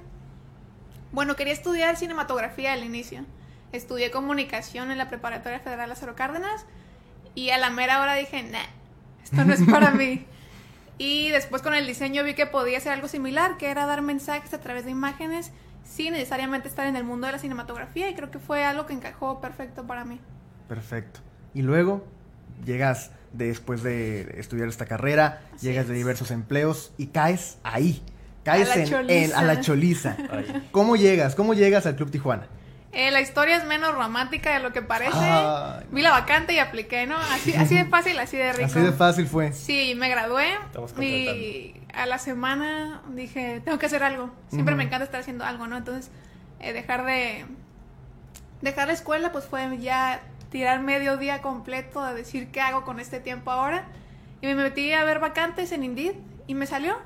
Bueno, 1.12 1.36
quería 1.36 1.54
estudiar 1.54 1.98
cinematografía 1.98 2.74
al 2.74 2.84
inicio. 2.84 3.26
Estudié 3.74 4.10
comunicación 4.10 4.90
en 4.90 4.98
la 4.98 5.10
Preparatoria 5.10 5.60
Federal 5.60 5.90
Lázaro 5.90 6.16
Cárdenas 6.16 6.66
y 7.36 7.50
a 7.50 7.58
la 7.58 7.70
mera 7.70 8.02
hora 8.02 8.16
dije, 8.16 8.42
nah, 8.44 8.60
esto 9.24 9.44
no 9.44 9.54
es 9.54 9.62
para 9.64 9.92
mí. 10.00 10.26
Y 11.00 11.30
después 11.30 11.62
con 11.64 11.74
el 11.74 11.88
diseño 11.88 12.24
vi 12.24 12.36
que 12.36 12.46
podía 12.46 12.78
hacer 12.78 12.92
algo 12.92 13.08
similar, 13.08 13.58
que 13.58 13.72
era 13.72 13.86
dar 13.88 14.02
mensajes 14.04 14.54
a 14.54 14.60
través 14.60 14.86
de 14.86 14.92
imágenes 14.92 15.52
sin 15.84 16.14
necesariamente 16.14 16.68
estar 16.68 16.86
en 16.86 16.96
el 16.96 17.04
mundo 17.04 17.26
de 17.26 17.34
la 17.34 17.40
cinematografía 17.40 18.10
y 18.10 18.14
creo 18.16 18.30
que 18.30 18.38
fue 18.38 18.64
algo 18.66 18.86
que 18.86 18.94
encajó 18.94 19.42
perfecto 19.42 19.88
para 19.88 20.06
mí. 20.06 20.20
Perfecto. 20.68 21.22
Y 21.56 21.62
luego 21.64 22.06
llegas 22.66 23.12
después 23.34 23.82
de 23.82 24.36
estudiar 24.40 24.68
esta 24.68 24.86
carrera, 24.86 25.42
Así 25.56 25.66
llegas 25.68 25.88
de 25.88 25.94
diversos 25.96 26.30
empleos 26.32 26.92
y 26.98 27.08
caes 27.08 27.58
ahí. 27.64 28.04
Caes 28.44 28.70
A 28.70 28.76
la 28.76 28.82
en, 28.84 28.90
choliza. 28.90 29.14
en- 29.16 29.34
a 29.36 29.42
la 29.44 29.62
choliza. 29.62 30.18
Ay. 30.32 30.68
¿Cómo 30.72 30.96
llegas? 30.96 31.34
¿Cómo 31.36 31.54
llegas 31.54 31.86
al 31.86 31.96
Club 31.96 32.12
Tijuana? 32.12 32.48
Eh, 32.92 33.12
la 33.12 33.22
historia 33.22 33.56
es 33.56 33.66
menos 33.66 33.94
romántica 33.94 34.54
de 34.54 34.60
lo 34.60 34.74
que 34.74 34.82
parece. 34.82 35.14
Ay, 35.16 35.86
Vi 35.92 36.02
la 36.02 36.12
vacante 36.12 36.54
y 36.54 36.60
apliqué, 36.60 37.06
¿no? 37.06 37.18
Así, 37.18 37.54
así 37.56 37.76
de 37.76 37.86
fácil, 37.86 38.18
así 38.18 38.36
de 38.38 38.52
rico. 38.52 38.66
Así 38.66 38.80
de 38.80 38.92
fácil 38.92 39.28
fue. 39.28 39.54
Sí, 39.54 39.94
me 39.96 40.10
gradué 40.10 40.54
Estamos 40.66 40.94
y 41.00 41.76
a 41.94 42.08
la 42.08 42.18
semana 42.18 43.02
dije, 43.10 43.62
tengo 43.64 43.78
que 43.78 43.86
hacer 43.86 44.04
algo. 44.04 44.32
Siempre 44.50 44.76
me 44.76 44.84
encanta 44.84 45.06
estar 45.06 45.20
haciendo 45.20 45.46
algo, 45.46 45.68
¿no? 45.68 45.78
Entonces, 45.78 46.12
eh, 46.60 46.74
dejar 46.74 47.06
de... 47.06 47.46
Dejar 48.62 48.88
la 48.88 48.94
escuela, 48.94 49.32
pues 49.32 49.46
fue 49.46 49.78
ya 49.78 50.22
tirar 50.52 50.82
medio 50.82 51.16
día 51.18 51.42
completo 51.42 52.02
a 52.02 52.14
decir 52.14 52.50
qué 52.52 52.60
hago 52.60 52.84
con 52.84 53.00
este 53.00 53.20
tiempo 53.20 53.52
ahora. 53.52 53.86
Y 54.42 54.48
me 54.48 54.56
metí 54.56 54.92
a 54.94 55.04
ver 55.04 55.20
vacantes 55.20 55.72
en 55.72 55.84
Indeed 55.84 56.16
y 56.48 56.56
me 56.56 56.66
salió. 56.66 56.98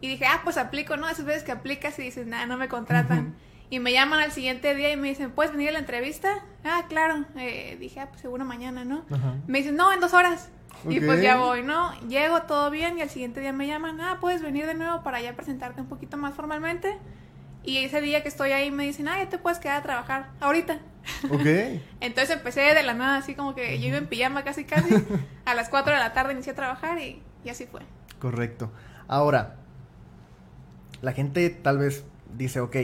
Y 0.00 0.08
dije, 0.08 0.24
ah, 0.26 0.40
pues 0.42 0.56
aplico, 0.56 0.96
¿no? 0.96 1.08
Esas 1.08 1.26
veces 1.26 1.44
que 1.44 1.52
aplicas 1.52 1.98
y 1.98 2.02
dices, 2.02 2.26
nada, 2.26 2.46
no 2.46 2.56
me 2.56 2.68
contratan. 2.68 3.34
Y 3.70 3.78
me 3.78 3.92
llaman 3.92 4.18
al 4.18 4.32
siguiente 4.32 4.74
día 4.74 4.90
y 4.90 4.96
me 4.96 5.08
dicen, 5.08 5.30
¿puedes 5.30 5.52
venir 5.52 5.68
a 5.68 5.72
la 5.72 5.78
entrevista? 5.78 6.44
Ah, 6.64 6.86
claro. 6.88 7.24
Eh, 7.36 7.76
dije, 7.78 8.00
ah, 8.00 8.08
pues 8.10 8.20
seguro 8.20 8.44
mañana, 8.44 8.84
¿no? 8.84 9.04
Ajá. 9.10 9.36
Me 9.46 9.58
dicen, 9.58 9.76
no, 9.76 9.92
en 9.92 10.00
dos 10.00 10.12
horas. 10.12 10.50
Y 10.88 11.00
pues 11.00 11.22
ya 11.22 11.36
voy, 11.36 11.62
¿no? 11.62 11.92
Llego 12.08 12.42
todo 12.42 12.70
bien 12.70 12.98
y 12.98 13.02
al 13.02 13.10
siguiente 13.10 13.40
día 13.40 13.52
me 13.52 13.66
llaman, 13.66 14.00
ah, 14.00 14.18
puedes 14.20 14.42
venir 14.42 14.66
de 14.66 14.74
nuevo 14.74 15.02
para 15.02 15.20
ya 15.20 15.34
presentarte 15.36 15.80
un 15.80 15.86
poquito 15.86 16.16
más 16.16 16.34
formalmente. 16.34 16.98
Y 17.62 17.78
ese 17.78 18.00
día 18.00 18.22
que 18.22 18.28
estoy 18.28 18.52
ahí 18.52 18.70
me 18.70 18.84
dicen, 18.84 19.06
ah, 19.06 19.18
ya 19.18 19.28
te 19.28 19.38
puedes 19.38 19.58
quedar 19.58 19.76
a 19.76 19.82
trabajar 19.82 20.30
ahorita. 20.40 20.80
Ok. 21.30 21.46
Entonces 22.00 22.30
empecé 22.30 22.60
de 22.60 22.82
la 22.82 22.94
nada, 22.94 23.18
así 23.18 23.34
como 23.34 23.54
que 23.54 23.78
yo 23.78 23.88
iba 23.88 23.98
en 23.98 24.06
pijama 24.06 24.42
casi 24.42 24.64
casi. 24.64 24.94
A 25.44 25.54
las 25.54 25.68
4 25.68 25.92
de 25.92 25.98
la 25.98 26.12
tarde 26.12 26.32
inicié 26.32 26.52
a 26.52 26.56
trabajar 26.56 26.98
y, 26.98 27.22
y 27.44 27.50
así 27.50 27.66
fue. 27.66 27.82
Correcto. 28.18 28.72
Ahora, 29.08 29.56
la 31.02 31.12
gente 31.12 31.50
tal 31.50 31.78
vez 31.78 32.04
dice, 32.36 32.60
ok, 32.60 32.76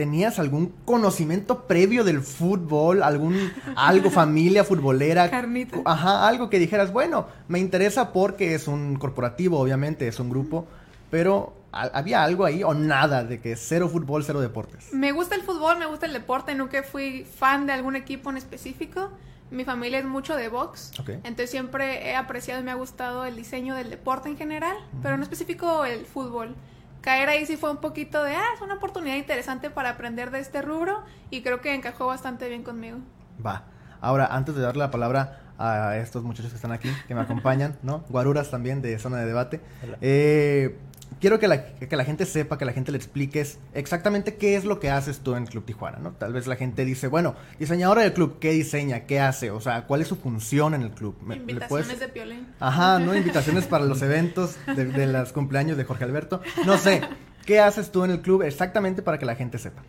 ¿tenías 0.00 0.38
algún 0.38 0.72
conocimiento 0.86 1.66
previo 1.66 2.04
del 2.04 2.22
fútbol? 2.22 3.02
¿Algún 3.02 3.36
algo, 3.76 4.10
familia 4.22 4.64
futbolera? 4.64 5.28
Carnita. 5.28 5.76
Ajá, 5.84 6.26
algo 6.26 6.48
que 6.48 6.58
dijeras, 6.58 6.90
bueno, 6.90 7.26
me 7.48 7.58
interesa 7.58 8.14
porque 8.14 8.54
es 8.54 8.66
un 8.66 8.96
corporativo, 8.96 9.60
obviamente, 9.60 10.08
es 10.08 10.18
un 10.18 10.30
grupo, 10.30 10.66
pero 11.10 11.52
¿ha- 11.72 11.90
¿había 11.92 12.24
algo 12.24 12.46
ahí 12.46 12.62
o 12.64 12.72
nada 12.72 13.24
de 13.24 13.40
que 13.42 13.56
cero 13.56 13.90
fútbol, 13.90 14.24
cero 14.24 14.40
deportes? 14.40 14.94
Me 14.94 15.12
gusta 15.12 15.34
el 15.34 15.42
fútbol, 15.42 15.78
me 15.78 15.84
gusta 15.84 16.06
el 16.06 16.14
deporte, 16.14 16.54
nunca 16.54 16.82
fui 16.82 17.24
fan 17.24 17.66
de 17.66 17.74
algún 17.74 17.94
equipo 17.94 18.30
en 18.30 18.38
específico. 18.38 19.10
Mi 19.50 19.64
familia 19.66 19.98
es 19.98 20.06
mucho 20.06 20.34
de 20.34 20.48
box, 20.48 20.92
Ok. 20.98 21.10
entonces 21.10 21.50
siempre 21.50 22.08
he 22.08 22.16
apreciado 22.16 22.60
y 22.62 22.64
me 22.64 22.70
ha 22.70 22.74
gustado 22.76 23.26
el 23.26 23.36
diseño 23.36 23.74
del 23.74 23.90
deporte 23.90 24.30
en 24.30 24.38
general, 24.38 24.76
pero 25.02 25.16
en 25.16 25.22
específico 25.22 25.84
el 25.84 26.06
fútbol. 26.06 26.54
Caer 27.00 27.28
ahí 27.28 27.46
sí 27.46 27.56
fue 27.56 27.70
un 27.70 27.78
poquito 27.78 28.22
de, 28.22 28.34
ah, 28.34 28.44
es 28.54 28.60
una 28.60 28.74
oportunidad 28.74 29.16
interesante 29.16 29.70
para 29.70 29.90
aprender 29.90 30.30
de 30.30 30.40
este 30.40 30.62
rubro 30.62 31.02
y 31.30 31.42
creo 31.42 31.60
que 31.60 31.74
encajó 31.74 32.06
bastante 32.06 32.48
bien 32.48 32.62
conmigo. 32.62 32.98
Va. 33.44 33.64
Ahora, 34.00 34.26
antes 34.26 34.54
de 34.54 34.62
darle 34.62 34.80
la 34.80 34.90
palabra 34.90 35.40
a 35.58 35.98
estos 35.98 36.22
muchachos 36.22 36.50
que 36.50 36.56
están 36.56 36.72
aquí, 36.72 36.90
que 37.06 37.14
me 37.14 37.20
acompañan, 37.20 37.76
¿no? 37.82 38.02
Guaruras 38.08 38.50
también 38.50 38.80
de 38.80 38.98
zona 38.98 39.18
de 39.18 39.26
debate. 39.26 39.60
Hola. 39.84 39.98
Eh, 40.00 40.78
quiero 41.18 41.38
que 41.38 41.48
la, 41.48 41.64
que 41.74 41.96
la 41.96 42.04
gente 42.04 42.24
sepa, 42.26 42.56
que 42.58 42.64
la 42.64 42.72
gente 42.72 42.92
le 42.92 42.98
expliques 42.98 43.58
exactamente 43.74 44.36
qué 44.36 44.54
es 44.56 44.64
lo 44.64 44.78
que 44.80 44.90
haces 44.90 45.20
tú 45.20 45.34
en 45.34 45.44
el 45.44 45.48
Club 45.48 45.64
Tijuana, 45.64 45.98
¿no? 45.98 46.12
Tal 46.12 46.32
vez 46.32 46.46
la 46.46 46.56
gente 46.56 46.84
dice, 46.84 47.08
bueno, 47.08 47.34
diseñadora 47.58 48.02
del 48.02 48.12
club, 48.12 48.38
¿qué 48.38 48.50
diseña? 48.52 49.00
¿Qué 49.06 49.20
hace? 49.20 49.50
O 49.50 49.60
sea, 49.60 49.86
¿cuál 49.86 50.02
es 50.02 50.08
su 50.08 50.16
función 50.16 50.74
en 50.74 50.82
el 50.82 50.90
club? 50.92 51.16
¿Me- 51.22 51.36
Invitaciones 51.36 51.68
puedes- 51.86 52.00
de 52.00 52.08
piolín. 52.08 52.46
Ajá, 52.60 52.98
¿no? 52.98 53.14
Invitaciones 53.14 53.66
para 53.66 53.84
los 53.84 54.02
eventos 54.02 54.56
de, 54.66 54.84
de 54.86 55.06
los 55.06 55.32
cumpleaños 55.32 55.76
de 55.76 55.84
Jorge 55.84 56.04
Alberto. 56.04 56.40
No 56.66 56.78
sé, 56.78 57.00
¿qué 57.46 57.60
haces 57.60 57.90
tú 57.90 58.04
en 58.04 58.10
el 58.12 58.20
club 58.20 58.42
exactamente 58.42 59.02
para 59.02 59.18
que 59.18 59.26
la 59.26 59.34
gente 59.34 59.58
sepa? 59.58 59.82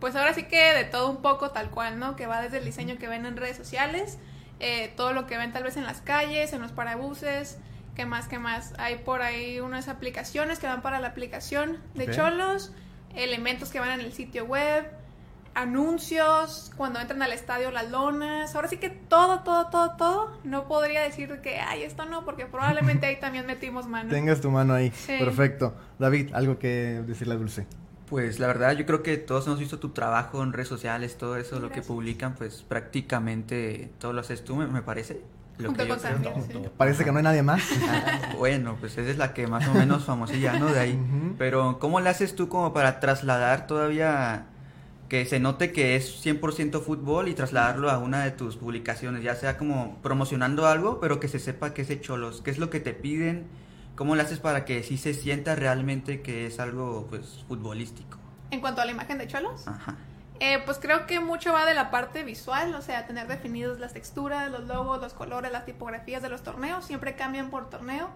Pues 0.00 0.14
ahora 0.14 0.32
sí 0.34 0.44
que 0.44 0.74
de 0.74 0.84
todo 0.84 1.10
un 1.10 1.22
poco 1.22 1.50
tal 1.50 1.70
cual, 1.70 1.98
¿no? 1.98 2.14
Que 2.14 2.26
va 2.28 2.40
desde 2.40 2.58
el 2.58 2.64
diseño 2.64 2.98
que 2.98 3.08
ven 3.08 3.26
en 3.26 3.36
redes 3.36 3.56
sociales, 3.56 4.18
eh, 4.60 4.92
todo 4.96 5.12
lo 5.12 5.26
que 5.26 5.36
ven 5.36 5.52
tal 5.52 5.64
vez 5.64 5.76
en 5.76 5.84
las 5.84 6.00
calles, 6.00 6.52
en 6.52 6.60
los 6.60 6.70
parabuses, 6.70 7.58
¿qué 7.98 8.06
más, 8.06 8.28
qué 8.28 8.38
más? 8.38 8.74
Hay 8.78 8.98
por 8.98 9.22
ahí 9.22 9.58
unas 9.58 9.88
aplicaciones 9.88 10.60
que 10.60 10.68
van 10.68 10.82
para 10.82 11.00
la 11.00 11.08
aplicación 11.08 11.78
de. 11.94 12.08
Cholos, 12.08 12.72
elementos 13.16 13.70
que 13.70 13.80
van 13.80 13.98
en 13.98 14.06
el 14.06 14.12
sitio 14.12 14.44
web, 14.44 14.88
anuncios, 15.54 16.70
cuando 16.76 17.00
entran 17.00 17.20
al 17.22 17.32
estadio 17.32 17.72
las 17.72 17.90
lonas, 17.90 18.54
ahora 18.54 18.68
sí 18.68 18.76
que 18.76 18.88
todo, 18.88 19.40
todo, 19.40 19.66
todo, 19.66 19.96
todo. 19.96 20.38
No 20.44 20.68
podría 20.68 21.02
decir 21.02 21.40
que, 21.42 21.58
ay, 21.58 21.82
esto 21.82 22.04
no, 22.04 22.24
porque 22.24 22.46
probablemente 22.46 23.06
ahí 23.06 23.18
también 23.18 23.46
metimos 23.46 23.88
mano. 23.88 24.10
Tengas 24.10 24.40
tu 24.40 24.52
mano 24.52 24.74
ahí. 24.74 24.92
Sí. 24.94 25.16
Perfecto. 25.18 25.74
David, 25.98 26.32
algo 26.34 26.60
que 26.60 27.02
decirle 27.04 27.34
a 27.34 27.36
Dulce. 27.38 27.66
Pues 28.08 28.38
la 28.38 28.46
verdad 28.46 28.76
yo 28.76 28.86
creo 28.86 29.02
que 29.02 29.16
todos 29.16 29.48
hemos 29.48 29.58
visto 29.58 29.80
tu 29.80 29.88
trabajo 29.88 30.40
en 30.44 30.52
redes 30.52 30.68
sociales, 30.68 31.18
todo 31.18 31.36
eso, 31.36 31.58
lo 31.58 31.70
que 31.70 31.82
publican, 31.82 32.36
pues 32.36 32.62
prácticamente 32.62 33.90
todo 33.98 34.12
lo 34.12 34.20
haces 34.20 34.44
tú, 34.44 34.54
me, 34.54 34.68
me 34.68 34.82
parece. 34.82 35.20
Lo 35.58 35.72
que 35.72 35.86
yo 35.86 35.96
creo. 35.96 36.72
Parece 36.76 37.04
que 37.04 37.10
no 37.10 37.18
hay 37.18 37.24
nadie 37.24 37.42
más. 37.42 37.62
Ah, 37.88 38.34
bueno, 38.38 38.76
pues 38.78 38.96
esa 38.96 39.10
es 39.10 39.18
la 39.18 39.34
que 39.34 39.46
más 39.46 39.66
o 39.68 39.74
menos 39.74 40.04
famosilla, 40.04 40.58
¿no? 40.58 40.66
De 40.66 40.78
ahí. 40.78 41.34
Pero 41.36 41.78
¿cómo 41.78 42.00
le 42.00 42.08
haces 42.08 42.36
tú 42.36 42.48
como 42.48 42.72
para 42.72 43.00
trasladar 43.00 43.66
todavía 43.66 44.46
que 45.08 45.24
se 45.24 45.40
note 45.40 45.72
que 45.72 45.96
es 45.96 46.24
100% 46.24 46.80
fútbol 46.82 47.28
y 47.28 47.34
trasladarlo 47.34 47.90
a 47.90 47.98
una 47.98 48.24
de 48.24 48.30
tus 48.30 48.56
publicaciones, 48.56 49.22
ya 49.22 49.34
sea 49.34 49.56
como 49.56 49.96
promocionando 50.02 50.66
algo, 50.66 51.00
pero 51.00 51.18
que 51.18 51.28
se 51.28 51.38
sepa 51.38 51.72
que 51.72 51.82
es 51.82 51.88
de 51.88 52.00
cholos, 52.00 52.42
qué 52.42 52.50
es 52.50 52.58
lo 52.58 52.68
que 52.68 52.78
te 52.78 52.92
piden, 52.92 53.46
cómo 53.96 54.16
le 54.16 54.22
haces 54.22 54.38
para 54.38 54.64
que 54.64 54.82
sí 54.82 54.98
se 54.98 55.14
sienta 55.14 55.56
realmente 55.56 56.20
que 56.20 56.46
es 56.46 56.60
algo 56.60 57.06
pues 57.08 57.44
futbolístico. 57.48 58.18
En 58.50 58.60
cuanto 58.60 58.80
a 58.80 58.84
la 58.84 58.92
imagen 58.92 59.18
de 59.18 59.26
Cholos. 59.26 59.66
Ajá. 59.66 59.96
Eh, 60.40 60.62
pues 60.64 60.78
creo 60.78 61.06
que 61.06 61.18
mucho 61.20 61.52
va 61.52 61.64
de 61.64 61.74
la 61.74 61.90
parte 61.90 62.22
visual, 62.22 62.74
o 62.74 62.82
sea, 62.82 63.06
tener 63.06 63.26
definidos 63.26 63.80
las 63.80 63.92
texturas, 63.92 64.50
los 64.50 64.66
logos, 64.66 65.00
los 65.00 65.12
colores, 65.12 65.50
las 65.50 65.64
tipografías 65.64 66.22
de 66.22 66.28
los 66.28 66.42
torneos, 66.42 66.84
siempre 66.84 67.16
cambian 67.16 67.50
por 67.50 67.68
torneo. 67.68 68.08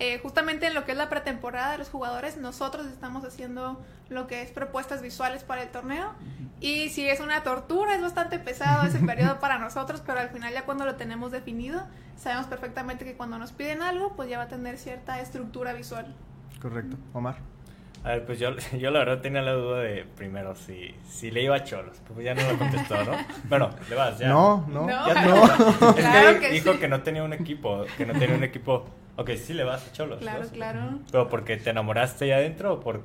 Eh, 0.00 0.20
justamente 0.22 0.66
en 0.66 0.74
lo 0.74 0.84
que 0.84 0.92
es 0.92 0.98
la 0.98 1.08
pretemporada 1.08 1.72
de 1.72 1.78
los 1.78 1.88
jugadores, 1.88 2.36
nosotros 2.36 2.86
estamos 2.86 3.24
haciendo 3.24 3.80
lo 4.08 4.28
que 4.28 4.42
es 4.42 4.50
propuestas 4.50 5.02
visuales 5.02 5.42
para 5.42 5.62
el 5.62 5.70
torneo. 5.70 6.14
Y 6.60 6.88
si 6.90 7.08
es 7.08 7.20
una 7.20 7.42
tortura, 7.42 7.94
es 7.94 8.02
bastante 8.02 8.38
pesado 8.38 8.86
ese 8.86 8.98
periodo 9.00 9.40
para 9.40 9.58
nosotros, 9.58 10.02
pero 10.06 10.20
al 10.20 10.30
final 10.30 10.52
ya 10.52 10.64
cuando 10.64 10.84
lo 10.84 10.94
tenemos 10.94 11.32
definido, 11.32 11.84
sabemos 12.16 12.46
perfectamente 12.46 13.04
que 13.04 13.16
cuando 13.16 13.38
nos 13.38 13.50
piden 13.52 13.82
algo, 13.82 14.14
pues 14.14 14.28
ya 14.28 14.38
va 14.38 14.44
a 14.44 14.48
tener 14.48 14.78
cierta 14.78 15.20
estructura 15.20 15.72
visual. 15.72 16.14
Correcto. 16.60 16.96
Omar. 17.12 17.57
A 18.04 18.10
ver, 18.10 18.24
pues 18.24 18.38
yo, 18.38 18.50
yo 18.78 18.90
la 18.90 19.00
verdad 19.00 19.20
tenía 19.20 19.42
la 19.42 19.52
duda 19.52 19.80
de 19.80 20.04
primero 20.16 20.54
si, 20.54 20.94
si 21.08 21.30
le 21.30 21.42
iba 21.42 21.56
a 21.56 21.64
Cholos. 21.64 22.00
Pues 22.12 22.24
ya 22.24 22.34
no 22.34 22.42
lo 22.50 22.58
contestó, 22.58 23.02
¿no? 23.04 23.12
Bueno, 23.48 23.70
le 23.88 23.96
vas, 23.96 24.18
ya. 24.18 24.28
No, 24.28 24.64
no. 24.68 24.86
No. 24.86 25.06
Ya 25.14 25.24
no. 25.26 25.44
Es 25.44 25.94
que, 25.94 26.00
Claro 26.02 26.40
que 26.40 26.50
dijo 26.50 26.72
sí. 26.74 26.78
que 26.78 26.88
no 26.88 27.02
tenía 27.02 27.22
un 27.22 27.32
equipo, 27.32 27.84
que 27.96 28.06
no 28.06 28.12
tenía 28.18 28.36
un 28.36 28.44
equipo. 28.44 28.86
Ok, 29.16 29.30
sí 29.36 29.52
le 29.52 29.64
vas 29.64 29.86
a 29.88 29.92
Cholos. 29.92 30.20
Claro, 30.20 30.44
¿no? 30.44 30.50
claro. 30.50 30.98
Pero 31.10 31.28
porque 31.28 31.56
te 31.56 31.70
enamoraste 31.70 32.26
ahí 32.26 32.30
adentro 32.32 32.74
o 32.74 32.80
por 32.80 33.02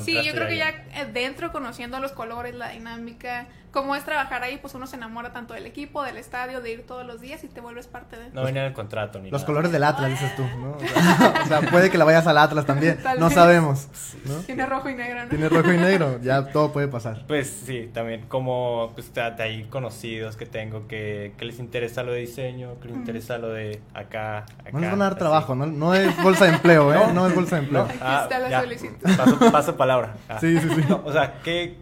Sí, 0.00 0.14
yo 0.24 0.32
creo 0.32 0.48
que 0.48 0.54
ahí? 0.54 0.58
ya 0.58 1.00
eh, 1.00 1.06
dentro, 1.12 1.52
conociendo 1.52 2.00
los 2.00 2.10
colores, 2.12 2.54
la 2.54 2.70
dinámica, 2.70 3.46
cómo 3.76 3.94
es 3.94 4.04
trabajar 4.06 4.42
ahí, 4.42 4.56
pues 4.56 4.72
uno 4.72 4.86
se 4.86 4.96
enamora 4.96 5.34
tanto 5.34 5.52
del 5.52 5.66
equipo, 5.66 6.02
del 6.02 6.16
estadio, 6.16 6.62
de 6.62 6.72
ir 6.72 6.86
todos 6.86 7.04
los 7.06 7.20
días 7.20 7.44
y 7.44 7.48
te 7.48 7.60
vuelves 7.60 7.86
parte 7.86 8.16
de... 8.18 8.30
No 8.30 8.42
venía 8.42 8.62
en 8.62 8.68
el 8.68 8.72
contrato 8.72 9.18
ni 9.18 9.30
Los 9.30 9.42
nada. 9.42 9.46
colores 9.46 9.70
del 9.70 9.84
Atlas, 9.84 10.08
dices 10.08 10.34
tú, 10.34 10.44
¿no? 10.58 10.70
O 10.70 10.80
sea, 10.80 11.34
o 11.44 11.46
sea, 11.46 11.60
puede 11.70 11.90
que 11.90 11.98
la 11.98 12.06
vayas 12.06 12.26
al 12.26 12.38
Atlas 12.38 12.64
también. 12.64 12.96
Tal 13.02 13.20
No 13.20 13.26
vez. 13.26 13.34
sabemos. 13.34 13.88
¿no? 14.24 14.36
Tiene 14.46 14.64
rojo 14.64 14.88
y 14.88 14.94
negro, 14.94 15.24
¿no? 15.24 15.28
Tiene 15.28 15.48
rojo 15.50 15.70
y 15.74 15.76
negro. 15.76 16.18
Ya 16.22 16.46
todo 16.52 16.72
puede 16.72 16.88
pasar. 16.88 17.24
Pues 17.26 17.50
sí, 17.66 17.90
también 17.92 18.22
como 18.28 18.92
pues 18.94 19.12
de 19.12 19.20
ahí 19.42 19.64
conocidos 19.64 20.36
que 20.36 20.46
tengo 20.46 20.88
que, 20.88 21.34
que 21.36 21.44
les 21.44 21.58
interesa 21.58 22.02
lo 22.02 22.12
de 22.12 22.20
diseño, 22.20 22.80
que 22.80 22.88
les 22.88 22.96
interesa 22.96 23.36
lo 23.36 23.50
de 23.50 23.82
acá, 23.92 24.38
acá. 24.38 24.70
No 24.72 24.80
les 24.80 24.90
van 24.90 25.02
a 25.02 25.04
dar 25.04 25.12
así. 25.12 25.18
trabajo, 25.18 25.54
¿no? 25.54 25.66
No 25.66 25.94
es 25.94 26.16
bolsa 26.22 26.46
de 26.46 26.52
empleo, 26.52 26.94
¿eh? 26.94 27.12
No 27.12 27.26
es 27.26 27.34
bolsa 27.34 27.56
de 27.56 27.62
empleo. 27.64 27.82
Aquí 27.82 27.98
Ah, 28.00 28.20
está 28.22 28.38
la 28.38 28.48
ya. 28.48 28.60
solicitud. 28.62 29.16
Paso, 29.18 29.52
paso 29.52 29.76
palabra. 29.76 30.14
Ah. 30.30 30.38
Sí, 30.40 30.58
sí, 30.58 30.66
sí. 30.74 30.84
No, 30.88 31.02
o 31.04 31.12
sea, 31.12 31.40
¿qué, 31.42 31.76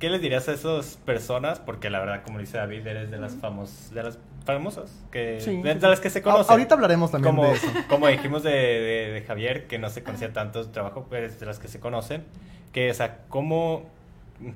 ¿qué 0.00 0.10
les 0.10 0.20
dirías 0.20 0.48
a 0.48 0.52
esas 0.52 0.96
personas? 1.04 1.60
Porque 1.60 1.88
la 1.90 2.00
verdad, 2.00 2.22
como 2.24 2.38
dice 2.40 2.56
David, 2.58 2.84
eres 2.86 3.10
de 3.12 3.18
las 3.18 3.36
famos, 3.36 3.90
de 3.94 4.02
las 4.02 4.18
famosas, 4.44 4.90
que, 5.12 5.40
Sí. 5.40 5.62
de, 5.62 5.74
de 5.74 5.88
las 5.88 6.00
que 6.00 6.10
se 6.10 6.18
A- 6.18 6.22
conocen. 6.22 6.50
ahorita 6.52 6.74
hablaremos 6.74 7.10
también 7.12 7.36
como, 7.36 7.48
de 7.48 7.54
eso. 7.54 7.66
como 7.88 8.08
dijimos 8.08 8.42
de, 8.42 8.50
de- 8.50 9.10
de 9.12 9.22
Javier, 9.22 9.66
que 9.68 9.78
no 9.78 9.88
se 9.90 10.02
conocía 10.02 10.32
tanto 10.32 10.64
su 10.64 10.70
trabajo, 10.70 11.06
pues 11.08 11.38
de 11.38 11.46
las 11.46 11.58
que 11.60 11.68
se 11.68 11.78
conocen, 11.78 12.24
que, 12.72 12.90
o 12.90 12.94
sea, 12.94 13.18
¿cómo, 13.28 13.84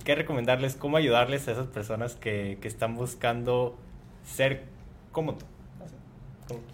qué 0.05 0.15
recomendarles, 0.15 0.75
cómo 0.77 0.97
ayudarles 0.97 1.47
a 1.49 1.53
esas 1.53 1.67
personas 1.69 2.15
que, 2.15 2.59
que 2.61 2.67
están 2.69 2.95
buscando 2.97 3.77
ser 4.25 4.65
como 5.13 5.35
tú. 5.35 5.45
Como 6.49 6.61
tú. 6.61 6.67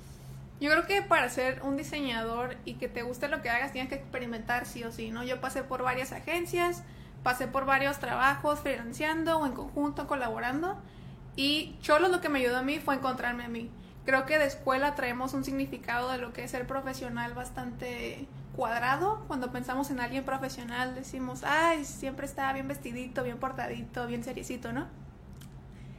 Yo 0.60 0.70
creo 0.70 0.86
que 0.86 1.02
para 1.02 1.28
ser 1.30 1.62
un 1.62 1.76
diseñador 1.76 2.56
y 2.64 2.74
que 2.74 2.86
te 2.88 3.02
guste 3.02 3.28
lo 3.28 3.42
que 3.42 3.48
hagas, 3.50 3.72
tienes 3.72 3.88
que 3.88 3.96
experimentar 3.96 4.66
sí 4.66 4.84
o 4.84 4.92
sí, 4.92 5.10
¿no? 5.10 5.24
Yo 5.24 5.40
pasé 5.40 5.62
por 5.64 5.82
varias 5.82 6.12
agencias, 6.12 6.84
pasé 7.22 7.46
por 7.46 7.64
varios 7.64 7.98
trabajos 7.98 8.60
freelanceando 8.60 9.38
o 9.38 9.46
en 9.46 9.52
conjunto, 9.52 10.06
colaborando. 10.06 10.78
Y 11.36 11.76
Cholo 11.80 12.08
lo 12.08 12.20
que 12.20 12.28
me 12.28 12.40
ayudó 12.40 12.58
a 12.58 12.62
mí 12.62 12.78
fue 12.78 12.94
encontrarme 12.94 13.44
a 13.44 13.48
mí. 13.48 13.70
Creo 14.04 14.26
que 14.26 14.38
de 14.38 14.46
escuela 14.46 14.94
traemos 14.94 15.34
un 15.34 15.44
significado 15.44 16.10
de 16.10 16.18
lo 16.18 16.32
que 16.32 16.44
es 16.44 16.50
ser 16.50 16.66
profesional 16.66 17.34
bastante 17.34 18.26
cuadrado. 18.56 19.24
Cuando 19.26 19.52
pensamos 19.52 19.90
en 19.90 20.00
alguien 20.00 20.24
profesional 20.24 20.94
decimos, 20.94 21.42
ay, 21.44 21.84
siempre 21.84 22.26
está 22.26 22.52
bien 22.52 22.68
vestidito, 22.68 23.22
bien 23.22 23.38
portadito, 23.38 24.06
bien 24.06 24.24
seriecito, 24.24 24.72
¿no? 24.72 24.86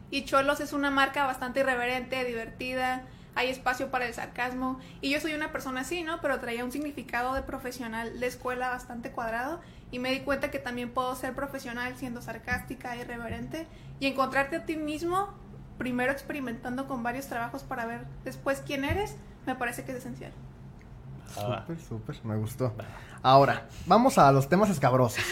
Y 0.10 0.26
Cholos 0.26 0.60
es 0.60 0.74
una 0.74 0.92
marca 0.92 1.26
bastante 1.26 1.62
irreverente, 1.62 2.26
divertida, 2.26 3.04
hay 3.34 3.50
espacio 3.50 3.90
para 3.92 4.06
el 4.06 4.14
sarcasmo. 4.14 4.80
Y 5.00 5.10
yo 5.10 5.22
soy 5.22 5.34
una 5.34 5.52
persona 5.52 5.82
así, 5.82 6.04
¿no? 6.04 6.20
Pero 6.22 6.40
traía 6.40 6.66
un 6.66 6.72
significado 6.72 7.34
de 7.34 7.42
profesional 7.44 8.20
de 8.20 8.28
escuela 8.28 8.70
bastante 8.70 9.12
cuadrado. 9.12 9.62
Y 9.92 10.00
me 10.00 10.12
di 10.12 10.22
cuenta 10.22 10.52
que 10.52 10.60
también 10.60 10.92
puedo 10.92 11.16
ser 11.16 11.34
profesional 11.34 11.96
siendo 11.98 12.22
sarcástica, 12.22 12.96
irreverente. 12.96 13.68
Y 14.00 14.08
encontrarte 14.08 14.56
a 14.56 14.66
ti 14.66 14.78
mismo, 14.78 15.30
primero 15.78 16.12
experimentando 16.12 16.88
con 16.88 17.04
varios 17.04 17.28
trabajos 17.28 17.64
para 17.64 17.86
ver 17.86 18.06
después 18.24 18.64
quién 18.66 18.86
eres, 18.86 19.16
me 19.46 19.56
parece 19.56 19.84
que 19.84 19.92
es 19.92 19.98
esencial. 19.98 20.32
Ah, 21.38 21.64
Súper, 21.68 21.80
súper, 21.80 22.26
me 22.26 22.36
gustó. 22.38 22.74
Ahora, 23.24 23.68
vamos 23.86 24.18
a 24.18 24.32
los 24.32 24.50
temas 24.50 24.70
escabrosos, 24.70 25.24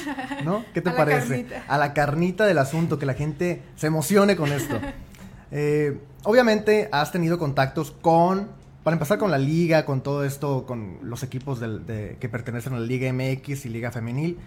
¿no? 0.43 0.63
¿Qué 0.73 0.81
te 0.81 0.91
A 0.91 0.95
parece? 0.95 1.45
A 1.67 1.77
la 1.77 1.93
carnita 1.93 2.45
del 2.45 2.57
asunto, 2.59 2.99
que 2.99 3.05
la 3.05 3.15
gente 3.15 3.63
se 3.75 3.87
emocione 3.87 4.35
con 4.35 4.51
esto. 4.51 4.79
Eh, 5.51 5.99
obviamente 6.25 6.89
has 6.91 7.11
tenido 7.11 7.39
contactos 7.39 7.89
con, 7.89 8.49
para 8.83 8.95
empezar 8.95 9.17
con 9.17 9.31
la 9.31 9.37
liga, 9.37 9.85
con 9.85 10.01
todo 10.01 10.23
esto, 10.23 10.65
con 10.65 10.97
los 11.03 11.23
equipos 11.23 11.59
del- 11.59 11.85
de- 11.85 12.17
que 12.19 12.29
pertenecen 12.29 12.73
a 12.73 12.79
la 12.79 12.85
Liga 12.85 13.07
MX 13.11 13.65
y 13.65 13.69
Liga 13.69 13.91
Femenil. 13.91 14.37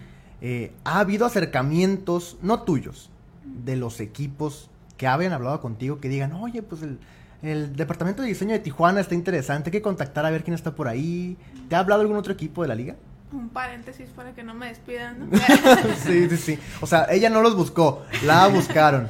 Eh, 0.41 0.71
ha 0.83 0.99
habido 0.99 1.25
acercamientos, 1.25 2.37
no 2.41 2.63
tuyos, 2.63 3.09
de 3.45 3.75
los 3.75 3.99
equipos 3.99 4.69
que 4.97 5.07
habían 5.07 5.33
hablado 5.33 5.59
contigo, 5.61 5.99
que 5.99 6.09
digan, 6.09 6.33
oye, 6.33 6.61
pues 6.63 6.81
el, 6.81 6.99
el 7.41 7.75
departamento 7.75 8.21
de 8.21 8.27
diseño 8.29 8.51
de 8.53 8.59
Tijuana 8.59 8.99
está 9.01 9.15
interesante, 9.15 9.69
hay 9.69 9.71
que 9.71 9.81
contactar 9.81 10.25
a 10.25 10.29
ver 10.31 10.43
quién 10.43 10.53
está 10.53 10.75
por 10.75 10.87
ahí. 10.87 11.37
¿Te 11.69 11.75
ha 11.75 11.79
hablado 11.79 12.01
algún 12.01 12.17
otro 12.17 12.33
equipo 12.33 12.61
de 12.61 12.67
la 12.67 12.75
liga? 12.75 12.95
Un 13.31 13.49
paréntesis 13.49 14.09
para 14.09 14.33
que 14.33 14.43
no 14.43 14.53
me 14.53 14.67
despidan. 14.67 15.29
¿no? 15.29 15.37
sí, 16.05 16.29
sí, 16.29 16.37
sí. 16.37 16.59
O 16.81 16.87
sea, 16.87 17.07
ella 17.09 17.29
no 17.29 17.41
los 17.41 17.55
buscó, 17.55 18.03
la 18.25 18.47
buscaron. 18.47 19.07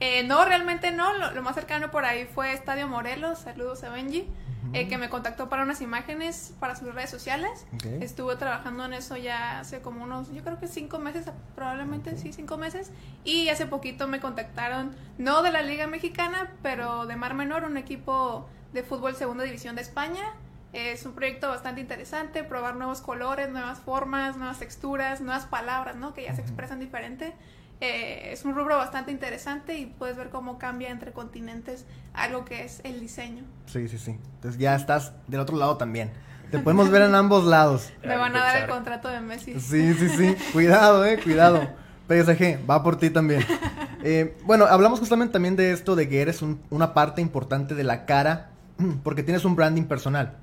Eh, 0.00 0.24
no, 0.24 0.44
realmente 0.44 0.90
no. 0.92 1.16
Lo, 1.16 1.32
lo 1.32 1.42
más 1.42 1.54
cercano 1.54 1.90
por 1.90 2.04
ahí 2.04 2.26
fue 2.34 2.52
Estadio 2.52 2.88
Morelos. 2.88 3.38
Saludos 3.40 3.84
a 3.84 3.90
Benji. 3.90 4.26
Eh, 4.72 4.88
que 4.88 4.98
me 4.98 5.08
contactó 5.08 5.48
para 5.48 5.62
unas 5.62 5.80
imágenes 5.80 6.54
para 6.60 6.76
sus 6.76 6.94
redes 6.94 7.10
sociales. 7.10 7.66
Ok. 7.74 7.84
Estuve 8.00 8.36
trabajando 8.36 8.84
en 8.84 8.92
eso 8.92 9.16
ya 9.16 9.60
hace 9.60 9.80
como 9.80 10.04
unos, 10.04 10.32
yo 10.32 10.42
creo 10.42 10.58
que 10.58 10.68
cinco 10.68 10.98
meses, 10.98 11.26
probablemente 11.54 12.16
sí, 12.16 12.32
cinco 12.32 12.56
meses. 12.56 12.90
Y 13.24 13.48
hace 13.48 13.66
poquito 13.66 14.06
me 14.08 14.20
contactaron, 14.20 14.94
no 15.18 15.42
de 15.42 15.52
la 15.52 15.62
Liga 15.62 15.86
Mexicana, 15.86 16.52
pero 16.62 17.06
de 17.06 17.16
Mar 17.16 17.34
Menor, 17.34 17.64
un 17.64 17.76
equipo 17.76 18.46
de 18.72 18.82
fútbol 18.82 19.14
segunda 19.16 19.44
división 19.44 19.76
de 19.76 19.82
España. 19.82 20.34
Es 20.72 21.04
un 21.04 21.14
proyecto 21.14 21.48
bastante 21.48 21.80
interesante, 21.80 22.44
probar 22.44 22.76
nuevos 22.76 23.00
colores, 23.00 23.50
nuevas 23.50 23.80
formas, 23.80 24.36
nuevas 24.36 24.60
texturas, 24.60 25.20
nuevas 25.20 25.46
palabras, 25.46 25.96
¿no? 25.96 26.14
Que 26.14 26.22
ya 26.24 26.34
se 26.34 26.42
expresan 26.42 26.78
diferente. 26.78 27.34
Eh, 27.80 28.32
es 28.32 28.44
un 28.44 28.54
rubro 28.54 28.76
bastante 28.76 29.10
interesante 29.10 29.78
y 29.78 29.86
puedes 29.86 30.16
ver 30.16 30.28
cómo 30.30 30.58
cambia 30.58 30.90
entre 30.90 31.12
continentes 31.12 31.86
algo 32.12 32.44
que 32.44 32.64
es 32.64 32.80
el 32.84 33.00
diseño. 33.00 33.44
Sí, 33.66 33.88
sí, 33.88 33.96
sí. 33.98 34.18
Entonces 34.34 34.60
ya 34.60 34.74
estás 34.74 35.12
del 35.28 35.40
otro 35.40 35.56
lado 35.56 35.76
también. 35.78 36.10
Te 36.50 36.58
podemos 36.58 36.90
ver 36.90 37.02
en 37.02 37.14
ambos 37.14 37.44
lados. 37.44 37.90
Me 38.04 38.16
van 38.16 38.34
a 38.36 38.40
dar 38.40 38.56
el 38.64 38.68
contrato 38.68 39.08
de 39.08 39.20
Messi. 39.20 39.58
Sí, 39.60 39.94
sí, 39.94 40.08
sí. 40.10 40.36
Cuidado, 40.52 41.04
eh, 41.06 41.18
cuidado. 41.22 41.60
PSG, 42.08 42.58
va 42.68 42.82
por 42.82 42.96
ti 42.98 43.10
también. 43.10 43.44
Eh, 44.02 44.34
bueno, 44.46 44.64
hablamos 44.64 44.98
justamente 44.98 45.30
también 45.34 45.56
de 45.56 45.72
esto, 45.72 45.94
de 45.94 46.08
que 46.08 46.22
eres 46.22 46.40
un- 46.40 46.58
una 46.70 46.94
parte 46.94 47.20
importante 47.20 47.74
de 47.74 47.84
la 47.84 48.06
cara, 48.06 48.48
porque 49.04 49.22
tienes 49.22 49.44
un 49.44 49.56
branding 49.56 49.82
personal, 49.82 50.38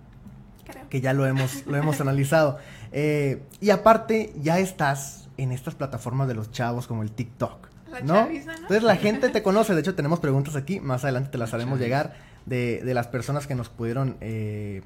creo. 0.64 0.88
que 0.90 1.02
ya 1.02 1.12
lo 1.14 1.26
hemos, 1.26 1.66
lo 1.66 1.76
hemos 1.76 2.00
analizado. 2.00 2.60
Eh, 2.92 3.42
y 3.60 3.72
aparte, 3.72 4.32
ya 4.40 4.60
estás 4.60 5.27
en 5.38 5.52
estas 5.52 5.76
plataformas 5.76 6.28
de 6.28 6.34
los 6.36 6.52
chavos 6.52 6.88
como 6.88 7.04
el 7.04 7.12
TikTok. 7.12 7.68
La 7.92 8.02
¿no? 8.02 8.14
chaviza, 8.16 8.52
¿no? 8.52 8.58
Entonces 8.58 8.84
la 8.84 8.96
gente 8.98 9.30
te 9.30 9.42
conoce, 9.42 9.74
de 9.74 9.82
hecho 9.82 9.96
tenemos 9.96 10.20
preguntas 10.20 10.56
aquí, 10.56 10.80
más 10.80 11.04
adelante 11.04 11.30
te 11.30 11.38
las 11.38 11.54
haremos 11.54 11.80
chaviza. 11.80 11.86
llegar 11.86 12.16
de, 12.46 12.82
de 12.84 12.94
las 12.94 13.08
personas 13.08 13.48
que 13.48 13.56
nos 13.56 13.70
pudieron 13.70 14.18
eh, 14.22 14.82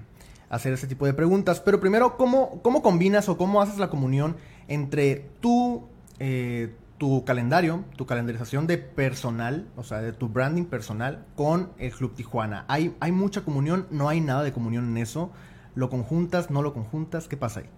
hacer 0.51 0.73
ese 0.73 0.85
tipo 0.85 1.05
de 1.05 1.13
preguntas. 1.13 1.61
Pero 1.61 1.79
primero, 1.79 2.17
¿cómo, 2.17 2.61
¿cómo 2.61 2.83
combinas 2.83 3.29
o 3.29 3.37
cómo 3.37 3.61
haces 3.61 3.79
la 3.79 3.89
comunión 3.89 4.35
entre 4.67 5.29
tu, 5.39 5.87
eh, 6.19 6.75
tu 6.97 7.23
calendario, 7.25 7.85
tu 7.95 8.05
calendarización 8.05 8.67
de 8.67 8.77
personal, 8.77 9.67
o 9.77 9.83
sea, 9.83 9.99
de 10.01 10.11
tu 10.11 10.27
branding 10.27 10.65
personal 10.65 11.25
con 11.35 11.71
el 11.79 11.91
Club 11.91 12.13
Tijuana? 12.13 12.65
¿Hay, 12.67 12.95
hay 12.99 13.11
mucha 13.11 13.41
comunión? 13.41 13.87
¿No 13.89 14.09
hay 14.09 14.21
nada 14.21 14.43
de 14.43 14.51
comunión 14.51 14.89
en 14.89 14.97
eso? 14.97 15.31
¿Lo 15.73 15.89
conjuntas? 15.89 16.51
¿No 16.51 16.61
lo 16.61 16.73
conjuntas? 16.73 17.27
¿Qué 17.29 17.37
pasa 17.37 17.61
ahí? 17.61 17.69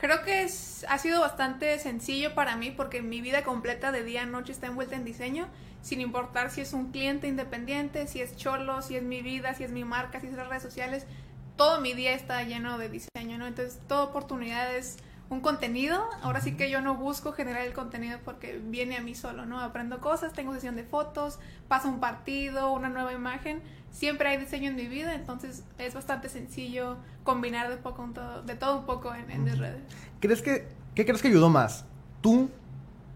Creo 0.00 0.22
que 0.22 0.44
es, 0.44 0.86
ha 0.88 0.96
sido 0.96 1.20
bastante 1.20 1.78
sencillo 1.78 2.34
para 2.34 2.56
mí 2.56 2.70
porque 2.70 3.02
mi 3.02 3.20
vida 3.20 3.42
completa 3.42 3.92
de 3.92 4.02
día 4.02 4.22
a 4.22 4.26
noche 4.26 4.50
está 4.50 4.66
envuelta 4.66 4.96
en 4.96 5.04
diseño, 5.04 5.46
sin 5.82 6.00
importar 6.00 6.50
si 6.50 6.62
es 6.62 6.72
un 6.72 6.90
cliente 6.90 7.28
independiente, 7.28 8.06
si 8.06 8.22
es 8.22 8.34
cholo, 8.34 8.80
si 8.80 8.96
es 8.96 9.02
mi 9.02 9.20
vida, 9.20 9.52
si 9.52 9.64
es 9.64 9.72
mi 9.72 9.84
marca, 9.84 10.18
si 10.18 10.28
es 10.28 10.32
las 10.32 10.48
redes 10.48 10.62
sociales, 10.62 11.04
todo 11.56 11.82
mi 11.82 11.92
día 11.92 12.14
está 12.14 12.42
lleno 12.44 12.78
de 12.78 12.88
diseño, 12.88 13.36
¿no? 13.36 13.46
Entonces, 13.46 13.78
toda 13.88 14.04
oportunidad 14.04 14.74
es 14.74 14.96
un 15.28 15.40
contenido. 15.40 16.08
Ahora 16.22 16.40
sí 16.40 16.56
que 16.56 16.70
yo 16.70 16.80
no 16.80 16.94
busco 16.94 17.32
generar 17.32 17.66
el 17.66 17.74
contenido 17.74 18.18
porque 18.24 18.58
viene 18.58 18.96
a 18.96 19.02
mí 19.02 19.14
solo, 19.14 19.44
¿no? 19.44 19.60
Aprendo 19.60 20.00
cosas, 20.00 20.32
tengo 20.32 20.54
sesión 20.54 20.76
de 20.76 20.84
fotos, 20.84 21.38
pasa 21.68 21.88
un 21.88 22.00
partido, 22.00 22.72
una 22.72 22.88
nueva 22.88 23.12
imagen. 23.12 23.62
Siempre 23.90 24.28
hay 24.28 24.38
diseño 24.38 24.70
en 24.70 24.76
mi 24.76 24.86
vida, 24.86 25.14
entonces 25.14 25.64
es 25.78 25.94
bastante 25.94 26.28
sencillo 26.28 26.96
combinar 27.24 27.68
de, 27.70 27.76
poco 27.76 28.02
un 28.02 28.14
todo, 28.14 28.42
de 28.42 28.54
todo 28.54 28.78
un 28.78 28.86
poco 28.86 29.14
en, 29.14 29.30
en 29.30 29.44
mis 29.44 29.58
redes. 29.58 29.82
¿Crees 30.20 30.42
que, 30.42 30.68
¿Qué 30.94 31.04
crees 31.04 31.22
que 31.22 31.28
ayudó 31.28 31.50
más? 31.50 31.84
¿Tú 32.20 32.50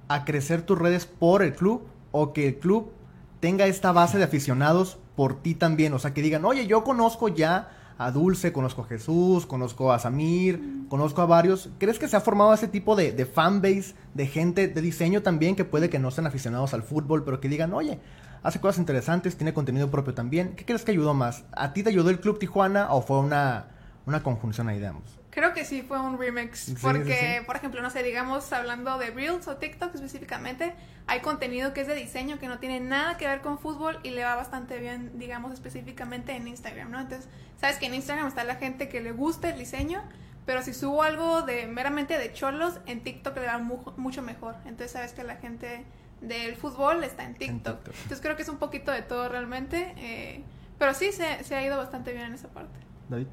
a 0.09 0.25
crecer 0.25 0.63
tus 0.63 0.79
redes 0.79 1.07
por 1.07 1.43
el 1.43 1.55
club 1.55 1.87
o 2.13 2.33
que 2.33 2.49
el 2.49 2.59
club 2.59 2.93
tenga 3.41 3.67
esta 3.67 3.93
base 3.93 4.19
de 4.19 4.25
aficionados 4.25 4.99
por 5.17 5.43
ti 5.43 5.55
también? 5.55 5.93
O 5.93 5.99
sea, 5.99 6.15
que 6.15 6.23
digan, 6.23 6.45
oye, 6.45 6.67
yo 6.67 6.85
conozco 6.85 7.29
ya 7.29 7.71
a 7.99 8.11
Dulce, 8.11 8.53
conozco 8.53 8.83
a 8.83 8.87
Jesús, 8.87 9.47
conozco 9.47 9.93
a 9.93 9.99
Samir, 9.99 10.87
conozco 10.89 11.23
a 11.23 11.27
varios. 11.27 11.71
¿Crees 11.79 11.99
que 11.99 12.09
se 12.09 12.17
ha 12.17 12.21
formado 12.21 12.55
ese 12.55 12.69
tipo 12.69 12.97
de, 12.97 13.13
de 13.13 13.27
fanbase, 13.27 13.95
de 14.15 14.27
gente 14.27 14.69
de 14.69 14.81
diseño 14.81 15.23
también 15.23 15.57
que 15.57 15.65
puede 15.65 15.91
que 15.91 15.99
no 15.99 16.11
sean 16.11 16.27
aficionados 16.27 16.75
al 16.75 16.83
fútbol, 16.83 17.25
pero 17.25 17.41
que 17.41 17.49
digan, 17.49 17.73
oye, 17.73 18.01
hace 18.45 18.61
cosas 18.61 18.79
interesantes, 18.79 19.37
tiene 19.37 19.53
contenido 19.53 19.91
propio 19.91 20.15
también? 20.15 20.55
¿Qué 20.55 20.65
crees 20.65 20.85
que 20.85 20.93
ayudó 20.93 21.13
más? 21.15 21.45
¿A 21.53 21.73
ti 21.73 21.83
te 21.83 21.89
ayudó 21.91 22.11
el 22.11 22.21
Club 22.21 22.39
Tijuana 22.39 22.93
o 22.93 23.03
fue 23.03 23.19
una, 23.19 23.67
una 24.07 24.23
conjunción 24.23 24.69
ahí 24.69 24.79
de 24.79 24.87
ambos? 24.87 25.19
Creo 25.31 25.53
que 25.53 25.65
sí 25.65 25.83
fue 25.83 25.99
un 25.99 26.17
remix, 26.17 26.61
Sí, 26.61 26.77
porque, 26.81 27.39
sí. 27.41 27.45
por 27.45 27.57
ejemplo, 27.57 27.83
no 27.83 27.91
sé, 27.91 28.05
digamos, 28.05 28.53
hablando 28.53 28.97
de 28.99 29.11
Reels 29.11 29.49
o 29.49 29.57
TikTok 29.57 29.93
específicamente, 29.93 30.75
hay 31.09 31.21
contenido 31.23 31.73
que 31.75 31.81
es 31.81 31.89
de 31.89 31.97
diseño 31.97 32.39
que 32.39 32.47
no 32.47 32.61
tiene 32.61 32.79
nada 32.79 33.17
que 33.17 33.27
ver 33.27 33.41
con 33.41 33.59
fútbol 33.59 33.99
y 34.05 34.11
le 34.11 34.23
va 34.23 34.37
bastante 34.37 34.79
bien, 34.79 35.11
digamos, 35.19 35.53
específicamente 35.53 36.37
en 36.37 36.47
Instagram, 36.47 36.93
¿no? 36.93 37.01
Entonces, 37.01 37.29
sabes 37.61 37.79
que 37.79 37.87
en 37.87 37.95
Instagram 37.95 38.29
está 38.29 38.45
la 38.45 38.55
gente 38.55 38.89
que 38.89 39.01
le 39.01 39.11
gusta 39.11 39.49
el 39.51 39.59
diseño, 39.59 40.03
pero 40.47 40.63
si 40.63 40.73
subo 40.73 41.03
algo 41.03 41.43
de 41.43 41.67
meramente 41.67 42.17
de 42.17 42.33
cholos, 42.33 42.79
en 42.87 43.03
TikTok 43.03 43.37
le 43.39 43.47
va 43.47 43.59
mu- 43.59 43.83
mucho 43.97 44.23
mejor. 44.23 44.55
Entonces, 44.67 44.93
sabes 44.93 45.15
que 45.15 45.25
la 45.25 45.35
gente 45.35 45.85
del 46.29 46.57
fútbol 46.57 47.05
está 47.05 47.25
en 47.25 47.35
TikTok. 47.35 47.79
TikTok. 47.79 47.95
Entonces, 47.95 48.21
creo 48.21 48.37
que 48.37 48.43
es 48.43 48.49
un 48.49 48.59
poquito 48.59 48.91
de 48.93 49.03
todo 49.03 49.29
realmente, 49.29 49.95
eh, 49.97 50.43
pero 50.79 50.95
sí 50.95 51.13
se, 51.13 51.45
se 51.45 51.55
ha 51.55 51.65
ido 51.65 51.77
bastante 51.77 52.13
bien 52.13 52.27
en 52.27 52.35
esa 52.35 52.49
parte. 52.49 52.79
David. 53.09 53.27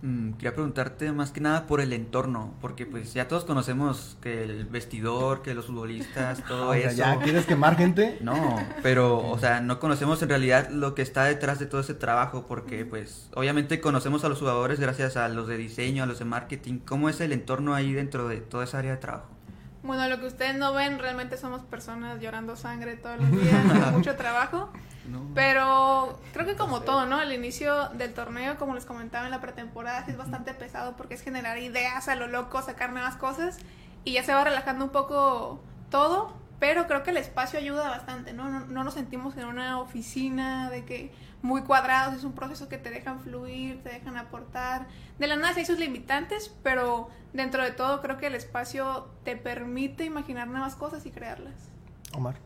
Mm, 0.00 0.34
quería 0.34 0.54
preguntarte 0.54 1.10
más 1.10 1.32
que 1.32 1.40
nada 1.40 1.66
por 1.66 1.80
el 1.80 1.92
entorno, 1.92 2.54
porque 2.60 2.86
pues 2.86 3.14
ya 3.14 3.26
todos 3.26 3.44
conocemos 3.44 4.16
que 4.20 4.44
el 4.44 4.64
vestidor, 4.64 5.42
que 5.42 5.54
los 5.54 5.66
futbolistas, 5.66 6.44
todo 6.48 6.70
O 6.70 6.74
sea, 6.74 6.88
eso. 6.88 6.96
¿Ya 6.96 7.18
quieres 7.18 7.46
quemar 7.46 7.76
gente? 7.76 8.18
No, 8.28 8.58
pero, 8.82 9.18
o 9.18 9.38
sea, 9.38 9.60
no 9.60 9.80
conocemos 9.80 10.22
en 10.22 10.28
realidad 10.28 10.70
lo 10.70 10.94
que 10.94 11.02
está 11.02 11.24
detrás 11.24 11.58
de 11.58 11.66
todo 11.66 11.80
ese 11.80 11.94
trabajo, 11.94 12.46
porque, 12.46 12.84
pues, 12.84 13.28
obviamente 13.34 13.80
conocemos 13.80 14.24
a 14.24 14.28
los 14.28 14.38
jugadores 14.38 14.78
gracias 14.80 15.16
a 15.16 15.28
los 15.28 15.48
de 15.48 15.56
diseño, 15.56 16.02
a 16.02 16.06
los 16.06 16.18
de 16.18 16.24
marketing. 16.26 16.80
¿Cómo 16.84 17.08
es 17.08 17.20
el 17.20 17.32
entorno 17.32 17.74
ahí 17.74 17.92
dentro 17.92 18.28
de 18.28 18.38
toda 18.38 18.64
esa 18.64 18.78
área 18.78 18.92
de 18.92 18.98
trabajo? 18.98 19.37
Bueno, 19.82 20.08
lo 20.08 20.20
que 20.20 20.26
ustedes 20.26 20.56
no 20.56 20.72
ven, 20.72 20.98
realmente 20.98 21.36
somos 21.36 21.62
personas 21.62 22.20
llorando 22.20 22.56
sangre 22.56 22.96
todos 22.96 23.18
los 23.20 23.30
días, 23.30 23.64
mucho 23.92 24.16
trabajo. 24.16 24.70
Pero 25.34 26.20
creo 26.32 26.44
que 26.44 26.56
como 26.56 26.82
todo, 26.82 27.06
¿no? 27.06 27.20
El 27.20 27.32
inicio 27.32 27.88
del 27.90 28.12
torneo, 28.12 28.58
como 28.58 28.74
les 28.74 28.84
comentaba 28.84 29.24
en 29.24 29.30
la 29.30 29.40
pretemporada, 29.40 30.04
sí 30.04 30.10
es 30.10 30.18
bastante 30.18 30.52
pesado 30.52 30.96
porque 30.96 31.14
es 31.14 31.22
generar 31.22 31.58
ideas 31.58 32.08
a 32.08 32.14
lo 32.14 32.26
loco, 32.26 32.60
sacar 32.60 32.92
nuevas 32.92 33.16
cosas 33.16 33.56
y 34.04 34.12
ya 34.12 34.22
se 34.22 34.34
va 34.34 34.44
relajando 34.44 34.84
un 34.84 34.90
poco 34.90 35.60
todo. 35.90 36.34
Pero 36.58 36.86
creo 36.86 37.02
que 37.02 37.10
el 37.10 37.16
espacio 37.16 37.58
ayuda 37.58 37.88
bastante, 37.88 38.32
¿no? 38.32 38.50
No, 38.50 38.66
no 38.66 38.84
nos 38.84 38.94
sentimos 38.94 39.36
en 39.36 39.46
una 39.46 39.80
oficina 39.80 40.70
de 40.70 40.84
que 40.84 41.12
muy 41.42 41.62
cuadrados, 41.62 42.14
es 42.14 42.24
un 42.24 42.32
proceso 42.32 42.68
que 42.68 42.78
te 42.78 42.90
dejan 42.90 43.20
fluir, 43.20 43.82
te 43.82 43.90
dejan 43.90 44.16
aportar. 44.16 44.86
De 45.18 45.26
la 45.26 45.36
nada 45.36 45.54
sí 45.54 45.60
hay 45.60 45.66
sus 45.66 45.78
limitantes, 45.78 46.54
pero 46.62 47.10
dentro 47.32 47.62
de 47.62 47.70
todo 47.70 48.00
creo 48.00 48.18
que 48.18 48.26
el 48.26 48.34
espacio 48.34 49.08
te 49.24 49.36
permite 49.36 50.04
imaginar 50.04 50.48
nuevas 50.48 50.74
cosas 50.74 51.06
y 51.06 51.10
crearlas. 51.10 51.54
Omar. 52.12 52.36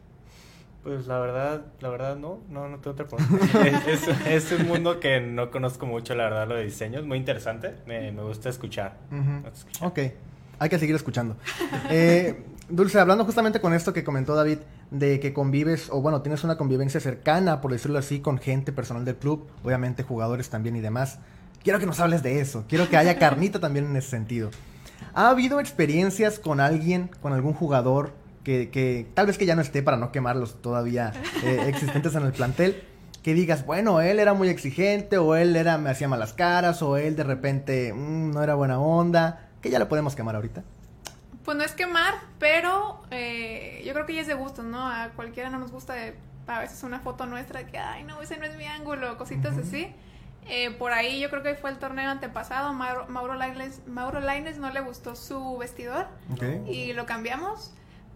Pues 0.82 1.06
la 1.06 1.20
verdad, 1.20 1.66
la 1.80 1.88
verdad 1.90 2.16
no, 2.16 2.40
no, 2.48 2.68
no 2.68 2.78
tengo 2.80 2.90
otra 2.90 3.06
pregunta. 3.06 3.68
es, 3.88 4.08
es, 4.08 4.50
es 4.50 4.60
un 4.60 4.66
mundo 4.66 4.98
que 4.98 5.20
no 5.20 5.50
conozco 5.50 5.86
mucho, 5.86 6.14
la 6.16 6.24
verdad, 6.24 6.48
lo 6.48 6.56
de 6.56 6.64
diseño. 6.64 6.98
Es 6.98 7.06
muy 7.06 7.18
interesante, 7.18 7.76
me, 7.86 8.10
me 8.10 8.22
gusta 8.22 8.48
escuchar. 8.48 8.96
Gusta 9.10 9.48
escuchar. 9.48 9.88
Ok, 9.88 9.98
hay 10.58 10.68
que 10.68 10.78
seguir 10.78 10.96
escuchando. 10.96 11.36
Eh, 11.90 12.44
Dulce, 12.72 12.98
hablando 12.98 13.26
justamente 13.26 13.60
con 13.60 13.74
esto 13.74 13.92
que 13.92 14.02
comentó 14.02 14.34
David, 14.34 14.60
de 14.90 15.20
que 15.20 15.34
convives, 15.34 15.90
o 15.90 16.00
bueno, 16.00 16.22
tienes 16.22 16.42
una 16.42 16.56
convivencia 16.56 17.00
cercana, 17.00 17.60
por 17.60 17.70
decirlo 17.70 17.98
así, 17.98 18.20
con 18.20 18.38
gente 18.38 18.72
personal 18.72 19.04
del 19.04 19.16
club, 19.16 19.46
obviamente 19.62 20.04
jugadores 20.04 20.48
también 20.48 20.74
y 20.76 20.80
demás. 20.80 21.18
Quiero 21.62 21.78
que 21.78 21.84
nos 21.84 22.00
hables 22.00 22.22
de 22.22 22.40
eso, 22.40 22.64
quiero 22.70 22.88
que 22.88 22.96
haya 22.96 23.18
carnita 23.18 23.60
también 23.60 23.84
en 23.84 23.96
ese 23.96 24.08
sentido. 24.08 24.48
¿Ha 25.12 25.28
habido 25.28 25.60
experiencias 25.60 26.38
con 26.38 26.60
alguien, 26.60 27.10
con 27.20 27.34
algún 27.34 27.52
jugador, 27.52 28.14
que, 28.42 28.70
que 28.70 29.06
tal 29.12 29.26
vez 29.26 29.36
que 29.36 29.44
ya 29.44 29.54
no 29.54 29.60
esté 29.60 29.82
para 29.82 29.98
no 29.98 30.10
quemarlos 30.10 30.62
todavía 30.62 31.12
eh, 31.44 31.64
existentes 31.68 32.14
en 32.14 32.22
el 32.22 32.32
plantel? 32.32 32.82
Que 33.22 33.34
digas, 33.34 33.66
bueno, 33.66 34.00
él 34.00 34.18
era 34.18 34.32
muy 34.32 34.48
exigente, 34.48 35.18
o 35.18 35.36
él 35.36 35.56
era, 35.56 35.76
me 35.76 35.90
hacía 35.90 36.08
malas 36.08 36.32
caras, 36.32 36.80
o 36.80 36.96
él 36.96 37.16
de 37.16 37.24
repente 37.24 37.92
mm, 37.92 38.30
no 38.30 38.42
era 38.42 38.54
buena 38.54 38.80
onda, 38.80 39.50
que 39.60 39.68
ya 39.68 39.78
lo 39.78 39.90
podemos 39.90 40.16
quemar 40.16 40.36
ahorita. 40.36 40.64
Pues 41.44 41.56
no 41.56 41.64
es 41.64 41.72
quemar, 41.72 42.14
pero 42.38 43.02
eh, 43.10 43.82
yo 43.84 43.92
creo 43.94 44.06
que 44.06 44.14
ya 44.14 44.20
es 44.20 44.26
de 44.26 44.34
gusto, 44.34 44.62
¿no? 44.62 44.86
A 44.88 45.08
cualquiera 45.16 45.50
no 45.50 45.58
nos 45.58 45.72
gusta 45.72 45.94
de- 45.94 46.16
a 46.46 46.60
veces 46.60 46.82
una 46.82 47.00
foto 47.00 47.26
nuestra 47.26 47.60
de 47.64 47.66
que, 47.70 47.78
ay, 47.78 48.04
no, 48.04 48.20
ese 48.22 48.36
no 48.36 48.44
es 48.44 48.56
mi 48.56 48.66
ángulo, 48.66 49.16
cositas 49.18 49.56
así. 49.58 49.92
Eh, 50.48 50.70
por 50.72 50.92
ahí 50.92 51.20
yo 51.20 51.30
creo 51.30 51.42
que 51.44 51.54
fue 51.54 51.70
el 51.70 51.78
torneo 51.78 52.10
antepasado, 52.10 52.72
Mauro, 52.72 53.06
Mauro, 53.08 53.34
Laines, 53.34 53.86
Mauro 53.86 54.18
Laines 54.20 54.58
no 54.58 54.70
le 54.70 54.80
gustó 54.80 55.14
su 55.14 55.56
vestidor 55.58 56.06
Ok. 56.32 56.42
y 56.68 56.92
lo 56.94 57.06
cambiamos. 57.06 57.72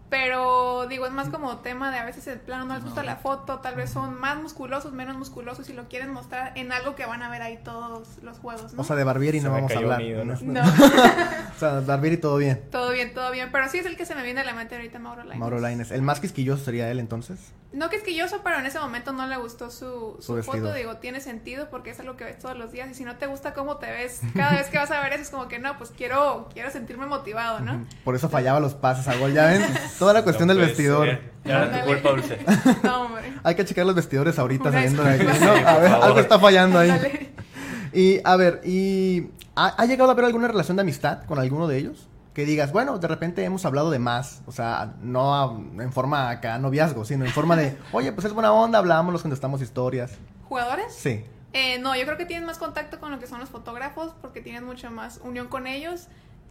Pero 0.09 0.87
digo, 0.87 1.05
es 1.05 1.11
más 1.11 1.27
como 1.29 1.57
tema 1.57 1.91
de 1.91 1.97
a 1.97 2.05
veces 2.05 2.27
el 2.27 2.39
plano 2.39 2.65
no 2.65 2.75
les 2.75 2.83
gusta 2.83 3.03
la 3.03 3.17
foto, 3.17 3.59
tal 3.59 3.75
vez 3.75 3.89
son 3.89 4.17
más 4.19 4.37
musculosos, 4.37 4.93
menos 4.93 5.17
musculosos 5.17 5.69
y 5.69 5.73
lo 5.73 5.89
quieren 5.89 6.11
mostrar 6.11 6.53
en 6.55 6.71
algo 6.71 6.95
que 6.95 7.05
van 7.05 7.23
a 7.23 7.29
ver 7.29 7.41
ahí 7.41 7.59
todos 7.63 8.17
los 8.23 8.37
juegos, 8.37 8.73
¿no? 8.73 8.81
O 8.81 8.85
sea, 8.85 8.95
de 8.95 9.03
Barbieri 9.03 9.39
Se 9.39 9.47
no 9.47 9.51
vamos 9.51 9.71
a 9.73 9.77
hablar. 9.77 9.99
un 9.99 10.05
ídolo. 10.05 10.37
No, 10.41 10.63
no, 10.63 10.71
O 11.55 11.59
sea, 11.59 11.79
Barbieri 11.81 12.17
todo 12.17 12.37
bien. 12.37 12.63
todo 12.71 12.91
bien, 12.91 13.13
todo 13.13 13.31
bien. 13.31 13.49
Pero 13.51 13.67
sí 13.69 13.79
es 13.79 13.85
el 13.85 13.97
que 13.97 14.05
se 14.05 14.15
me 14.15 14.23
viene 14.23 14.41
a 14.41 14.43
la 14.45 14.53
mente 14.53 14.75
ahorita, 14.75 14.97
Mauro 14.99 15.23
Laines. 15.23 15.39
Mauro 15.39 15.59
Laines. 15.59 15.91
El 15.91 16.01
más 16.03 16.19
quisquilloso 16.21 16.63
sería 16.63 16.89
él 16.89 16.99
entonces. 16.99 17.39
No 17.73 17.89
que 17.89 17.97
esquilloso, 17.97 18.39
pero 18.45 18.59
en 18.59 18.65
ese 18.65 18.79
momento 18.79 19.11
no 19.11 19.27
le 19.27 19.35
gustó 19.35 19.69
su, 19.69 20.15
Su 20.21 20.41
foto. 20.41 20.73
Digo, 20.73 20.97
tiene 20.97 21.19
sentido 21.19 21.69
porque 21.69 21.89
es 21.89 21.99
algo 21.99 22.15
que 22.15 22.23
ves 22.23 22.39
todos 22.39 22.57
los 22.57 22.71
días. 22.71 22.89
Y 22.89 22.93
si 22.93 23.03
no 23.03 23.17
te 23.17 23.27
gusta 23.27 23.53
cómo 23.53 23.75
te 23.75 23.91
ves, 23.91 24.21
cada 24.35 24.51
vez 24.53 24.67
que 24.67 24.77
vas 24.77 24.89
a 24.89 25.01
ver 25.01 25.11
eso 25.13 25.23
es 25.23 25.29
como 25.29 25.49
que 25.49 25.59
no, 25.59 25.77
pues 25.77 25.91
quiero, 25.91 26.47
quiero 26.53 26.71
sentirme 26.71 27.07
motivado, 27.07 27.59
¿no? 27.59 27.85
Por 28.05 28.15
eso 28.15 28.29
fallaba 28.29 28.61
los 28.61 28.73
pases 28.73 29.07
a 29.09 29.17
gol. 29.17 29.33
Ya 29.33 29.47
ven, 29.47 29.65
toda 29.99 30.13
la 30.13 30.23
cuestión 30.23 30.47
No 30.47 30.53
del 30.55 30.65
vestidor. 30.65 31.07
ser. 31.07 31.31
Ya 31.45 31.63
era 31.63 31.79
tu 31.81 31.87
culpa, 31.87 32.09
Dulce. 32.09 32.39
No, 32.83 33.01
hombre. 33.03 33.33
Hay 33.43 33.55
que 33.55 33.65
checar 33.65 33.85
los 33.85 33.95
vestidores 33.95 34.37
ahorita 34.39 34.71
saliendo 34.71 35.03
de 35.03 35.09
aquí. 35.13 35.23
¿no? 35.25 35.51
A 35.51 35.77
ver, 35.77 35.91
algo 35.91 36.19
está 36.19 36.39
fallando 36.39 36.79
ahí. 36.79 36.89
Dale. 36.89 37.29
Y 37.93 38.19
a 38.23 38.35
ver, 38.35 38.61
¿y 38.65 39.29
ha, 39.55 39.67
ha 39.81 39.85
llegado 39.85 40.09
a 40.09 40.13
haber 40.13 40.25
alguna 40.25 40.47
relación 40.47 40.77
de 40.77 40.81
amistad 40.81 41.23
con 41.23 41.39
alguno 41.39 41.67
de 41.67 41.77
ellos? 41.77 42.07
Que 42.33 42.45
digas, 42.45 42.71
bueno, 42.71 42.99
de 42.99 43.07
repente 43.07 43.43
hemos 43.43 43.65
hablado 43.65 43.89
de 43.89 43.97
más, 43.97 44.41
o 44.45 44.51
sea, 44.51 44.93
no 45.01 45.33
a- 45.35 45.57
en 45.83 45.91
forma 45.91 46.29
acá 46.29 46.59
noviazgo, 46.59 47.03
sino 47.05 47.25
en 47.25 47.31
forma 47.31 47.55
de, 47.55 47.75
oye, 47.93 48.11
pues 48.11 48.25
es 48.25 48.33
buena 48.33 48.51
onda, 48.51 48.77
hablamos, 48.77 49.11
nos 49.11 49.21
contestamos 49.23 49.61
historias. 49.61 50.11
¿Jugadores? 50.47 50.93
Sí. 50.93 51.25
Eh, 51.53 51.79
no, 51.79 51.95
yo 51.95 52.03
creo 52.05 52.17
que 52.17 52.25
tienen 52.25 52.45
más 52.45 52.59
contacto 52.59 52.99
con 52.99 53.09
lo 53.09 53.17
que 53.19 53.25
son 53.25 53.39
los 53.39 53.49
fotógrafos 53.49 54.13
porque 54.21 54.41
tienen 54.41 54.65
mucha 54.65 54.91
más 54.91 55.19
unión 55.23 55.47
con 55.47 55.65
ellos. 55.65 56.07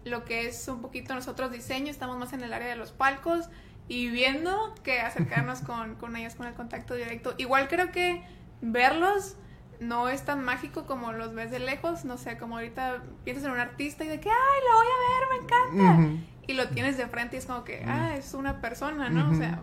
Lo 0.06 0.24
que 0.24 0.46
es 0.46 0.68
un 0.68 0.80
poquito 0.80 1.14
nosotros 1.14 1.50
diseño, 1.50 1.90
estamos 1.90 2.16
más 2.16 2.32
en 2.32 2.42
el 2.42 2.52
área 2.52 2.68
de 2.68 2.76
los 2.76 2.92
palcos 2.92 3.48
y 3.88 4.08
viendo 4.08 4.72
que 4.84 5.00
acercarnos 5.00 5.60
con, 5.66 5.96
con 5.96 6.14
ellos 6.16 6.36
con 6.36 6.46
el 6.46 6.54
contacto 6.54 6.94
directo. 6.94 7.34
Igual 7.38 7.68
creo 7.68 7.90
que 7.90 8.22
verlos 8.60 9.36
no 9.80 10.08
es 10.08 10.24
tan 10.24 10.44
mágico 10.44 10.86
como 10.86 11.12
los 11.12 11.34
ves 11.34 11.50
de 11.50 11.58
lejos. 11.58 12.04
No 12.04 12.18
sé, 12.18 12.38
como 12.38 12.56
ahorita 12.56 13.02
piensas 13.24 13.46
en 13.46 13.50
un 13.50 13.58
artista 13.58 14.04
y 14.04 14.08
de 14.08 14.20
que, 14.20 14.30
ay, 14.30 14.60
lo 14.64 14.76
voy 14.76 14.86
a 14.86 15.00
ver, 15.10 15.28
me 15.30 15.44
encanta. 15.44 16.22
Y 16.46 16.52
lo 16.52 16.68
tienes 16.68 16.96
de 16.96 17.08
frente 17.08 17.34
y 17.36 17.38
es 17.40 17.46
como 17.46 17.64
que, 17.64 17.82
ah, 17.84 18.14
es 18.16 18.32
una 18.32 18.60
persona, 18.60 19.10
¿no? 19.10 19.30
O 19.30 19.34
sea, 19.34 19.60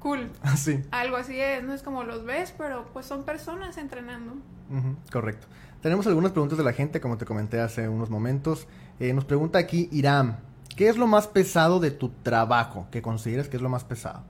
cool. 0.00 0.28
Así. 0.42 0.82
Algo 0.90 1.16
así 1.16 1.38
es, 1.38 1.62
no 1.62 1.72
es 1.72 1.82
como 1.82 2.02
los 2.02 2.24
ves, 2.24 2.52
pero 2.58 2.86
pues 2.92 3.06
son 3.06 3.24
personas 3.24 3.78
entrenando. 3.78 4.34
Correcto. 5.12 5.46
Tenemos 5.80 6.06
algunas 6.06 6.32
preguntas 6.32 6.58
de 6.58 6.64
la 6.64 6.72
gente, 6.72 7.00
como 7.00 7.18
te 7.18 7.26
comenté 7.26 7.60
hace 7.60 7.88
unos 7.88 8.10
momentos. 8.10 8.66
Eh, 9.00 9.12
nos 9.12 9.24
pregunta 9.24 9.58
aquí 9.58 9.88
Iram, 9.92 10.36
¿qué 10.76 10.88
es 10.88 10.96
lo 10.96 11.06
más 11.06 11.26
pesado 11.26 11.80
de 11.80 11.90
tu 11.90 12.10
trabajo? 12.10 12.86
que 12.90 13.02
consideres 13.02 13.48
que 13.48 13.56
es 13.56 13.62
lo 13.62 13.68
más 13.68 13.84
pesado? 13.84 14.22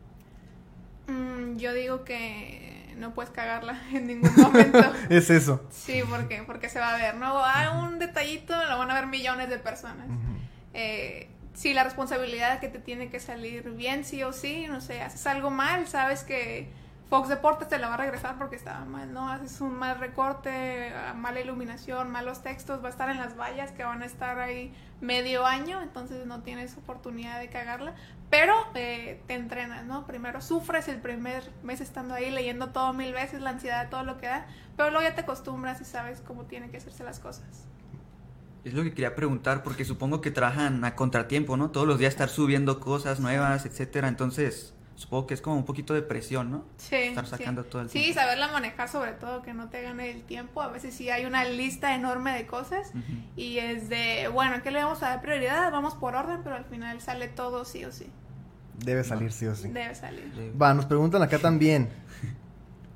Mm, 1.07 1.57
yo 1.57 1.72
digo 1.74 2.05
que 2.05 2.94
no 2.98 3.12
puedes 3.12 3.31
cagarla 3.31 3.81
en 3.92 4.07
ningún 4.07 4.35
momento. 4.37 4.79
Es 5.11 5.31
eso. 5.31 5.62
sí, 5.70 6.03
porque 6.09 6.42
porque 6.46 6.68
se 6.68 6.79
va 6.79 6.94
a 6.94 6.98
ver, 6.98 7.16
¿no? 7.16 7.44
Hay 7.44 7.68
un 7.77 7.98
detallito, 7.98 8.55
lo 8.66 8.79
van 8.79 8.90
a 8.90 8.94
ver 8.94 9.07
millones 9.07 9.48
de 9.48 9.59
personas. 9.59 10.07
Eh, 10.72 11.29
sí, 11.53 11.74
la 11.74 11.85
responsabilidad 11.85 12.61
que 12.61 12.68
te 12.68 12.79
tiene 12.79 13.11
que 13.11 13.20
salir 13.20 13.70
bien, 13.70 14.05
sí 14.05 14.22
o 14.22 14.33
sí, 14.33 14.66
no 14.68 14.81
sé, 14.81 15.03
haces 15.03 15.27
algo 15.27 15.50
mal, 15.50 15.87
sabes 15.87 16.24
que 16.24 16.68
Fox 17.14 17.29
Deportes 17.29 17.68
te 17.68 17.79
lo 17.79 17.87
va 17.87 17.94
a 17.94 17.98
regresar 17.98 18.37
porque 18.38 18.57
estaba 18.57 18.85
mal, 18.87 19.12
¿no? 19.12 19.29
Haces 19.29 19.61
un 19.61 19.79
mal 19.79 20.00
recorte, 20.00 20.92
mala 21.14 21.40
iluminación, 21.40 22.11
malos 22.11 22.42
textos, 22.42 22.83
va 22.83 22.88
a 22.88 22.90
estar 22.90 23.09
en 23.09 23.18
las 23.18 23.37
vallas 23.38 23.70
que 23.70 23.85
van 23.85 24.03
a 24.03 24.05
estar 24.05 24.40
ahí 24.40 24.74
medio 25.00 25.46
año, 25.46 25.81
entonces 25.81 26.27
no 26.27 26.42
tienes 26.42 26.77
oportunidad 26.77 27.38
de 27.38 27.50
cagarla, 27.50 27.94
pero 28.31 28.53
eh, 28.74 29.22
te 29.29 29.35
entrenas, 29.35 29.85
¿no? 29.85 30.09
Primero 30.09 30.40
sufres 30.40 30.88
el 30.88 31.00
primer 31.00 31.48
mes 31.62 31.81
estando 31.81 32.14
ahí 32.14 32.33
leyendo 32.33 32.70
todo 32.70 32.92
mil 32.92 33.12
veces, 33.12 33.40
la 33.40 33.50
ansiedad, 33.50 33.90
todo 33.90 34.03
lo 34.03 34.18
que 34.18 34.27
da, 34.27 34.48
pero 34.77 34.90
luego 34.90 35.09
ya 35.09 35.14
te 35.14 35.20
acostumbras 35.20 35.81
y 35.81 35.85
sabes 35.85 36.20
cómo 36.20 36.46
tienen 36.46 36.72
que 36.72 36.79
hacerse 36.79 37.05
las 37.05 37.20
cosas. 37.20 37.68
Es 38.64 38.74
lo 38.74 38.83
que 38.83 38.90
quería 38.90 39.14
preguntar, 39.14 39.62
porque 39.62 39.85
supongo 39.85 40.20
que 40.20 40.33
trabajan 40.33 40.85
a 40.85 40.96
contratiempo, 40.96 41.57
¿no? 41.57 41.70
Todos 41.70 41.87
los 41.87 42.00
días 42.00 42.12
estar 42.12 42.29
subiendo 42.29 42.81
cosas 42.81 43.20
nuevas, 43.20 43.66
etcétera. 43.66 44.09
Entonces, 44.09 44.73
supongo 44.96 45.26
que 45.26 45.35
es 45.35 45.40
como 45.40 45.57
un 45.57 45.64
poquito 45.64 45.92
de 45.94 46.02
presión, 46.02 46.50
¿no? 46.50 46.64
Sí. 46.76 46.94
Estar 46.96 47.24
sí. 47.24 47.30
sacando 47.33 47.64
todo 47.64 47.83
el 47.83 47.90
Sí, 47.90 47.98
tiempo. 48.00 48.20
saberla 48.20 48.48
manejar 48.48 48.88
sobre 48.88 49.12
todo, 49.12 49.42
que 49.42 49.52
no 49.54 49.68
te 49.68 49.83
gane 49.83 50.11
el 50.11 50.22
tiempo. 50.22 50.62
A 50.62 50.68
veces 50.68 50.94
sí 50.94 51.11
hay 51.11 51.24
una 51.26 51.44
lista 51.44 51.94
enorme 51.94 52.33
de 52.33 52.46
cosas 52.46 52.92
y 53.37 53.59
es 53.59 53.88
de, 53.88 54.28
bueno, 54.33 54.62
¿qué 54.62 54.70
le 54.70 54.83
vamos 54.83 55.02
a 55.02 55.09
dar 55.11 55.20
prioridad? 55.22 55.70
Vamos 55.72 55.94
por 55.94 56.14
orden, 56.14 56.40
pero 56.44 56.57
al 56.57 56.64
final 56.64 57.00
sale 57.00 57.28
todo 57.28 57.64
sí 57.64 57.85
o 57.85 57.92
sí. 57.92 58.07
Debe 58.85 59.04
salir 59.04 59.33
sí 59.33 59.46
o 59.46 59.54
sí. 59.54 59.68
Debe 59.68 59.94
salir. 59.94 60.30
Sí. 60.37 60.52
Va, 60.61 60.74
nos 60.74 60.87
preguntan 60.87 61.22
acá 61.22 61.38
también. 61.38 61.88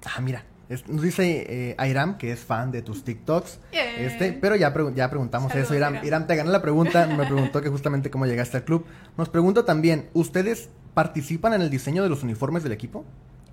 Ah, 0.04 0.20
mira. 0.20 0.44
es- 0.68 0.86
nos 0.86 1.02
dice 1.02 1.46
eh, 1.70 1.74
Airam 1.78 2.18
que 2.18 2.30
es 2.30 2.40
fan 2.40 2.70
de 2.70 2.82
tus 2.82 3.02
TikToks. 3.02 3.58
Yeah. 3.72 4.00
Este, 4.02 4.32
pero 4.34 4.54
ya, 4.54 4.72
pregu- 4.74 4.94
ya 4.94 5.08
preguntamos 5.08 5.50
Saludos, 5.50 5.70
eso. 5.70 5.76
Iram, 5.76 5.94
Iram. 5.94 6.06
Iram, 6.06 6.26
te 6.26 6.36
gané 6.36 6.50
la 6.50 6.60
pregunta. 6.62 7.06
Me 7.06 7.24
preguntó 7.24 7.60
que 7.62 7.68
justamente 7.70 8.10
cómo 8.10 8.26
llegaste 8.26 8.58
al 8.58 8.64
club. 8.64 8.84
Nos 9.16 9.28
pregunta 9.30 9.64
también, 9.64 10.10
¿ustedes 10.14 10.68
participan 11.02 11.52
en 11.54 11.62
el 11.62 11.70
diseño 11.70 12.02
de 12.02 12.08
los 12.08 12.24
uniformes 12.24 12.64
del 12.64 12.72
equipo? 12.72 13.04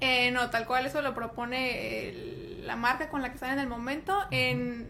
Eh, 0.01 0.31
no, 0.31 0.49
tal 0.49 0.65
cual 0.65 0.87
eso 0.87 0.99
lo 1.03 1.13
propone 1.13 2.09
el- 2.09 2.65
la 2.65 2.75
marca 2.75 3.09
con 3.09 3.21
la 3.21 3.29
que 3.29 3.35
están 3.35 3.51
en 3.53 3.59
el 3.59 3.67
momento. 3.67 4.17
En, 4.31 4.87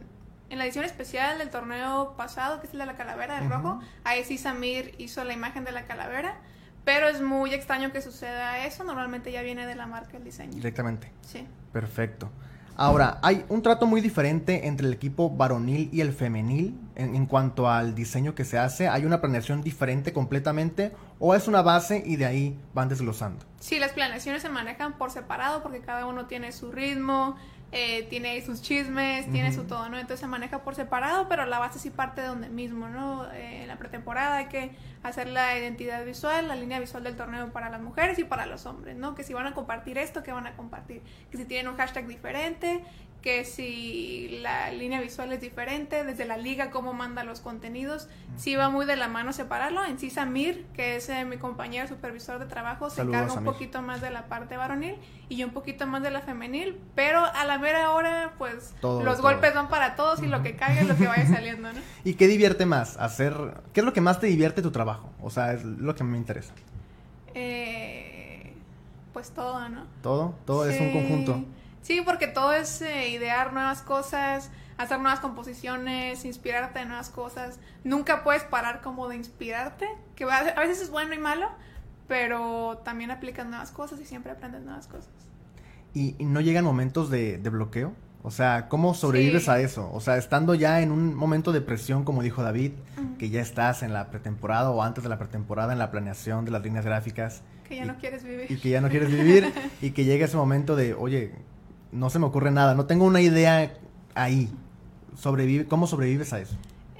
en 0.49 0.57
la 0.57 0.63
edición 0.63 0.85
especial 0.85 1.37
del 1.37 1.49
torneo 1.49 2.13
pasado, 2.15 2.61
que 2.61 2.67
es 2.67 2.73
el 2.73 2.79
de 2.79 2.85
la 2.85 2.95
calavera 2.95 3.35
del 3.35 3.47
Ujú. 3.47 3.53
rojo, 3.55 3.79
ahí 4.05 4.23
sí 4.23 4.37
Samir 4.37 4.95
hizo 4.97 5.21
la 5.25 5.33
imagen 5.33 5.65
de 5.65 5.73
la 5.73 5.83
calavera. 5.83 6.37
Pero 6.85 7.07
es 7.09 7.19
muy 7.21 7.53
extraño 7.53 7.91
que 7.91 8.01
suceda 8.01 8.65
eso. 8.65 8.85
Normalmente 8.85 9.31
ya 9.33 9.41
viene 9.41 9.65
de 9.65 9.75
la 9.75 9.85
marca 9.87 10.15
el 10.15 10.23
diseño. 10.23 10.53
Directamente. 10.53 11.11
Sí. 11.23 11.45
Perfecto. 11.73 12.29
Ahora, 12.77 13.19
hay 13.21 13.43
un 13.49 13.61
trato 13.61 13.85
muy 13.85 14.01
diferente 14.01 14.67
entre 14.67 14.85
el 14.87 14.93
equipo 14.93 15.29
varonil 15.29 15.89
y 15.91 16.01
el 16.01 16.11
femenil 16.13 16.77
en, 16.95 17.15
en 17.15 17.25
cuanto 17.25 17.69
al 17.69 17.95
diseño 17.95 18.35
que 18.35 18.43
se 18.45 18.57
hace. 18.59 18.87
¿Hay 18.87 19.03
una 19.05 19.19
planeación 19.19 19.61
diferente 19.61 20.13
completamente 20.13 20.91
o 21.19 21.35
es 21.35 21.47
una 21.47 21.61
base 21.61 22.03
y 22.05 22.15
de 22.15 22.25
ahí 22.25 22.59
van 22.73 22.89
desglosando? 22.89 23.45
Sí, 23.59 23.79
las 23.79 23.93
planeaciones 23.93 24.41
se 24.41 24.49
manejan 24.49 24.97
por 24.97 25.11
separado 25.11 25.61
porque 25.63 25.81
cada 25.81 26.05
uno 26.05 26.25
tiene 26.25 26.51
su 26.51 26.71
ritmo, 26.71 27.35
eh, 27.71 28.03
tiene 28.03 28.39
sus 28.45 28.61
chismes, 28.61 29.29
tiene 29.31 29.51
su 29.51 29.65
todo, 29.65 29.89
¿no? 29.89 29.97
Entonces 29.97 30.21
se 30.21 30.27
maneja 30.27 30.59
por 30.63 30.75
separado, 30.75 31.27
pero 31.27 31.45
la 31.45 31.59
base 31.59 31.79
sí 31.79 31.89
parte 31.89 32.21
de 32.21 32.27
donde 32.27 32.47
mismo, 32.47 32.87
¿no? 32.87 33.29
Eh, 33.33 33.63
en 33.63 33.67
la 33.67 33.77
pretemporada 33.77 34.37
hay 34.37 34.45
que 34.45 34.71
hacer 35.03 35.27
la 35.27 35.57
identidad 35.57 36.05
visual, 36.05 36.47
la 36.47 36.55
línea 36.55 36.79
visual 36.79 37.03
del 37.03 37.15
torneo 37.15 37.51
para 37.51 37.69
las 37.69 37.81
mujeres 37.81 38.17
y 38.17 38.23
para 38.23 38.45
los 38.45 38.65
hombres, 38.65 38.95
¿no? 38.95 39.13
Que 39.13 39.23
si 39.23 39.33
van 39.33 39.47
a 39.47 39.53
compartir 39.53 39.97
esto, 39.97 40.23
que 40.23 40.31
van 40.31 40.47
a 40.47 40.55
compartir? 40.55 41.01
Que 41.31 41.37
si 41.37 41.45
tienen 41.45 41.67
un 41.67 41.75
hashtag 41.75 42.07
diferente, 42.07 42.83
que 43.25 43.43
si 43.43 44.37
la 44.43 44.69
línea 44.69 45.01
visual 45.01 45.33
es 45.33 45.41
diferente, 45.41 46.03
desde 46.03 46.25
la 46.25 46.37
liga 46.37 46.69
cómo 46.69 46.93
manda 46.93 47.23
los 47.23 47.39
contenidos, 47.39 48.07
sí 48.37 48.55
va 48.55 48.69
muy 48.69 48.85
de 48.85 48.95
la 48.95 49.07
mano 49.07 49.33
separarlo. 49.33 49.83
En 49.83 49.97
sí 49.97 50.11
Samir, 50.11 50.67
que 50.75 50.95
es 50.97 51.09
eh, 51.09 51.25
mi 51.25 51.37
compañero 51.37 51.87
supervisor 51.87 52.37
de 52.37 52.45
trabajo, 52.45 52.91
se 52.91 53.01
encarga 53.01 53.33
un 53.33 53.43
poquito 53.43 53.81
más 53.81 53.99
de 53.99 54.11
la 54.11 54.27
parte 54.27 54.57
varonil 54.57 54.97
y 55.27 55.37
yo 55.37 55.47
un 55.47 55.53
poquito 55.53 55.87
más 55.87 56.03
de 56.03 56.11
la 56.11 56.21
femenil, 56.21 56.79
pero 56.93 57.25
a 57.25 57.45
la 57.45 57.57
mera 57.57 57.89
hora 57.93 58.33
pues 58.37 58.75
Todo, 58.79 59.01
los 59.03 59.15
todo. 59.17 59.23
golpes 59.31 59.55
van 59.55 59.69
para 59.69 59.95
todos 59.95 60.21
y 60.21 60.27
lo 60.27 60.43
que 60.43 60.55
caiga 60.55 60.81
es 60.81 60.87
lo 60.87 60.95
que 60.95 61.07
vaya 61.07 61.25
saliendo, 61.25 61.73
¿no? 61.73 61.79
¿Y 62.03 62.13
qué 62.13 62.27
divierte 62.27 62.67
más? 62.67 62.95
Hacer... 62.97 63.33
¿Qué 63.73 63.79
es 63.79 63.85
lo 63.87 63.91
que 63.93 64.01
más 64.01 64.19
te 64.19 64.27
divierte 64.27 64.61
tu 64.61 64.69
trabajo? 64.69 65.09
O 65.19 65.31
sea, 65.31 65.53
es 65.53 65.63
lo 65.65 65.95
que 65.95 66.03
me 66.03 66.15
interesa. 66.19 66.53
Eh, 67.33 68.53
pues 69.13 69.31
todo, 69.31 69.67
¿no? 69.69 69.85
Todo, 70.03 70.35
todo 70.45 70.69
es 70.69 70.79
un 70.79 70.87
Sí. 70.87 70.93
conjunto. 70.93 71.43
Sí, 71.85 72.01
porque 72.03 72.25
todo 72.25 72.51
es 72.51 72.81
eh, 72.81 73.09
idear 73.09 73.53
nuevas 73.53 73.83
cosas, 73.83 74.49
hacer 74.77 74.99
nuevas 74.99 75.19
composiciones, 75.19 76.25
inspirarte 76.25 76.79
de 76.79 76.85
nuevas 76.85 77.09
cosas. 77.09 77.59
Nunca 77.83 78.23
puedes 78.23 78.41
parar 78.43 78.81
como 78.81 79.07
de 79.07 79.17
inspirarte, 79.17 79.85
que 80.15 80.23
a 80.23 80.59
veces 80.59 80.81
es 80.81 80.89
bueno 80.89 81.13
y 81.13 81.19
malo, 81.19 81.47
pero 82.07 82.81
también 82.83 83.11
aplicas 83.11 83.45
nuevas 83.47 83.69
cosas 83.71 83.99
y 83.99 84.05
siempre 84.05 84.31
aprendes 84.31 84.63
nuevas 84.63 84.87
cosas. 84.87 85.11
¿Y, 85.93 86.15
y 86.17 86.25
no 86.25 86.41
llegan 86.41 86.65
momentos 86.65 87.11
de, 87.11 87.37
de 87.37 87.49
bloqueo? 87.51 87.93
O 88.23 88.31
sea, 88.31 88.67
¿cómo 88.67 88.95
sobrevives 88.95 89.43
Sí. 89.43 89.51
a 89.51 89.59
eso? 89.59 89.87
O 89.93 89.99
sea, 90.01 90.17
estando 90.17 90.55
ya 90.55 90.81
en 90.81 90.91
un 90.91 91.13
momento 91.13 91.51
de 91.51 91.61
presión, 91.61 92.03
como 92.03 92.23
dijo 92.23 92.41
David, 92.41 92.71
que 93.19 93.29
ya 93.29 93.41
estás 93.41 93.83
en 93.83 93.93
la 93.93 94.09
pretemporada 94.09 94.71
o 94.71 94.81
antes 94.81 95.03
de 95.03 95.09
la 95.11 95.19
pretemporada 95.19 95.71
en 95.73 95.77
la 95.77 95.91
planeación 95.91 96.43
de 96.45 96.49
las 96.51 96.63
líneas 96.63 96.83
gráficas 96.83 97.43
Que 97.69 97.75
ya 97.75 97.83
Y- 97.83 97.87
no 97.87 97.97
quieres 97.97 98.23
vivir. 98.23 98.47
y 98.51 98.57
que 98.57 98.69
ya 98.69 98.81
no 98.81 98.89
quieres 98.89 99.11
vivir 99.11 99.53
y 99.83 99.91
que 99.91 100.03
llega 100.05 100.25
ese 100.25 100.37
momento 100.37 100.75
de, 100.75 100.95
oye, 100.95 101.33
no 101.95 102.09
se 102.09 102.19
me 102.19 102.25
ocurre 102.25 102.51
nada, 102.51 102.75
no 102.75 102.85
tengo 102.85 103.05
una 103.05 103.21
idea 103.21 103.73
ahí. 104.13 104.49
Sobrevive, 105.17 105.65
¿Cómo 105.65 105.87
sobrevives 105.87 106.33
a 106.33 106.39
eso? 106.39 106.55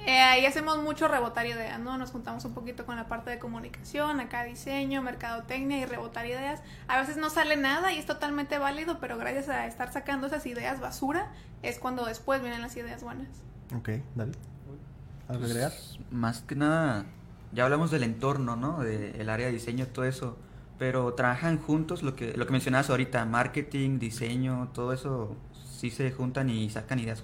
Eh, 0.06 0.20
ahí 0.20 0.46
hacemos 0.46 0.78
mucho 0.78 1.08
rebotar 1.08 1.46
ideas, 1.46 1.80
¿no? 1.80 1.98
Nos 1.98 2.12
juntamos 2.12 2.44
un 2.44 2.54
poquito 2.54 2.86
con 2.86 2.96
la 2.96 3.08
parte 3.08 3.28
de 3.28 3.38
comunicación, 3.38 4.20
acá 4.20 4.44
diseño, 4.44 5.02
mercadotecnia 5.02 5.78
y 5.78 5.84
rebotar 5.84 6.26
ideas. 6.26 6.62
A 6.86 7.00
veces 7.00 7.16
no 7.16 7.28
sale 7.28 7.56
nada 7.56 7.92
y 7.92 7.98
es 7.98 8.06
totalmente 8.06 8.58
válido, 8.58 8.98
pero 9.00 9.18
gracias 9.18 9.48
a 9.48 9.66
estar 9.66 9.92
sacando 9.92 10.28
esas 10.28 10.46
ideas 10.46 10.80
basura 10.80 11.32
es 11.62 11.78
cuando 11.78 12.06
después 12.06 12.40
vienen 12.40 12.62
las 12.62 12.76
ideas 12.76 13.02
buenas. 13.02 13.28
Ok, 13.76 13.90
David. 14.14 14.36
¿Algo 15.28 15.40
que 15.40 15.50
agregar? 15.50 15.72
Pues, 15.72 15.98
más 16.12 16.40
que 16.42 16.54
nada, 16.54 17.04
ya 17.52 17.64
hablamos 17.64 17.90
del 17.90 18.04
entorno, 18.04 18.54
¿no? 18.54 18.78
Del 18.78 19.28
área 19.28 19.46
de 19.46 19.52
diseño, 19.52 19.88
todo 19.88 20.04
eso. 20.04 20.38
Pero 20.78 21.14
trabajan 21.14 21.58
juntos, 21.58 22.02
lo 22.02 22.14
que, 22.14 22.36
lo 22.36 22.46
que 22.46 22.52
mencionabas 22.52 22.90
ahorita, 22.90 23.24
marketing, 23.24 23.98
diseño, 23.98 24.70
todo 24.74 24.92
eso, 24.92 25.36
sí 25.52 25.90
se 25.90 26.10
juntan 26.12 26.50
y 26.50 26.68
sacan 26.70 26.98
ideas 26.98 27.22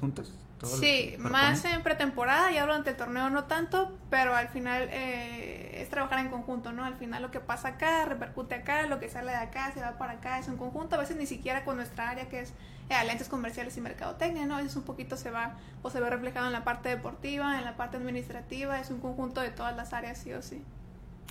lo 0.63 0.69
Sí, 0.69 1.17
más 1.19 1.65
en 1.65 1.83
pretemporada, 1.83 2.53
ya 2.53 2.63
durante 2.63 2.91
el 2.91 2.97
torneo 2.97 3.29
no 3.31 3.45
tanto, 3.45 3.93
pero 4.11 4.35
al 4.35 4.49
final 4.49 4.89
eh, 4.93 5.83
es 5.83 5.91
trabajar 5.91 6.21
en 6.21 6.29
conjunto, 6.29 6.73
¿no? 6.73 6.85
Al 6.85 6.95
final 6.95 7.21
lo 7.21 7.33
que 7.33 7.41
pasa 7.41 7.69
acá 7.69 8.05
repercute 8.05 8.55
acá, 8.55 8.87
lo 8.87 9.01
que 9.01 9.09
sale 9.09 9.33
de 9.33 9.39
acá 9.39 9.73
se 9.73 9.81
va 9.81 9.99
para 9.99 10.13
acá, 10.13 10.39
es 10.39 10.47
un 10.47 10.57
conjunto, 10.57 10.95
a 10.95 10.99
veces 10.99 11.17
ni 11.17 11.27
siquiera 11.27 11.65
con 11.65 11.77
nuestra 11.77 12.11
área 12.11 12.29
que 12.29 12.41
es 12.41 12.53
eh, 12.91 12.95
alianzas 12.95 13.29
comerciales 13.29 13.77
y 13.77 13.81
mercadotecnia, 13.81 14.47
¿no? 14.47 14.55
A 14.55 14.59
veces 14.59 14.77
un 14.77 14.85
poquito 14.85 15.17
se 15.17 15.33
va 15.33 15.57
o 15.83 15.91
se 15.91 16.01
ve 16.01 16.09
reflejado 16.09 16.47
en 16.47 16.53
la 16.53 16.63
parte 16.63 16.89
deportiva, 16.91 17.59
en 17.59 17.65
la 17.65 17.77
parte 17.77 17.97
administrativa, 17.97 18.79
es 18.79 18.91
un 18.91 19.01
conjunto 19.01 19.41
de 19.41 19.51
todas 19.51 19.77
las 19.77 19.93
áreas, 19.93 20.19
sí 20.19 20.33
o 20.33 20.43
sí. 20.43 20.63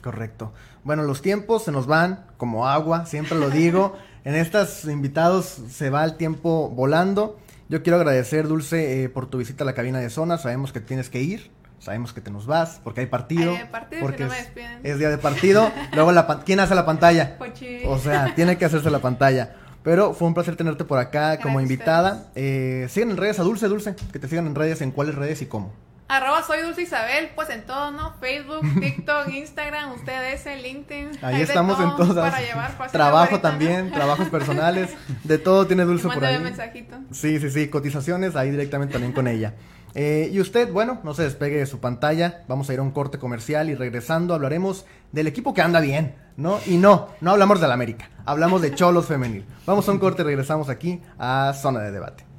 Correcto. 0.02 0.54
Bueno, 0.84 1.04
los 1.04 1.22
tiempos 1.22 1.64
se 1.64 1.72
nos 1.72 1.88
van 1.88 2.26
como 2.38 2.68
agua, 2.68 3.06
siempre 3.06 3.38
lo 3.38 3.50
digo. 3.50 3.96
en 4.24 4.36
estos 4.36 4.86
invitados 4.86 5.46
se 5.70 5.90
va 5.90 6.04
el 6.04 6.18
tiempo 6.18 6.70
volando. 6.70 7.40
Yo 7.70 7.84
quiero 7.84 7.98
agradecer, 7.98 8.48
Dulce, 8.48 9.04
eh, 9.04 9.10
por 9.10 9.28
tu 9.28 9.38
visita 9.38 9.64
a 9.64 9.66
la 9.66 9.74
cabina 9.74 10.00
de 10.00 10.10
zona. 10.10 10.38
Sabemos 10.38 10.74
que 10.74 10.82
tienes 10.82 11.10
que 11.10 11.22
ir, 11.22 11.52
sabemos 11.80 12.14
que 12.14 12.22
te 12.22 12.30
nos 12.30 12.46
vas, 12.46 12.82
porque 12.84 13.02
hay 13.02 13.08
partido. 13.08 13.56
Hay 13.56 13.66
partido 13.66 14.02
porque 14.02 14.26
no 14.26 14.30
me 14.30 14.40
es, 14.40 14.52
es 14.84 15.00
día 15.00 15.10
de 15.10 15.18
partido. 15.18 15.72
Luego, 15.94 16.12
la, 16.12 16.42
¿quién 16.46 16.60
hace 16.60 16.76
la 16.76 16.86
pantalla? 16.86 17.38
Pochi. 17.38 17.84
O 17.86 17.98
sea, 17.98 18.36
tiene 18.36 18.58
que 18.58 18.66
hacerse 18.66 18.92
la 18.92 19.00
pantalla. 19.00 19.56
Pero 19.84 20.14
fue 20.14 20.28
un 20.28 20.34
placer 20.34 20.56
tenerte 20.56 20.84
por 20.84 21.00
acá 21.00 21.38
como 21.38 21.58
Gracias 21.58 21.72
invitada. 21.72 22.32
Eh, 22.36 22.88
sigan 22.90 23.12
en 23.12 23.18
redes 23.18 23.40
a 23.40 23.44
Dulce, 23.44 23.68
Dulce. 23.68 23.96
Que 24.12 24.20
te 24.20 24.28
sigan 24.28 24.46
en 24.46 24.56
redes, 24.56 24.82
en 24.82 24.92
cuáles 24.92 25.16
redes 25.16 25.42
y 25.42 25.48
cómo. 25.48 25.74
Arroba 26.12 26.44
soy 26.44 26.62
Dulce 26.62 26.82
Isabel, 26.82 27.30
pues 27.36 27.50
en 27.52 27.66
todo, 27.66 27.90
¿no? 27.92 28.14
Facebook, 28.20 28.62
TikTok, 28.82 29.30
Instagram, 29.30 29.94
ustedes, 29.94 30.46
LinkedIn. 30.62 31.12
Ahí 31.22 31.42
estamos 31.42 31.80
en 31.80 31.96
todas. 31.96 32.32
Para 32.32 32.46
llevar 32.46 32.72
fácil 32.74 32.92
Trabajo 32.92 33.40
también, 33.40 33.92
trabajos 33.94 34.28
personales. 34.28 34.90
De 35.24 35.38
todo 35.38 35.68
tiene 35.68 35.86
Dulce 35.86 36.10
por 36.10 36.26
ahí. 36.26 36.38
mensajito. 36.40 36.98
Sí, 37.12 37.40
sí, 37.40 37.50
sí, 37.50 37.70
cotizaciones 37.70 38.36
ahí 38.36 38.52
directamente 38.52 38.92
también 38.92 39.14
con 39.14 39.30
ella. 39.30 39.54
Eh, 39.96 40.30
y 40.34 40.42
usted, 40.42 40.70
bueno, 40.70 41.00
no 41.06 41.14
se 41.14 41.24
despegue 41.24 41.58
de 41.58 41.66
su 41.66 41.80
pantalla, 41.80 42.44
vamos 42.50 42.70
a 42.70 42.74
ir 42.74 42.80
a 42.80 42.82
un 42.82 42.92
corte 42.92 43.18
comercial 43.18 43.70
y 43.70 43.76
regresando 43.76 44.34
hablaremos 44.34 44.86
del 45.14 45.28
equipo 45.28 45.54
que 45.54 45.62
anda 45.62 45.80
bien, 45.80 46.16
¿no? 46.36 46.60
Y 46.66 46.76
no, 46.76 47.08
no 47.22 47.32
hablamos 47.32 47.62
del 47.62 47.72
América, 47.72 48.10
hablamos 48.26 48.62
de 48.62 48.76
Cholos 48.76 49.06
Femenil. 49.06 49.46
Vamos 49.66 49.88
a 49.88 49.92
un 49.92 50.00
corte 50.00 50.24
y 50.24 50.26
regresamos 50.26 50.68
aquí 50.68 51.02
a 51.18 51.54
Zona 51.54 51.80
de 51.80 51.92
Debate. 51.92 52.31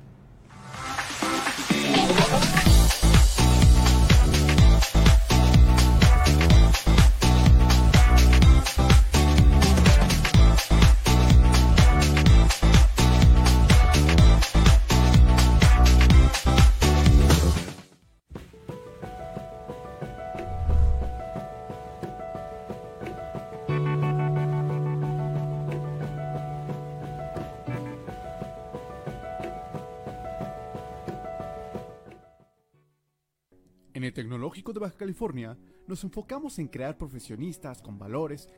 Tecnológico 34.52 34.72
de 34.74 34.80
Baja 34.80 34.98
California 34.98 35.56
nos 35.86 36.04
enfocamos 36.04 36.58
en 36.58 36.68
crear 36.68 36.98
profesionistas 36.98 37.80
con 37.80 37.98
valores, 37.98 38.50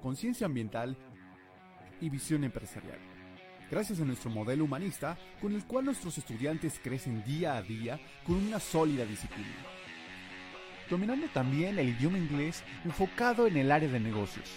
conciencia 0.00 0.46
ambiental 0.46 0.96
y 2.00 2.08
visión 2.08 2.44
empresarial. 2.44 3.00
Gracias 3.68 4.00
a 4.00 4.04
nuestro 4.04 4.30
modelo 4.30 4.62
humanista, 4.62 5.18
con 5.40 5.54
el 5.54 5.66
cual 5.66 5.86
nuestros 5.86 6.18
estudiantes 6.18 6.78
crecen 6.80 7.24
día 7.24 7.56
a 7.56 7.62
día 7.62 7.98
con 8.24 8.36
una 8.36 8.60
sólida 8.60 9.04
disciplina. 9.04 9.50
Dominando 10.88 11.26
también 11.34 11.80
el 11.80 11.88
idioma 11.88 12.18
inglés 12.18 12.62
enfocado 12.84 13.48
en 13.48 13.56
el 13.56 13.72
área 13.72 13.88
de 13.88 13.98
negocios. 13.98 14.48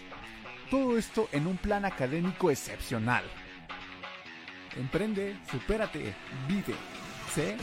Todo 0.69 0.95
esto 0.95 1.27
en 1.31 1.47
un 1.47 1.57
plan 1.57 1.85
académico 1.85 2.51
excepcional. 2.51 3.23
Emprende, 4.77 5.39
supérate, 5.49 6.13
vive. 6.47 6.75
C 7.33 7.57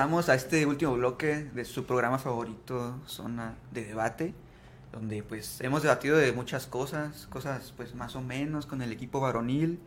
regresamos 0.00 0.30
a 0.30 0.34
este 0.34 0.64
último 0.64 0.94
bloque 0.94 1.50
de 1.52 1.66
su 1.66 1.84
programa 1.84 2.18
favorito, 2.18 2.98
Zona 3.06 3.56
de 3.70 3.84
Debate, 3.84 4.32
donde 4.92 5.22
pues 5.22 5.60
hemos 5.60 5.82
debatido 5.82 6.16
de 6.16 6.32
muchas 6.32 6.66
cosas, 6.66 7.26
cosas 7.26 7.74
pues 7.76 7.94
más 7.94 8.16
o 8.16 8.22
menos 8.22 8.64
con 8.64 8.80
el 8.80 8.92
equipo 8.92 9.20
varonil, 9.20 9.78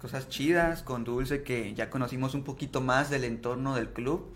cosas 0.00 0.28
chidas, 0.28 0.84
con 0.84 1.02
Dulce 1.02 1.42
que 1.42 1.74
ya 1.74 1.90
conocimos 1.90 2.34
un 2.34 2.44
poquito 2.44 2.80
más 2.80 3.10
del 3.10 3.24
entorno 3.24 3.74
del 3.74 3.88
club, 3.88 4.32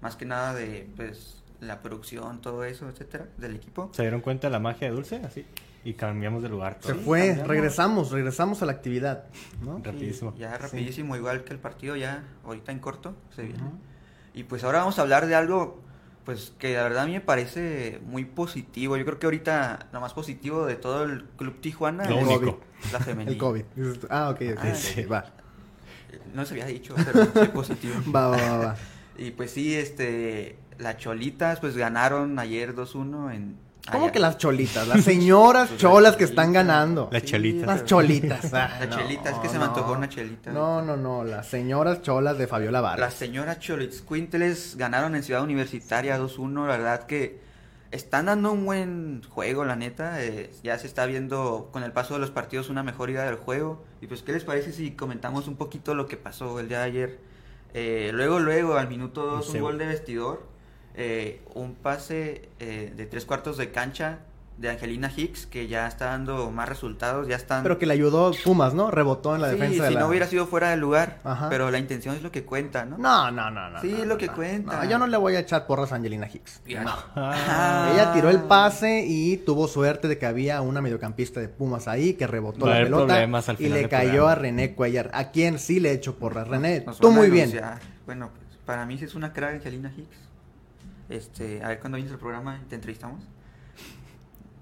más 0.00 0.16
que 0.16 0.24
nada 0.24 0.54
de 0.54 0.88
pues 0.96 1.44
la 1.60 1.80
producción, 1.80 2.40
todo 2.40 2.64
eso, 2.64 2.88
etcétera, 2.88 3.28
del 3.38 3.54
equipo. 3.54 3.90
¿Se 3.92 4.02
dieron 4.02 4.22
cuenta 4.22 4.48
de 4.48 4.50
la 4.50 4.58
magia 4.58 4.88
de 4.88 4.94
Dulce? 4.94 5.20
Así. 5.24 5.46
Y 5.84 5.94
cambiamos 5.94 6.42
de 6.42 6.48
lugar. 6.48 6.78
Se 6.80 6.94
todo. 6.94 7.02
fue, 7.02 7.20
cambiamos. 7.20 7.48
regresamos, 7.48 8.10
regresamos 8.10 8.60
a 8.62 8.66
la 8.66 8.72
actividad, 8.72 9.26
¿no? 9.62 9.80
Rapidísimo. 9.84 10.32
Sí, 10.32 10.38
ya 10.38 10.58
rapidísimo, 10.58 11.14
igual 11.14 11.44
que 11.44 11.52
el 11.52 11.60
partido 11.60 11.94
ya 11.94 12.24
ahorita 12.44 12.72
en 12.72 12.80
corto 12.80 13.14
se 13.36 13.44
viene. 13.44 13.62
Y 14.34 14.44
pues 14.44 14.64
ahora 14.64 14.80
vamos 14.80 14.98
a 14.98 15.02
hablar 15.02 15.26
de 15.26 15.34
algo 15.34 15.80
pues 16.24 16.54
que 16.58 16.74
la 16.74 16.82
verdad 16.82 17.02
a 17.04 17.06
mí 17.06 17.12
me 17.12 17.20
parece 17.20 18.00
muy 18.06 18.24
positivo. 18.24 18.96
Yo 18.96 19.04
creo 19.04 19.18
que 19.18 19.26
ahorita 19.26 19.88
lo 19.92 20.00
más 20.00 20.14
positivo 20.14 20.64
de 20.66 20.74
todo 20.76 21.04
el 21.04 21.24
Club 21.36 21.60
Tijuana 21.60 22.08
Lo 22.08 22.18
es 22.18 22.26
único. 22.26 22.60
la 22.92 22.98
femenil. 23.00 23.34
El 23.34 23.38
COVID. 23.38 23.62
Ah, 24.08 24.30
ok, 24.30 24.40
ok, 24.52 24.58
Ah, 24.58 24.68
ok, 24.70 24.74
sí. 24.74 25.02
va. 25.04 25.26
No 26.32 26.44
se 26.46 26.54
había 26.54 26.66
dicho, 26.66 26.94
pero 26.96 27.24
sí 27.26 27.48
positivo. 27.52 27.94
Va, 28.14 28.28
va, 28.28 28.36
va, 28.36 28.56
va. 28.58 28.76
Y 29.18 29.30
pues 29.32 29.50
sí, 29.50 29.74
este 29.74 30.58
las 30.78 30.96
Cholitas 30.96 31.60
pues 31.60 31.76
ganaron 31.76 32.38
ayer 32.38 32.74
2-1 32.74 33.32
en 33.34 33.56
¿Cómo 33.90 34.04
allá. 34.04 34.12
que 34.12 34.18
las 34.20 34.38
cholitas? 34.38 34.88
Las 34.88 35.04
señoras 35.04 35.70
cholas 35.78 36.02
las 36.12 36.16
que 36.16 36.24
están 36.24 36.46
cholitas. 36.46 36.66
ganando. 36.66 37.08
Las 37.12 37.24
cholitas. 37.24 37.66
Las 37.66 37.84
cholitas. 37.84 38.54
ah, 38.54 38.76
La 38.80 38.86
no, 38.86 38.96
chelita, 38.96 39.30
es 39.30 39.36
que 39.38 39.48
se 39.48 39.58
me 39.58 39.64
antojó 39.64 39.92
una 39.92 40.08
chelita. 40.08 40.52
No, 40.52 40.80
no, 40.82 40.96
no. 40.96 41.22
Las 41.24 41.46
señoras 41.48 42.02
cholas 42.02 42.38
de 42.38 42.46
Fabiola 42.46 42.80
Las 42.80 42.90
Vargas. 42.90 43.14
señoras 43.14 43.58
Cholitzcuintles 43.58 44.76
ganaron 44.76 45.14
en 45.14 45.22
Ciudad 45.22 45.42
Universitaria 45.42 46.18
2-1. 46.18 46.66
La 46.66 46.76
verdad 46.76 47.06
que 47.06 47.40
están 47.90 48.26
dando 48.26 48.52
un 48.52 48.64
buen 48.64 49.22
juego, 49.28 49.64
la 49.64 49.76
neta. 49.76 50.22
eh, 50.22 50.50
ya 50.62 50.78
se 50.78 50.86
está 50.86 51.06
viendo 51.06 51.68
con 51.72 51.82
el 51.82 51.92
paso 51.92 52.14
de 52.14 52.20
los 52.20 52.30
partidos 52.30 52.70
una 52.70 52.82
mejor 52.82 53.10
idea 53.10 53.24
del 53.24 53.36
juego. 53.36 53.84
Y 54.00 54.06
pues, 54.06 54.22
¿qué 54.22 54.32
les 54.32 54.44
parece 54.44 54.72
si 54.72 54.92
comentamos 54.92 55.46
un 55.48 55.56
poquito 55.56 55.94
lo 55.94 56.06
que 56.06 56.16
pasó 56.16 56.58
el 56.58 56.68
día 56.68 56.78
de 56.78 56.84
ayer? 56.84 57.18
Eh, 57.74 58.10
luego, 58.14 58.38
luego, 58.38 58.76
al 58.76 58.88
minuto 58.88 59.26
2, 59.26 59.48
un 59.50 59.60
gol 59.60 59.78
de 59.78 59.86
vestidor. 59.86 60.53
Eh, 60.94 61.42
un 61.54 61.74
pase 61.74 62.48
eh, 62.60 62.92
de 62.96 63.06
tres 63.06 63.24
cuartos 63.24 63.56
de 63.56 63.70
cancha 63.70 64.18
de 64.56 64.70
Angelina 64.70 65.10
Hicks, 65.14 65.46
que 65.46 65.66
ya 65.66 65.88
está 65.88 66.06
dando 66.06 66.48
más 66.52 66.68
resultados. 66.68 67.26
Ya 67.26 67.34
están 67.34 67.64
Pero 67.64 67.76
que 67.76 67.86
le 67.86 67.94
ayudó 67.94 68.30
Pumas, 68.44 68.72
¿no? 68.72 68.92
Rebotó 68.92 69.34
en 69.34 69.42
la 69.42 69.48
Sí, 69.50 69.56
defensa 69.56 69.82
de 69.82 69.88
si 69.88 69.94
la... 69.94 70.00
no 70.02 70.06
hubiera 70.06 70.28
sido 70.28 70.46
fuera 70.46 70.70
de 70.70 70.76
lugar. 70.76 71.18
Ajá. 71.24 71.48
Pero 71.48 71.72
la 71.72 71.78
intención 71.78 72.14
es 72.14 72.22
lo 72.22 72.30
que 72.30 72.44
cuenta, 72.44 72.84
¿no? 72.84 72.96
No, 72.96 73.32
no, 73.32 73.50
no, 73.50 73.70
no. 73.70 73.80
Sí, 73.80 73.88
no, 73.88 73.94
es 73.96 74.02
no, 74.04 74.06
lo 74.10 74.16
que 74.16 74.28
no. 74.28 74.34
cuenta. 74.36 74.84
No, 74.84 74.88
yo 74.88 74.98
no 75.00 75.08
le 75.08 75.16
voy 75.16 75.34
a 75.34 75.40
echar 75.40 75.66
porras 75.66 75.90
a 75.90 75.96
Angelina 75.96 76.28
Hicks. 76.32 76.62
Ah. 77.16 77.90
Ella 77.92 78.12
tiró 78.12 78.30
el 78.30 78.42
pase 78.42 79.04
y 79.04 79.38
tuvo 79.38 79.66
suerte 79.66 80.06
de 80.06 80.18
que 80.18 80.26
había 80.26 80.60
una 80.60 80.80
mediocampista 80.80 81.40
de 81.40 81.48
Pumas 81.48 81.88
ahí 81.88 82.14
que 82.14 82.28
rebotó 82.28 82.66
la 82.66 82.74
pelota 82.84 83.26
y 83.58 83.68
le 83.68 83.88
cayó 83.88 84.10
programa. 84.10 84.30
a 84.30 84.34
René 84.36 84.74
Cuellar. 84.76 85.10
¿A 85.14 85.32
quién 85.32 85.58
sí 85.58 85.80
le 85.80 85.90
echo 85.90 86.14
porras? 86.14 86.46
René, 86.46 86.84
Nos 86.86 87.00
tú 87.00 87.10
muy 87.10 87.28
bien. 87.28 87.52
Bueno, 88.06 88.30
pues 88.32 88.56
para 88.64 88.86
mí 88.86 88.98
sí 88.98 89.04
es 89.06 89.16
una 89.16 89.32
crack 89.32 89.54
Angelina 89.54 89.92
Hicks. 89.96 90.16
Este, 91.08 91.62
a 91.62 91.68
ver 91.68 91.80
cuando 91.80 91.96
vienes 91.96 92.12
al 92.12 92.18
programa 92.18 92.60
te 92.68 92.74
entrevistamos. 92.74 93.24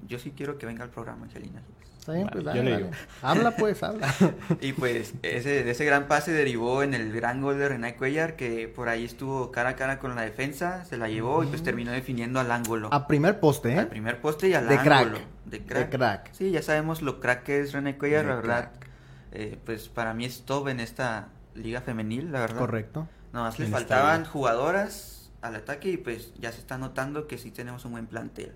Yo 0.08 0.18
sí 0.18 0.32
quiero 0.36 0.58
que 0.58 0.66
venga 0.66 0.82
al 0.84 0.90
programa 0.90 1.24
Angelina. 1.24 1.62
Está 1.98 2.14
bien, 2.14 2.26
pues 2.32 2.42
Vale, 2.42 2.58
dale, 2.58 2.58
yo 2.58 2.64
le 2.64 2.70
dale. 2.72 2.82
digo. 2.84 2.96
Habla 3.22 3.56
pues, 3.56 3.82
habla. 3.84 4.12
Y 4.60 4.72
pues 4.72 5.14
ese, 5.22 5.62
de 5.62 5.70
ese 5.70 5.84
gran 5.84 6.08
pase 6.08 6.32
derivó 6.32 6.82
en 6.82 6.94
el 6.94 7.12
gran 7.12 7.40
gol 7.40 7.58
de 7.58 7.68
René 7.68 7.94
Cuellar 7.94 8.34
que 8.34 8.66
por 8.66 8.88
ahí 8.88 9.04
estuvo 9.04 9.52
cara 9.52 9.70
a 9.70 9.76
cara 9.76 10.00
con 10.00 10.16
la 10.16 10.22
defensa, 10.22 10.84
se 10.84 10.96
la 10.96 11.08
llevó 11.08 11.44
y 11.44 11.46
pues 11.46 11.62
terminó 11.62 11.92
definiendo 11.92 12.40
al 12.40 12.50
ángulo. 12.50 12.88
A 12.92 13.06
primer 13.06 13.38
poste, 13.38 13.74
¿eh? 13.74 13.78
Al 13.78 13.86
primer 13.86 14.20
poste 14.20 14.48
y 14.48 14.54
al 14.54 14.66
De 14.68 14.78
crack. 14.78 15.06
ángulo. 15.06 15.18
De 15.44 15.60
crack. 15.64 15.90
De 15.90 15.96
crack. 15.96 16.32
Sí, 16.32 16.50
ya 16.50 16.62
sabemos 16.62 17.02
lo 17.02 17.20
crack 17.20 17.44
que 17.44 17.60
es 17.60 17.72
René 17.72 17.96
Cuellar, 17.96 18.22
De 18.24 18.28
la 18.30 18.34
verdad. 18.34 18.70
crack. 18.72 18.88
eh, 19.30 19.58
pues 19.64 19.88
para 19.88 20.12
mí 20.12 20.24
es 20.24 20.42
top 20.42 20.68
en 20.68 20.80
esta 20.80 21.28
liga 21.54 21.82
femenil, 21.82 22.32
la 22.32 22.40
verdad. 22.40 22.58
Correcto. 22.58 23.06
Nada 23.32 23.46
más 23.46 23.60
esta 23.60 23.70
faltaban 23.70 24.24
jugadoras 24.24 25.11
al 25.42 25.56
ataque 25.56 25.90
y 25.90 25.96
pues 25.96 26.32
ya 26.40 26.52
se 26.52 26.60
está 26.60 26.78
notando 26.78 27.26
que 27.26 27.36
sí 27.38 27.50
tenemos 27.50 27.84
un 27.84 27.92
buen 27.92 28.06
plantel. 28.06 28.52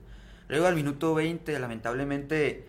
Luego 0.49 0.67
al 0.67 0.75
minuto 0.77 1.15
20, 1.15 1.59
lamentablemente, 1.59 2.67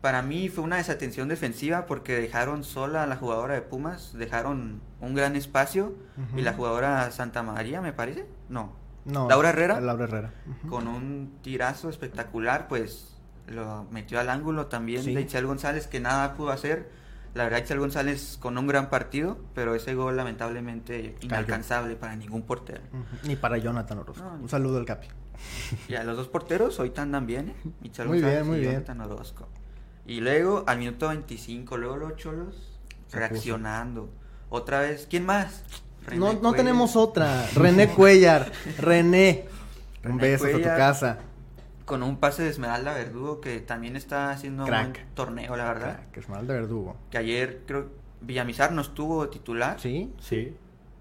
para 0.00 0.22
mí 0.22 0.48
fue 0.48 0.64
una 0.64 0.76
desatención 0.76 1.28
defensiva 1.28 1.86
porque 1.86 2.14
dejaron 2.20 2.64
sola 2.64 3.04
a 3.04 3.06
la 3.06 3.16
jugadora 3.16 3.54
de 3.54 3.62
Pumas, 3.62 4.12
dejaron 4.14 4.80
un 5.00 5.14
gran 5.14 5.36
espacio 5.36 5.94
y 6.36 6.42
la 6.42 6.52
jugadora 6.54 7.10
Santa 7.12 7.42
María, 7.42 7.80
me 7.80 7.92
parece, 7.92 8.26
no, 8.48 8.72
No. 9.04 9.28
Laura 9.28 9.50
Herrera. 9.50 9.80
Laura 9.80 10.04
Herrera. 10.04 10.30
Con 10.68 10.86
un 10.88 11.38
tirazo 11.42 11.88
espectacular, 11.88 12.68
pues 12.68 13.16
lo 13.46 13.86
metió 13.90 14.20
al 14.20 14.28
ángulo 14.28 14.66
también 14.66 15.02
Sí. 15.02 15.14
de 15.14 15.22
Itzel 15.22 15.46
González, 15.46 15.86
que 15.86 16.00
nada 16.00 16.34
pudo 16.34 16.50
hacer. 16.50 16.90
La 17.34 17.44
verdad, 17.44 17.58
Itzel 17.60 17.78
González 17.78 18.36
con 18.40 18.58
un 18.58 18.66
gran 18.66 18.90
partido, 18.90 19.38
pero 19.54 19.74
ese 19.74 19.94
gol 19.94 20.16
lamentablemente 20.16 21.14
inalcanzable 21.20 21.94
para 21.96 22.16
ningún 22.16 22.42
portero. 22.42 22.80
Ni 23.24 23.36
para 23.36 23.56
Jonathan 23.58 23.98
Orozco. 23.98 24.24
No, 24.24 24.34
Un 24.34 24.48
saludo 24.48 24.78
al 24.78 24.84
Capi. 24.84 25.06
Y 25.88 25.94
a 25.94 26.02
los 26.04 26.16
dos 26.16 26.28
porteros 26.28 26.78
hoy 26.80 26.92
andan 26.96 27.26
bien, 27.26 27.50
¿eh? 27.50 27.54
Itzel 27.84 28.08
Muy 28.08 28.20
González 28.20 28.40
bien, 28.42 28.48
muy 28.48 28.58
y 28.58 28.60
bien. 28.62 28.72
Jonathan 28.74 29.00
Orozco. 29.02 29.48
Y 30.06 30.20
luego, 30.20 30.64
al 30.66 30.78
minuto 30.78 31.08
25, 31.08 31.76
luego 31.76 31.96
los 31.96 32.16
cholos 32.16 32.78
Se 33.06 33.16
reaccionando. 33.18 34.10
Otra 34.48 34.80
vez, 34.80 35.06
¿quién 35.08 35.24
más? 35.24 35.62
René 36.04 36.18
No, 36.18 36.32
no 36.32 36.40
Cuellar. 36.40 36.56
tenemos 36.56 36.96
otra. 36.96 37.46
René 37.54 37.88
Cuellar. 37.88 38.50
René. 38.78 39.44
Un 40.04 40.16
beso 40.18 40.46
a 40.46 40.50
tu 40.50 40.62
casa. 40.62 41.18
Con 41.90 42.02
un 42.02 42.16
pase 42.18 42.42
de 42.42 42.50
Esmeralda 42.50 42.94
Verdugo 42.94 43.40
que 43.40 43.60
también 43.60 43.96
está 43.96 44.30
haciendo 44.30 44.62
un 44.62 44.68
Crack. 44.68 44.92
buen 44.92 45.14
torneo, 45.14 45.56
la 45.56 45.64
verdad. 45.64 46.00
Que 46.12 46.20
es 46.20 46.28
mal 46.28 46.46
de 46.46 46.54
verdugo. 46.54 46.96
Que 47.10 47.18
ayer 47.18 47.62
creo 47.66 47.88
Villamizar 48.22 48.72
no 48.72 48.80
estuvo 48.82 49.28
titular. 49.28 49.78
¿Sí? 49.80 50.12
Sí. 50.20 50.56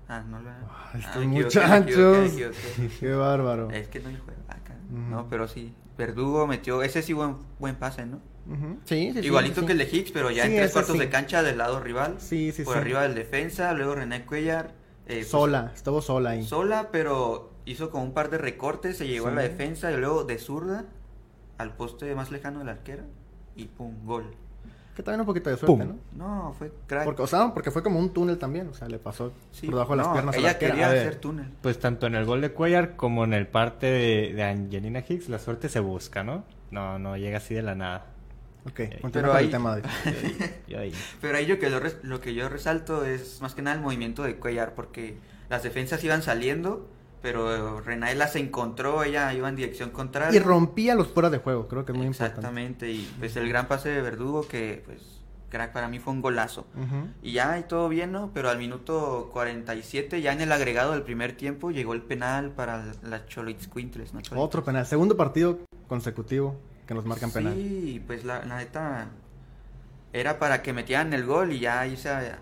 Ah, 0.08 0.24
no 0.28 0.40
lo. 0.42 0.50
Ay, 0.50 0.56
ah, 0.94 0.98
estos 0.98 1.24
equivoqué, 1.24 2.26
equivoqué. 2.26 2.90
Qué 3.00 3.12
bárbaro. 3.14 3.70
Es 3.72 3.88
que 3.88 4.00
no 4.00 4.10
le 4.10 4.18
juega 4.18 4.40
acá. 4.48 4.76
No, 4.90 5.28
pero 5.30 5.48
sí. 5.48 5.74
Verdugo 5.98 6.48
metió. 6.48 6.82
Ese 6.82 7.02
sí 7.04 7.14
buen, 7.14 7.38
buen 7.60 7.76
pase, 7.76 8.06
¿no? 8.06 8.18
Ujú. 8.48 8.80
Sí, 8.86 9.12
sí, 9.14 9.20
sí, 9.22 9.28
Igualito 9.28 9.60
sí, 9.62 9.66
que 9.68 9.74
el 9.74 9.78
de 9.78 9.90
Hicks, 9.92 10.12
pero 10.12 10.32
ya 10.32 10.46
Sí, 10.46 10.52
en 10.54 10.58
tres 10.58 10.72
cuartos 10.72 10.94
sí. 10.94 11.00
de 11.00 11.10
cancha 11.10 11.44
del 11.44 11.58
lado 11.60 11.80
rival. 11.82 12.16
Sí, 12.20 12.52
sí, 12.52 12.64
por 12.64 12.74
sí. 12.76 12.80
arriba 12.80 13.04
del 13.04 13.14
defensa. 13.14 13.74
Luego 13.74 13.94
René 13.96 14.26
Cuellar. 14.26 14.74
eh, 15.06 15.18
pues, 15.18 15.28
Sola, 15.28 15.72
estuvo 15.76 16.02
sola 16.02 16.32
ahí. 16.32 16.44
sola, 16.44 16.90
pero 16.92 17.49
hizo 17.66 17.90
como 17.92 18.04
un 18.04 18.14
par 18.14 18.30
de 18.30 18.38
recortes. 18.38 18.98
Se 18.98 19.08
llegó 19.08 19.28
a 19.28 19.32
la 19.32 19.42
defensa 19.42 19.92
y 19.92 19.98
luego 19.98 20.24
de 20.24 20.38
zurda 20.38 20.86
al 21.58 21.76
poste 21.76 22.14
más 22.16 22.32
lejano 22.32 22.60
de 22.60 22.66
la 22.66 22.72
arquera. 22.72 23.04
Y 23.56 23.66
pum, 23.66 23.94
gol. 24.06 24.26
Que 24.96 25.04
también 25.04 25.22
un 25.22 25.26
poquito 25.28 25.50
de 25.50 25.56
suerte, 25.56 25.86
Pum. 25.86 25.98
¿no? 26.18 26.46
No, 26.48 26.54
fue 26.58 26.74
crack. 26.86 27.06
Porque, 27.06 27.22
o 27.22 27.28
sea, 27.28 27.54
porque 27.54 27.72
fue 27.72 27.82
como 27.82 28.00
un 28.00 28.10
túnel 28.12 28.38
también. 28.38 28.68
O 28.68 28.74
sea, 28.74 28.88
le 28.90 29.00
pasó 29.00 29.32
Sí, 29.52 29.68
por 29.68 29.76
debajo 29.76 29.92
de 29.94 29.98
las 29.98 30.08
no, 30.08 30.14
piernas 30.14 30.36
a 30.36 30.38
la 30.38 30.42
ella 30.42 30.52
arquera. 30.52 30.72
quería 30.74 30.88
A 30.88 30.92
ver, 30.94 31.00
hacer 31.08 31.16
túnel. 31.22 31.46
Pues 31.62 31.80
tanto 31.80 32.08
en 32.08 32.16
el 32.16 32.26
gol 32.26 32.42
de 32.42 32.52
Cuellar 32.52 32.96
como 32.98 33.24
en 33.24 33.34
el 33.34 33.48
parte 33.48 33.86
de, 33.86 34.34
de 34.34 34.44
Angelina 34.44 35.04
Hicks, 35.08 35.30
la 35.30 35.40
suerte 35.40 35.70
se 35.70 35.80
busca, 35.80 36.24
¿no? 36.24 36.44
No, 36.72 37.00
no 37.00 37.16
llega 37.16 37.38
así 37.38 37.54
de 37.56 37.62
la 37.62 37.76
nada. 37.76 38.08
Ok, 38.66 38.74
Pero 38.76 39.00
continúa 39.02 39.30
con 39.30 39.38
ahí- 39.38 39.46
el 39.46 39.52
tema. 39.52 39.78
Yo. 40.68 40.78
Pero 41.22 41.38
ahí 41.38 41.46
yo 41.46 41.60
que 41.60 41.70
lo, 41.70 41.80
res- 41.80 41.98
lo 42.04 42.20
que 42.20 42.34
yo 42.34 42.50
resalto 42.50 43.06
es 43.06 43.42
más 43.42 43.56
que 43.56 43.62
nada 43.62 43.78
el 43.78 43.82
movimiento 43.82 44.24
de 44.24 44.36
Cuellar, 44.36 44.76
porque 44.76 45.18
las 45.50 45.64
defensas 45.64 46.04
iban 46.04 46.22
saliendo, 46.22 46.90
pero 47.22 47.82
Renaela 47.82 48.28
se 48.28 48.40
encontró, 48.40 49.04
ella 49.04 49.34
iba 49.34 49.50
en 49.50 49.56
dirección 49.56 49.90
contraria. 49.90 50.36
Y 50.40 50.42
rompía 50.44 50.96
los 50.96 51.08
fuera 51.10 51.30
de 51.30 51.40
juego, 51.40 51.68
creo 51.68 51.86
que 51.86 51.92
es 51.92 51.98
muy 51.98 52.08
importante. 52.08 52.34
Exactamente, 52.36 52.92
y 52.92 53.12
pues 53.20 53.36
el 53.36 53.50
gran 53.50 53.68
pase 53.68 53.90
de 53.90 54.02
Verdugo 54.02 54.48
que 54.48 54.84
pues 54.86 55.02
crack 55.50 55.72
para 55.74 55.88
mí 55.88 55.98
fue 56.00 56.14
un 56.14 56.22
golazo. 56.22 56.68
Y 57.24 57.32
ya, 57.34 57.58
y 57.58 57.64
todo 57.64 57.90
bien, 57.90 58.12
¿no? 58.12 58.30
Pero 58.34 58.50
al 58.50 58.58
minuto 58.60 59.30
47, 59.34 60.22
ya 60.22 60.32
en 60.32 60.42
el 60.42 60.52
agregado 60.52 60.92
del 60.92 61.02
primer 61.02 61.36
tiempo, 61.36 61.72
llegó 61.72 61.94
el 61.94 62.04
penal 62.04 62.52
para 62.52 62.86
las 63.04 63.26
Cholitzcuintles, 63.28 64.14
¿no? 64.14 64.20
Cholitzcuintles. 64.22 64.46
Otro 64.48 64.64
penal. 64.64 64.86
Segundo 64.86 65.18
partido 65.18 65.58
consecutivo 65.88 66.56
que 66.86 66.94
nos 66.94 67.04
marcan 67.06 67.32
penal. 67.32 67.54
Sí, 67.56 68.02
pues 68.06 68.24
la, 68.26 68.46
la 68.46 68.58
neta 68.58 69.08
era 70.14 70.38
para 70.40 70.62
que 70.62 70.72
metieran 70.74 71.14
el 71.14 71.26
gol 71.26 71.52
y 71.52 71.60
ya 71.60 71.82
a- 71.82 72.40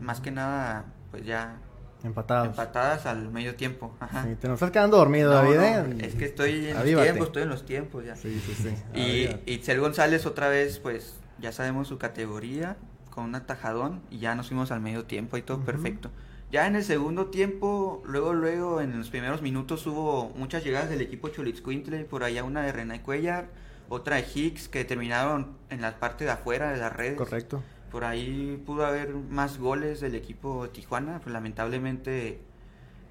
más 0.00 0.20
que 0.20 0.30
nada, 0.32 0.84
pues 1.12 1.24
ya 1.24 1.58
Empatados. 2.04 2.48
empatadas 2.48 3.06
al 3.06 3.30
medio 3.30 3.54
tiempo. 3.56 3.94
Ajá. 4.00 4.24
Sí, 4.24 4.34
te 4.36 4.48
nos 4.48 4.56
estás 4.56 4.70
quedando 4.70 4.96
dormido, 4.96 5.30
No, 5.30 5.36
David. 5.36 5.56
no, 5.56 5.62
¿eh? 6.02 6.06
es 6.06 6.14
que 6.14 6.26
estoy 6.26 6.66
en 6.66 6.74
los 6.74 6.82
Avívate. 6.82 7.06
tiempos, 7.06 7.26
estoy 7.28 7.42
en 7.42 7.48
los 7.48 7.66
tiempos 7.66 8.04
ya. 8.04 8.16
Sí, 8.16 8.40
sí, 8.44 8.54
sí. 8.54 8.98
Y. 9.46 9.50
Itzel 9.52 9.80
González 9.80 10.26
otra 10.26 10.48
vez, 10.48 10.78
pues 10.78 11.14
ya 11.38 11.52
sabemos 11.52 11.88
su 11.88 11.98
categoría, 11.98 12.76
con 13.10 13.24
un 13.24 13.34
atajadón 13.34 14.02
y 14.10 14.18
ya 14.18 14.34
nos 14.34 14.48
fuimos 14.48 14.70
al 14.70 14.80
medio 14.80 15.04
tiempo 15.04 15.36
y 15.36 15.42
todo 15.42 15.60
perfecto. 15.60 16.10
Ya 16.52 16.66
en 16.68 16.76
el 16.76 16.84
segundo 16.84 17.26
tiempo, 17.26 18.02
luego, 18.06 18.32
luego, 18.32 18.80
en 18.80 18.96
los 18.96 19.10
primeros 19.10 19.42
minutos 19.42 19.84
hubo 19.86 20.30
muchas 20.36 20.62
llegadas 20.62 20.88
del 20.90 21.00
equipo 21.00 21.28
Cholitzcuintle, 21.28 22.04
por 22.04 22.22
allá 22.22 22.44
una 22.44 22.62
de 22.62 22.70
René 22.72 23.02
Cuellar, 23.02 23.48
otra 23.88 24.16
de 24.16 24.26
Hicks, 24.32 24.68
que 24.68 24.84
terminaron 24.84 25.56
en 25.70 25.80
la 25.80 25.98
parte 25.98 26.24
de 26.24 26.30
afuera 26.30 26.70
de 26.70 26.76
las 26.78 26.92
redes. 26.92 27.16
Correcto. 27.16 27.62
Por 27.90 28.04
ahí 28.04 28.62
pudo 28.66 28.84
haber 28.84 29.14
más 29.14 29.58
goles 29.58 30.00
del 30.00 30.14
equipo 30.14 30.68
Tijuana, 30.70 31.18
pero 31.20 31.32
lamentablemente 31.32 32.40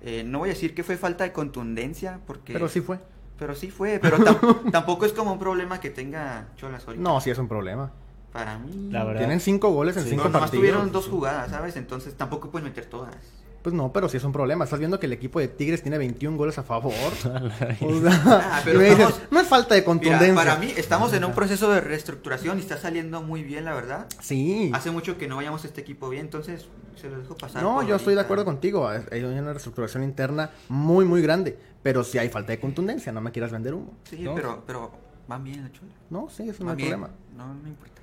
Eh, 0.02 0.24
no 0.24 0.40
voy 0.40 0.50
a 0.50 0.54
decir 0.54 0.76
que 0.76 0.84
fue 0.84 0.98
falta 0.98 1.24
de 1.24 1.32
contundencia, 1.32 2.20
porque... 2.28 2.54
Pero 2.54 2.70
sí 2.70 2.80
fue. 2.82 3.00
Pero 3.40 3.56
sí 3.56 3.72
fue, 3.72 3.98
pero 4.00 4.18
tam- 4.20 4.70
tampoco 4.72 5.06
es 5.06 5.14
como 5.14 5.34
un 5.34 5.40
problema 5.40 5.80
que 5.80 5.90
tenga 5.90 6.50
Cholas 6.58 6.86
ahorita. 6.88 7.02
No, 7.04 7.20
sí 7.22 7.32
es 7.32 7.38
un 7.40 7.48
problema. 7.48 7.92
Para 8.32 8.60
mí... 8.60 8.90
La 8.92 9.04
verdad. 9.04 9.22
Tienen 9.22 9.40
cinco 9.40 9.72
goles 9.72 9.98
en 9.98 10.04
Sí. 10.04 10.10
cinco 10.12 10.26
no, 10.26 10.32
partidos. 10.34 10.52
tuvieron 10.62 10.92
dos 10.92 11.08
jugadas, 11.08 11.50
¿sabes? 11.50 11.76
Entonces 11.76 12.14
tampoco 12.16 12.52
puedes 12.52 12.68
meter 12.68 12.86
todas. 12.86 13.16
Pues 13.66 13.74
no, 13.74 13.92
pero 13.92 14.08
sí 14.08 14.18
es 14.18 14.24
un 14.24 14.32
problema. 14.32 14.64
Estás 14.64 14.78
viendo 14.78 15.00
que 15.00 15.08
el 15.08 15.14
equipo 15.14 15.40
de 15.40 15.48
Tigres 15.48 15.82
tiene 15.82 15.98
21 15.98 16.38
goles 16.38 16.56
a 16.60 16.62
favor. 16.64 16.94
O 17.82 18.00
sea, 18.00 18.22
Ah, 18.24 18.62
pero 18.64 18.76
y 18.76 18.84
me 18.84 18.90
dices, 18.92 19.00
estamos- 19.10 19.32
no 19.32 19.40
es 19.40 19.48
falta 19.48 19.74
de 19.74 19.82
Mira, 19.82 19.86
contundencia. 19.88 20.36
para 20.36 20.56
mí 20.58 20.72
estamos 20.78 21.12
en 21.14 21.26
un 21.26 21.34
proceso 21.34 21.72
de 21.72 21.82
reestructuración 21.82 22.60
y 22.60 22.62
está 22.62 22.78
saliendo 22.78 23.24
muy 23.24 23.42
bien, 23.44 23.66
la 23.66 23.74
verdad. 23.74 24.06
Sí. 24.22 24.70
Hace 24.72 24.92
mucho 24.92 25.18
que 25.18 25.28
no 25.28 25.38
vayamos 25.38 25.64
a 25.64 25.68
este 25.68 25.82
equipo 25.82 26.10
bien, 26.10 26.26
entonces 26.26 26.68
se 27.02 27.10
lo 27.10 27.18
dejo 27.18 27.36
pasar. 27.36 27.64
No, 27.64 27.82
yo 27.82 27.96
estoy 27.96 28.14
de 28.14 28.22
acuerdo 28.22 28.46
contigo. 28.46 28.88
Hay 28.88 29.24
una 29.24 29.52
reestructuración 29.52 30.04
interna 30.04 30.52
muy, 30.70 31.06
muy 31.06 31.24
grande. 31.24 31.58
Pero 31.82 32.04
sí 32.04 32.20
hay 32.20 32.30
falta 32.30 32.52
de 32.52 32.60
contundencia. 32.60 33.12
No 33.12 33.20
me 33.22 33.32
quieras 33.32 33.52
vender 33.52 33.74
humo. 33.74 33.94
Sí, 34.08 34.20
¿no? 34.22 34.36
pero, 34.36 34.64
pero 34.68 34.92
van 35.28 35.44
bien, 35.44 35.64
la 35.64 35.72
chula. 35.72 35.92
No, 36.12 36.30
sí, 36.30 36.48
eso 36.48 36.64
no 36.64 36.70
hay 36.70 36.76
bien. 36.78 36.90
problema. 36.92 37.10
No, 37.36 37.48
no 37.52 37.64
me 37.64 37.70
importa. 37.70 38.02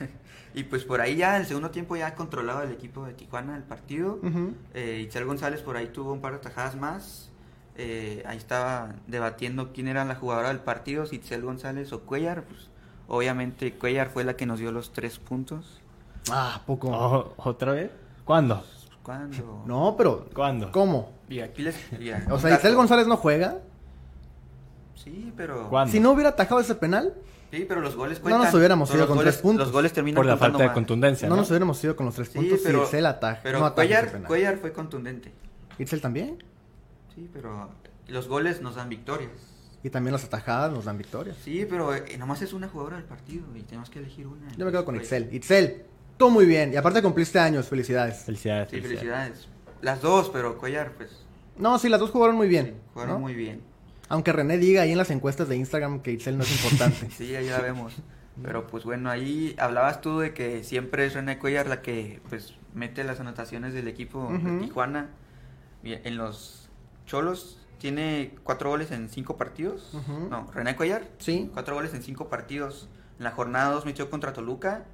y 0.58 0.64
pues 0.64 0.82
por 0.82 1.00
ahí 1.00 1.14
ya, 1.14 1.36
el 1.36 1.46
segundo 1.46 1.70
tiempo 1.70 1.94
ya 1.94 2.08
ha 2.08 2.14
controlado 2.16 2.62
el 2.62 2.72
equipo 2.72 3.04
de 3.06 3.14
Tijuana 3.14 3.56
el 3.56 3.62
partido. 3.62 4.18
Eh, 4.74 5.02
Itzel 5.04 5.24
González 5.24 5.62
por 5.62 5.76
ahí 5.76 5.86
tuvo 5.86 6.12
un 6.12 6.20
par 6.20 6.32
de 6.32 6.38
tajadas 6.38 6.74
más. 6.74 7.30
Eh, 7.76 8.24
ahí 8.26 8.38
estaba 8.38 8.96
debatiendo 9.06 9.72
quién 9.72 9.86
era 9.86 10.04
la 10.04 10.16
jugadora 10.16 10.48
del 10.48 10.58
partido, 10.58 11.06
si 11.06 11.14
Itzel 11.14 11.42
González 11.42 11.92
o 11.92 12.00
Cuellar. 12.00 12.42
Pues, 12.42 12.70
obviamente 13.06 13.72
Cuellar 13.74 14.10
fue 14.10 14.24
la 14.24 14.34
que 14.34 14.46
nos 14.46 14.58
dio 14.58 14.72
los 14.72 14.92
tres 14.92 15.20
puntos. 15.20 15.80
Ah, 16.28 16.60
poco. 16.66 16.88
Oh, 16.90 17.34
¿Otra 17.36 17.70
vez? 17.70 17.92
¿Cuándo? 18.24 18.64
¿Cuándo? 19.04 19.62
No, 19.64 19.94
pero. 19.96 20.28
¿Cuándo? 20.34 20.72
¿Cómo? 20.72 21.12
Y 21.28 21.38
aquí 21.38 21.62
les... 21.62 21.76
O 22.32 22.38
sea. 22.40 22.56
Itzel 22.56 22.74
González 22.74 23.06
no 23.06 23.16
juega. 23.16 23.58
Sí, 24.96 25.32
pero... 25.36 25.68
¿Cuándo? 25.68 25.92
Si 25.92 26.00
no 26.00 26.10
hubiera 26.10 26.30
atajado 26.30 26.60
ese 26.60 26.74
penal, 26.74 27.14
Sí, 27.50 27.64
pero 27.66 27.80
los 27.80 27.96
goles 27.96 28.18
No 28.18 28.22
cuentan. 28.24 28.42
nos 28.44 28.54
hubiéramos 28.54 28.94
ido 28.94 29.06
con 29.06 29.16
goles- 29.16 29.32
tres 29.34 29.42
puntos. 29.42 29.66
Los 29.66 29.72
goles 29.72 29.92
terminan 29.92 30.16
Por 30.16 30.26
la 30.26 30.36
falta 30.36 30.58
de 30.58 30.66
más. 30.66 30.74
contundencia, 30.74 31.28
no, 31.28 31.34
¿no? 31.36 31.40
nos 31.42 31.50
hubiéramos 31.50 31.82
ido 31.82 31.96
con 31.96 32.06
los 32.06 32.14
tres 32.14 32.28
Sí, 32.28 32.34
puntos 32.38 32.60
pero, 32.62 32.80
si 32.80 32.84
Itzel 32.86 33.06
ataja. 33.06 33.40
pero 33.42 33.60
no 33.60 33.74
Cuellar, 33.74 34.58
fue 34.58 34.72
contundente. 34.72 35.32
Itzel 35.78 36.00
también. 36.00 36.42
Sí, 37.14 37.28
pero 37.32 37.70
los 38.08 38.28
goles 38.28 38.60
nos 38.60 38.74
dan 38.76 38.88
victorias. 38.88 39.30
Y 39.82 39.90
también 39.90 40.12
las 40.12 40.24
atajadas 40.24 40.72
nos 40.72 40.84
dan 40.84 40.98
victorias. 40.98 41.36
Sí, 41.42 41.64
pero 41.68 41.94
eh, 41.94 42.16
nomás 42.18 42.42
es 42.42 42.52
una 42.52 42.68
jugadora 42.68 42.96
del 42.96 43.06
partido 43.06 43.44
y 43.54 43.62
tenemos 43.62 43.88
que 43.88 44.00
elegir 44.00 44.26
una. 44.26 44.50
Yo 44.56 44.64
me 44.66 44.70
quedo 44.72 44.84
con 44.84 44.96
Entonces, 44.96 45.22
Itzel. 45.32 45.34
Itzel, 45.34 45.84
tú 46.18 46.30
muy 46.30 46.46
bien. 46.46 46.72
Y 46.72 46.76
aparte 46.76 47.00
cumpliste 47.00 47.38
años. 47.38 47.66
Felicidades. 47.68 48.24
Felicidades. 48.24 48.68
Sí, 48.70 48.80
felicidades. 48.80 48.98
felicidades. 49.00 49.48
Las 49.80 50.02
dos, 50.02 50.30
pero 50.30 50.58
Cuellar, 50.58 50.92
pues, 50.96 51.10
No, 51.56 51.78
sí, 51.78 51.88
las 51.88 52.00
dos 52.00 52.10
jugaron 52.10 52.36
muy 52.36 52.48
bien. 52.48 52.74
jugaron 52.92 53.14
¿no? 53.14 53.20
muy 53.20 53.34
bien. 53.34 53.62
Aunque 54.08 54.32
René 54.32 54.58
diga 54.58 54.82
ahí 54.82 54.92
en 54.92 54.98
las 54.98 55.10
encuestas 55.10 55.48
de 55.48 55.56
Instagram 55.56 56.00
que 56.00 56.12
Itzel 56.12 56.36
no 56.38 56.44
es 56.44 56.52
importante. 56.52 57.10
Sí, 57.16 57.34
ahí 57.34 57.48
la 57.48 57.60
vemos. 57.60 57.94
Pero 58.42 58.66
pues 58.68 58.84
bueno, 58.84 59.10
ahí 59.10 59.54
hablabas 59.58 60.00
tú 60.00 60.20
de 60.20 60.32
que 60.32 60.62
siempre 60.64 61.04
es 61.06 61.14
René 61.14 61.38
Cuellar 61.38 61.66
la 61.66 61.82
que 61.82 62.20
pues 62.28 62.54
mete 62.72 63.02
las 63.04 63.18
anotaciones 63.20 63.74
del 63.74 63.88
equipo 63.88 64.30
de. 64.32 64.60
Tijuana. 64.60 65.10
En 65.82 66.16
los 66.16 66.68
Cholos 67.06 67.58
tiene 67.78 68.34
cuatro 68.44 68.70
goles 68.70 68.90
en 68.92 69.08
cinco 69.08 69.36
partidos. 69.36 69.92
No, 70.30 70.48
René 70.52 70.76
Cuellar. 70.76 71.02
Sí. 71.18 71.50
Cuatro 71.52 71.74
goles 71.74 71.92
en 71.94 72.02
cinco 72.02 72.28
partidos. 72.28 72.88
En 73.18 73.24
la 73.24 73.32
jornada 73.32 73.72
2 73.72 73.84
metió 73.86 74.08
contra 74.10 74.32
Toluca. 74.32 74.84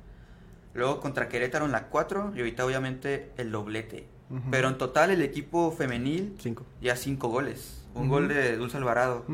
Luego 0.72 1.00
contra 1.00 1.28
Querétaro 1.28 1.66
en 1.66 1.72
la 1.72 1.88
4. 1.88 2.32
Y 2.34 2.38
ahorita 2.38 2.64
obviamente 2.64 3.30
el 3.36 3.52
doblete. 3.52 4.08
Pero 4.50 4.68
en 4.68 4.78
total 4.78 5.10
el 5.10 5.20
equipo 5.22 5.70
femenil 5.70 6.34
Cinco. 6.40 6.64
ya 6.80 6.96
cinco 6.96 7.28
goles. 7.28 7.84
Un 7.95 8.09
gol 8.09 8.28
de 8.28 8.57
Dulce 8.57 8.76
Alvarado. 8.76 9.24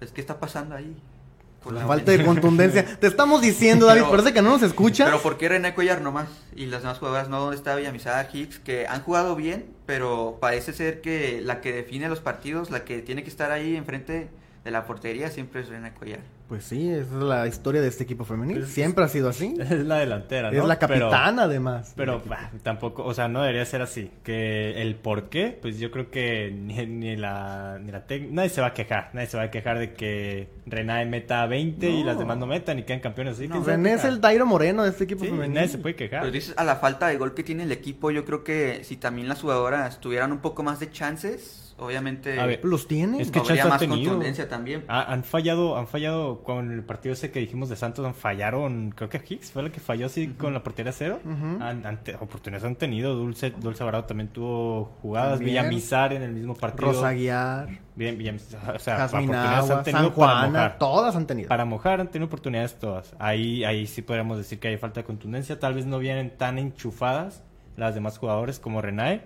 Es 0.00 0.10
que 0.12 0.20
está 0.20 0.38
pasando 0.38 0.74
ahí. 0.74 0.96
Por 1.62 1.72
La 1.72 1.86
falta 1.86 2.12
de 2.12 2.22
contundencia. 2.26 2.84
Te 2.98 3.06
estamos 3.06 3.40
diciendo, 3.40 3.86
David, 3.86 4.02
Pero- 4.02 4.10
parece 4.10 4.34
que 4.34 4.42
no 4.42 4.50
nos 4.50 4.62
escuchas. 4.62 5.06
Pero 5.08 5.22
¿por 5.22 5.38
qué 5.38 5.48
René 5.48 5.74
Cuellar 5.74 6.02
nomás? 6.02 6.28
Y 6.54 6.66
las 6.66 6.82
demás 6.82 6.98
jugadoras 6.98 7.30
no, 7.30 7.40
¿dónde 7.40 7.56
está 7.56 7.74
Villamizada 7.74 8.28
Hicks? 8.30 8.58
Que 8.58 8.86
han 8.86 9.00
jugado 9.02 9.34
bien, 9.34 9.64
pero 9.86 10.36
parece 10.40 10.74
ser 10.74 11.00
que 11.00 11.40
la 11.42 11.62
que 11.62 11.72
define 11.72 12.08
los 12.10 12.20
partidos, 12.20 12.70
la 12.70 12.84
que 12.84 12.98
tiene 13.00 13.22
que 13.22 13.30
estar 13.30 13.50
ahí 13.50 13.76
enfrente 13.76 14.28
de 14.62 14.70
la 14.70 14.84
portería 14.84 15.30
siempre 15.30 15.62
es 15.62 15.68
René 15.70 15.92
Cuellar. 15.92 16.20
Pues 16.48 16.64
sí, 16.64 16.90
esa 16.90 17.00
es 17.02 17.10
la 17.22 17.46
historia 17.46 17.80
de 17.80 17.88
este 17.88 18.04
equipo 18.04 18.24
femenil. 18.26 18.58
Pues- 18.58 18.68
Siempre 18.70 19.02
ha 19.02 19.08
sido 19.08 19.30
así. 19.30 19.54
Es 19.58 19.70
la 19.86 19.96
delantera, 19.98 20.50
¿no? 20.50 20.58
Es 20.62 20.64
la 20.68 20.78
Pero- 20.78 21.08
capitana, 21.08 21.44
además. 21.44 21.94
Pero 21.96 22.22
bah, 22.28 22.50
tampoco, 22.62 23.02
o 23.02 23.14
sea, 23.14 23.28
no 23.28 23.40
debería 23.40 23.64
ser 23.64 23.80
así. 23.80 24.10
Que 24.22 24.82
el 24.82 24.94
por 24.96 25.30
qué, 25.30 25.58
pues 25.60 25.78
yo 25.78 25.90
creo 25.90 26.10
que 26.10 26.50
ni, 26.54 26.84
ni 26.86 27.16
la, 27.16 27.78
ni 27.82 27.90
la 27.90 28.06
tec- 28.06 28.28
nadie 28.30 28.50
se 28.50 28.60
va 28.60 28.68
a 28.68 28.74
quejar. 28.74 29.08
Nadie 29.14 29.26
se 29.28 29.38
va 29.38 29.44
a 29.44 29.50
quejar 29.50 29.78
de 29.78 29.94
que 29.94 30.48
Renae 30.66 31.06
meta 31.06 31.46
20 31.46 31.88
y 31.88 32.00
No. 32.00 32.06
las 32.08 32.18
demás 32.18 32.36
no 32.36 32.46
metan 32.46 32.78
y 32.78 32.82
queden 32.82 33.00
campeones. 33.00 33.38
¿sí? 33.38 33.48
No, 33.48 33.54
¿Quién 33.54 33.64
se 33.64 33.70
va 33.70 33.74
a 33.74 33.76
René 33.78 33.92
es 33.94 34.04
el 34.04 34.20
Dairo 34.20 34.44
Moreno 34.44 34.82
de 34.84 34.90
este 34.90 35.04
equipo 35.04 35.24
Sí, 35.24 35.30
femenil. 35.30 35.54
nadie 35.54 35.68
se 35.68 35.78
puede 35.78 35.96
quejar. 35.96 36.20
Pero 36.20 36.32
dices 36.32 36.52
a 36.58 36.64
la 36.64 36.76
falta 36.76 37.06
de 37.08 37.16
gol 37.16 37.32
que 37.34 37.42
tiene 37.42 37.62
el 37.62 37.72
equipo, 37.72 38.10
yo 38.10 38.26
creo 38.26 38.44
que 38.44 38.84
si 38.84 38.96
también 38.98 39.28
las 39.28 39.40
jugadoras 39.40 39.98
tuvieran 39.98 40.30
un 40.30 40.38
poco 40.40 40.62
más 40.62 40.78
de 40.78 40.90
chances, 40.90 41.63
obviamente 41.78 42.38
A 42.40 42.46
ver, 42.46 42.60
Los 42.64 42.86
tiene. 42.88 43.20
Es 43.20 43.30
que 43.30 43.38
habría 43.40 43.66
más 43.66 43.78
tenido. 43.80 43.98
contundencia 44.10 44.48
también. 44.48 44.84
Ah, 44.88 45.04
han 45.12 45.24
fallado, 45.24 45.76
han 45.76 45.86
fallado 45.86 46.42
con 46.42 46.70
el 46.72 46.82
partido 46.82 47.12
ese 47.12 47.30
que 47.30 47.40
dijimos 47.40 47.68
de 47.68 47.76
Santos, 47.76 48.04
han 48.06 48.14
fallaron, 48.14 48.92
creo 48.96 49.08
que 49.08 49.20
Hicks 49.28 49.50
fue 49.52 49.62
la 49.64 49.70
que 49.70 49.80
falló 49.80 50.06
así 50.06 50.28
con 50.28 50.54
la 50.54 50.62
portería 50.62 50.92
cero. 50.92 51.20
Ujú. 51.24 51.62
Han- 51.62 51.84
han 51.86 52.02
te- 52.04 52.14
oportunidades 52.16 52.64
han 52.64 52.76
tenido, 52.76 53.14
Dulce, 53.14 53.50
Dulce 53.50 53.84
también 54.06 54.28
tuvo 54.28 54.84
jugadas, 55.02 55.38
También. 55.38 55.62
Villamizar 55.62 56.12
en 56.12 56.22
el 56.22 56.32
mismo 56.32 56.54
partido. 56.54 56.92
Rosa 56.92 57.08
Aguiar, 57.08 57.68
Bien, 57.96 58.18
Villamizar, 58.18 58.74
o 58.74 58.78
sea, 58.78 59.06
oportunidades 59.06 59.70
han 59.70 59.84
tenido 59.84 60.02
San 60.04 60.14
para 60.14 60.32
Juana, 60.32 60.46
mojar. 60.48 60.78
todas 60.78 61.14
han 61.16 61.26
tenido. 61.26 61.48
Para 61.48 61.64
mojar 61.64 62.00
han 62.00 62.10
tenido 62.10 62.26
oportunidades 62.26 62.74
todas. 62.78 63.14
Ahí, 63.20 63.64
ahí 63.64 63.86
sí 63.86 64.02
podríamos 64.02 64.36
decir 64.36 64.58
que 64.58 64.68
hay 64.68 64.76
falta 64.78 65.00
de 65.00 65.04
contundencia. 65.04 65.58
Tal 65.60 65.74
vez 65.74 65.86
no 65.86 65.98
vienen 66.00 66.30
tan 66.36 66.58
enchufadas 66.58 67.42
las 67.76 67.94
demás 67.94 68.18
jugadores 68.18 68.58
como 68.58 68.80
Renae. 68.82 69.22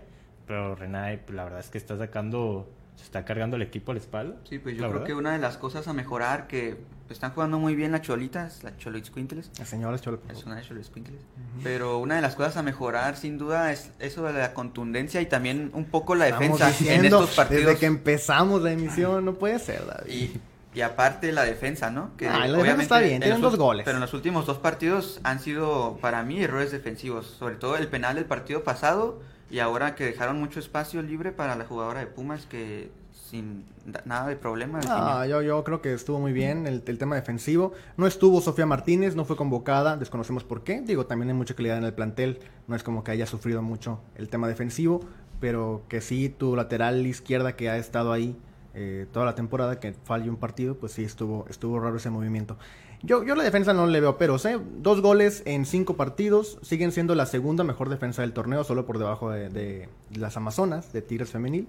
Pero 0.48 0.74
Renae, 0.74 1.18
pues, 1.18 1.36
la 1.36 1.44
verdad 1.44 1.60
es 1.60 1.68
que 1.70 1.78
está 1.78 1.96
sacando, 1.98 2.68
se 2.96 3.04
está 3.04 3.24
cargando 3.24 3.56
el 3.56 3.62
equipo 3.62 3.92
a 3.92 3.94
la 3.94 4.00
espalda. 4.00 4.36
Sí, 4.48 4.58
pues 4.58 4.74
yo 4.74 4.80
creo 4.80 4.90
verdad. 4.92 5.06
que 5.06 5.14
una 5.14 5.32
de 5.32 5.38
las 5.38 5.56
cosas 5.58 5.86
a 5.86 5.92
mejorar 5.92 6.46
que 6.48 6.78
están 7.10 7.30
jugando 7.32 7.58
muy 7.58 7.74
bien 7.74 7.92
las 7.92 8.02
cholitas, 8.02 8.62
las 8.64 8.76
cholitzcuintles, 8.78 9.50
La 9.58 9.64
señora 9.64 9.94
es 9.96 10.02
Cholo, 10.02 10.20
es 10.30 10.44
una 10.44 10.56
de 10.56 10.62
cholitzcuintles, 10.62 11.20
pero 11.62 11.98
una 11.98 12.16
de 12.16 12.20
las 12.22 12.34
cosas 12.34 12.56
a 12.58 12.62
mejorar 12.62 13.16
sin 13.16 13.38
duda 13.38 13.72
es 13.72 13.92
eso 13.98 14.24
de 14.24 14.34
la 14.34 14.52
contundencia 14.52 15.20
y 15.22 15.26
también 15.26 15.70
un 15.72 15.84
poco 15.86 16.14
la 16.14 16.28
Estamos 16.28 16.58
defensa 16.58 16.92
en 16.94 17.04
estos 17.06 17.34
partidos. 17.34 17.64
desde 17.64 17.78
que 17.78 17.86
empezamos 17.86 18.60
la 18.62 18.72
emisión, 18.72 19.24
no 19.24 19.34
puede 19.34 19.58
ser, 19.58 19.86
David. 19.86 20.10
Y, 20.12 20.40
y 20.74 20.80
aparte 20.82 21.32
la 21.32 21.44
defensa, 21.44 21.90
¿no? 21.90 22.14
Que 22.18 22.28
Ah, 22.28 22.46
la 22.46 22.58
defensa 22.58 22.82
está 22.82 22.98
bien, 22.98 23.14
en 23.14 23.20
tienen 23.22 23.40
dos 23.40 23.56
goles. 23.56 23.84
Pero 23.86 23.96
en 23.96 24.02
los 24.02 24.12
últimos 24.12 24.44
dos 24.44 24.58
partidos 24.58 25.18
han 25.24 25.40
sido 25.40 25.96
para 26.02 26.22
mí 26.24 26.42
errores 26.42 26.72
defensivos, 26.72 27.26
sobre 27.38 27.54
todo 27.56 27.76
el 27.78 27.88
penal 27.88 28.16
del 28.16 28.26
partido 28.26 28.64
pasado 28.64 29.22
y 29.50 29.58
ahora 29.60 29.94
que 29.94 30.04
dejaron 30.04 30.38
mucho 30.38 30.60
espacio 30.60 31.02
libre 31.02 31.32
para 31.32 31.56
la 31.56 31.64
jugadora 31.64 32.00
de 32.00 32.06
Pumas 32.06 32.46
que 32.46 32.90
sin 33.12 33.64
da- 33.84 34.02
nada 34.06 34.26
de 34.28 34.36
problema. 34.36 34.80
Ah, 34.88 35.26
yo, 35.26 35.42
yo 35.42 35.62
creo 35.64 35.82
que 35.82 35.92
estuvo 35.92 36.18
muy 36.18 36.32
bien 36.32 36.66
el, 36.66 36.82
el 36.86 36.98
tema 36.98 37.14
defensivo. 37.14 37.72
No 37.96 38.06
estuvo 38.06 38.40
Sofía 38.40 38.64
Martínez, 38.66 39.16
no 39.16 39.24
fue 39.26 39.36
convocada, 39.36 39.96
desconocemos 39.96 40.44
por 40.44 40.64
qué. 40.64 40.80
Digo, 40.80 41.06
también 41.06 41.28
hay 41.30 41.36
mucha 41.36 41.54
calidad 41.54 41.76
en 41.78 41.84
el 41.84 41.92
plantel, 41.92 42.38
no 42.66 42.74
es 42.76 42.82
como 42.82 43.04
que 43.04 43.10
haya 43.10 43.26
sufrido 43.26 43.60
mucho 43.62 44.00
el 44.16 44.28
tema 44.30 44.48
defensivo, 44.48 45.00
pero 45.40 45.82
que 45.88 46.00
sí, 46.00 46.28
tu 46.30 46.56
lateral 46.56 47.06
izquierda 47.06 47.54
que 47.54 47.68
ha 47.68 47.76
estado 47.76 48.12
ahí 48.12 48.36
eh, 48.74 49.06
toda 49.12 49.26
la 49.26 49.34
temporada, 49.34 49.78
que 49.80 49.92
falle 50.04 50.30
un 50.30 50.36
partido, 50.36 50.76
pues 50.76 50.92
sí, 50.92 51.04
estuvo, 51.04 51.44
estuvo 51.50 51.80
raro 51.80 51.96
ese 51.96 52.10
movimiento. 52.10 52.56
Yo, 53.02 53.22
yo 53.24 53.34
la 53.36 53.44
defensa 53.44 53.72
no 53.72 53.86
le 53.86 54.00
veo 54.00 54.18
peros, 54.18 54.44
¿eh? 54.44 54.58
Dos 54.78 55.00
goles 55.00 55.42
en 55.46 55.66
cinco 55.66 55.96
partidos, 55.96 56.58
siguen 56.62 56.90
siendo 56.90 57.14
la 57.14 57.26
segunda 57.26 57.62
mejor 57.62 57.88
defensa 57.90 58.22
del 58.22 58.32
torneo, 58.32 58.64
solo 58.64 58.86
por 58.86 58.98
debajo 58.98 59.30
de, 59.30 59.48
de 59.50 59.88
las 60.16 60.36
Amazonas, 60.36 60.92
de 60.92 61.00
Tigres 61.02 61.30
Femenil. 61.30 61.68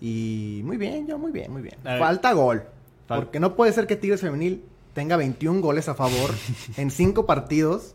Y 0.00 0.62
muy 0.64 0.76
bien, 0.76 1.06
yo 1.06 1.18
muy 1.18 1.32
bien, 1.32 1.52
muy 1.52 1.62
bien. 1.62 1.76
Falta 1.82 2.32
gol. 2.32 2.64
Fal- 3.08 3.16
Porque 3.20 3.40
no 3.40 3.54
puede 3.56 3.72
ser 3.72 3.86
que 3.86 3.96
Tigres 3.96 4.20
Femenil 4.22 4.64
tenga 4.94 5.16
21 5.16 5.60
goles 5.60 5.88
a 5.88 5.94
favor 5.94 6.30
en 6.76 6.90
5 6.90 7.26
partidos. 7.26 7.94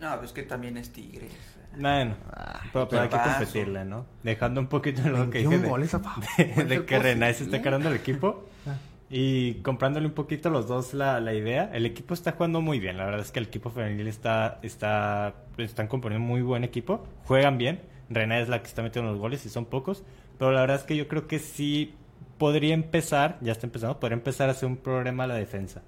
No, 0.00 0.18
pues 0.18 0.32
que 0.32 0.42
también 0.42 0.76
es 0.78 0.90
Tigres. 0.92 1.30
Bueno, 1.78 2.16
pero, 2.72 2.88
pero 2.88 3.02
hay 3.02 3.08
que 3.08 3.16
competirle, 3.16 3.84
¿no? 3.84 4.04
Dejando 4.24 4.60
un 4.60 4.66
poquito 4.66 5.02
lo 5.02 5.30
que 5.30 5.38
21 5.44 5.50
dije 5.50 5.62
de, 5.62 5.68
goles 5.68 5.94
a 5.94 6.00
favor. 6.00 6.24
de, 6.36 6.64
de 6.64 6.84
que 6.84 6.98
Renay 6.98 7.34
se 7.34 7.44
está 7.44 7.62
cargando 7.62 7.88
el 7.88 7.94
equipo 7.94 8.44
y 9.10 9.54
comprándole 9.54 10.06
un 10.06 10.12
poquito 10.12 10.50
los 10.50 10.68
dos 10.68 10.94
la, 10.94 11.18
la 11.20 11.34
idea. 11.34 11.68
El 11.74 11.84
equipo 11.84 12.14
está 12.14 12.32
jugando 12.32 12.60
muy 12.60 12.78
bien, 12.78 12.96
la 12.96 13.04
verdad 13.04 13.20
es 13.20 13.32
que 13.32 13.40
el 13.40 13.46
equipo 13.46 13.70
femenil 13.70 14.06
está, 14.06 14.60
está, 14.62 15.34
están 15.58 15.88
componiendo 15.88 16.24
muy 16.24 16.42
buen 16.42 16.62
equipo, 16.62 17.04
juegan 17.24 17.58
bien. 17.58 17.80
Renay 18.08 18.42
es 18.42 18.48
la 18.48 18.60
que 18.62 18.68
está 18.68 18.82
metiendo 18.82 19.10
los 19.10 19.20
goles 19.20 19.44
y 19.46 19.48
son 19.48 19.66
pocos, 19.66 20.04
pero 20.38 20.52
la 20.52 20.60
verdad 20.60 20.76
es 20.76 20.84
que 20.84 20.96
yo 20.96 21.08
creo 21.08 21.26
que 21.26 21.40
sí 21.40 21.94
podría 22.38 22.72
empezar, 22.72 23.38
ya 23.40 23.52
está 23.52 23.66
empezando, 23.66 23.98
podría 23.98 24.16
empezar 24.16 24.48
a 24.48 24.52
hacer 24.52 24.68
un 24.68 24.76
problema 24.76 25.26
la 25.26 25.34
defensa. 25.34 25.82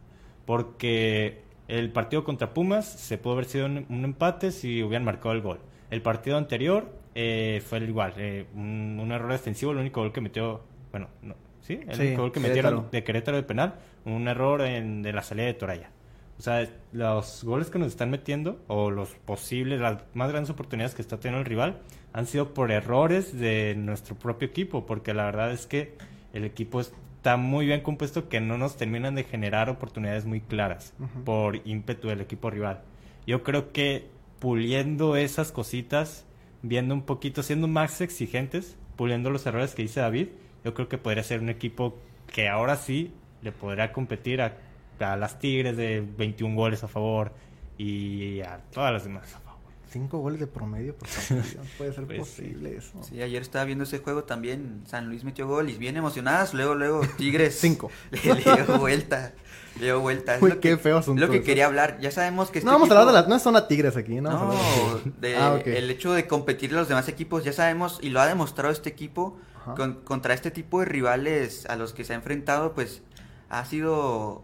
Porque 0.45 1.43
el 1.69 1.93
partido 1.93 2.25
contra 2.25 2.53
Pumas 2.53 2.87
se 2.87 3.19
pudo 3.19 3.35
haber 3.35 3.45
sido 3.47 3.67
un, 3.67 3.87
empate 4.05 4.51
si 4.51 4.83
hubieran 4.83 5.05
marcado 5.05 5.33
el 5.33 5.43
gol. 5.43 5.61
El 5.91 6.03
partido 6.03 6.37
anterior 6.37 6.93
eh, 7.15 7.63
fue 7.65 7.79
igual, 7.85 8.15
eh, 8.17 8.47
un, 8.55 8.99
un 9.01 9.13
error 9.13 9.31
defensivo, 9.31 9.73
el 9.73 9.79
único 9.79 10.01
gol 10.01 10.13
que 10.13 10.21
metió, 10.21 10.63
bueno, 10.91 11.09
no, 11.23 11.35
¿sí? 11.63 11.81
El 11.89 11.97
Sí, 11.97 12.15
gol 12.15 12.31
que 12.33 12.41
Querétaro. 12.41 12.71
metieron 12.77 12.91
de 12.91 13.05
Querétaro 13.05 13.37
de 13.39 13.43
penal, 13.43 13.75
un 14.05 14.29
error 14.29 14.61
en, 14.63 15.03
de 15.03 15.13
la 15.13 15.23
salida 15.23 15.47
de 15.47 15.55
Toraya. 15.55 15.91
O 16.39 16.43
sea, 16.43 16.67
los 16.93 17.45
goles 17.45 17.71
que 17.71 17.79
nos 17.79 17.89
están 17.89 18.11
metiendo, 18.11 18.61
o 18.67 18.91
los 18.91 19.11
posibles, 19.11 19.81
las 19.81 19.99
más 20.15 20.31
grandes 20.31 20.51
oportunidades 20.51 20.95
que 20.95 21.03
está 21.03 21.19
teniendo 21.21 21.41
el 21.41 21.47
rival, 21.47 21.79
han 22.13 22.27
sido 22.27 22.53
por 22.53 22.73
errores 22.73 23.39
de 23.39 23.75
nuestro 23.77 24.17
propio 24.17 24.49
equipo, 24.49 24.85
porque 24.87 25.15
la 25.15 25.25
verdad 25.25 25.53
es 25.53 25.67
que 25.67 25.95
el 26.33 26.45
equipo 26.45 26.81
está 26.81 27.37
muy 27.37 27.67
bien 27.67 27.83
compuesto 27.83 28.29
que 28.29 28.41
no 28.41 28.59
nos 28.59 28.77
terminan 28.77 29.15
de 29.15 29.25
generar 29.25 29.71
oportunidades 29.71 30.25
muy 30.25 30.41
claras 30.41 30.95
Ujú. 30.99 31.23
por 31.25 31.61
ímpetu 31.67 32.09
del 32.09 32.21
equipo 32.23 32.51
rival. 32.51 32.81
Yo 33.27 33.45
creo 33.45 33.71
que 33.73 34.09
puliendo 34.41 35.15
esas 35.17 35.53
cositas, 35.53 36.27
viendo 36.63 36.95
un 36.95 37.03
poquito, 37.03 37.45
siendo 37.45 37.69
más 37.69 38.01
exigentes, 38.01 38.77
puliendo 38.97 39.31
los 39.31 39.47
errores 39.47 39.75
que 39.77 39.83
dice 39.83 40.01
David, 40.01 40.29
yo 40.65 40.75
creo 40.75 40.89
que 40.89 40.99
podría 40.99 41.23
ser 41.23 41.41
un 41.41 41.49
equipo 41.49 41.97
que 42.33 42.49
ahora 42.49 42.77
sí 42.77 43.13
le 43.43 43.53
podrá 43.53 43.93
competir 43.93 44.41
a, 44.43 44.57
a 45.01 45.17
las 45.17 45.39
Tigres 45.39 45.77
de 45.77 46.07
21 46.17 46.55
goles 46.55 46.85
a 46.85 46.89
favor 46.89 47.33
y 47.79 48.41
a 48.41 48.59
todas 48.73 48.93
las 48.93 49.05
demás 49.05 49.25
a 49.35 49.41
favor. 49.41 49.43
Cinco 49.91 50.19
goles 50.21 50.41
de 50.41 50.47
promedio 50.47 50.95
por 50.97 51.09
partido. 51.15 51.43
No 51.57 51.63
puede 51.77 51.93
ser 51.93 52.07
Pues 52.07 52.19
posible 52.21 52.77
eso. 52.77 53.03
Sí, 53.03 53.21
ayer 53.21 53.43
estaba 53.43 53.65
viendo 53.67 53.85
ese 53.85 53.99
juego 53.99 54.25
también. 54.25 54.83
San 54.87 55.09
Luis 55.09 55.23
metió 55.25 55.47
gol 55.47 55.69
y 55.69 55.75
bien 55.75 55.97
emocionadas. 55.99 56.55
Luego, 56.55 56.75
luego, 56.75 57.03
Tigres. 57.19 57.57
Cinco. 57.61 57.91
Le, 58.11 58.35
le 58.35 58.41
dio 58.65 58.79
vuelta. 58.79 59.33
Le 59.79 59.87
dio 59.87 60.01
vuelta. 60.01 60.37
Es 60.37 60.43
Uy, 60.43 60.51
lo 60.51 60.61
qué 60.61 60.71
que, 60.71 60.77
feo 60.79 60.97
asunto 60.99 61.21
Lo 61.21 61.29
que 61.31 61.39
eso. 61.39 61.45
quería 61.45 61.67
hablar. 61.67 61.99
Ya 62.01 62.11
sabemos 62.11 62.51
que. 62.51 62.59
este 62.61 62.67
no 62.67 62.73
vamos 62.73 62.89
a 62.91 62.93
hablar 62.93 63.07
de 63.13 63.21
equipo- 63.21 63.21
las. 63.21 63.29
No 63.29 63.39
son 63.39 63.57
a 63.57 63.69
Tigres 63.69 63.97
aquí, 63.99 64.21
¿no? 64.23 64.31
No, 64.31 64.99
de- 65.17 65.29
de 65.29 65.37
Ah, 65.37 65.61
el 65.65 65.91
hecho 65.91 66.13
de 66.15 66.27
competir 66.27 66.73
los 66.73 66.89
demás 66.89 67.09
equipos, 67.09 67.45
ya 67.45 67.53
sabemos, 67.53 67.99
y 68.01 68.09
lo 68.09 68.21
ha 68.21 68.27
demostrado 68.27 68.73
este 68.73 68.89
equipo. 68.89 69.37
Con- 69.77 69.95
contra 70.05 70.35
este 70.35 70.51
tipo 70.51 70.81
de 70.81 70.87
rivales 70.87 71.67
a 71.67 71.77
los 71.77 71.93
que 71.93 72.05
se 72.05 72.13
ha 72.13 72.17
enfrentado, 72.17 72.73
pues 72.75 73.03
ha 73.49 73.65
sido 73.65 74.43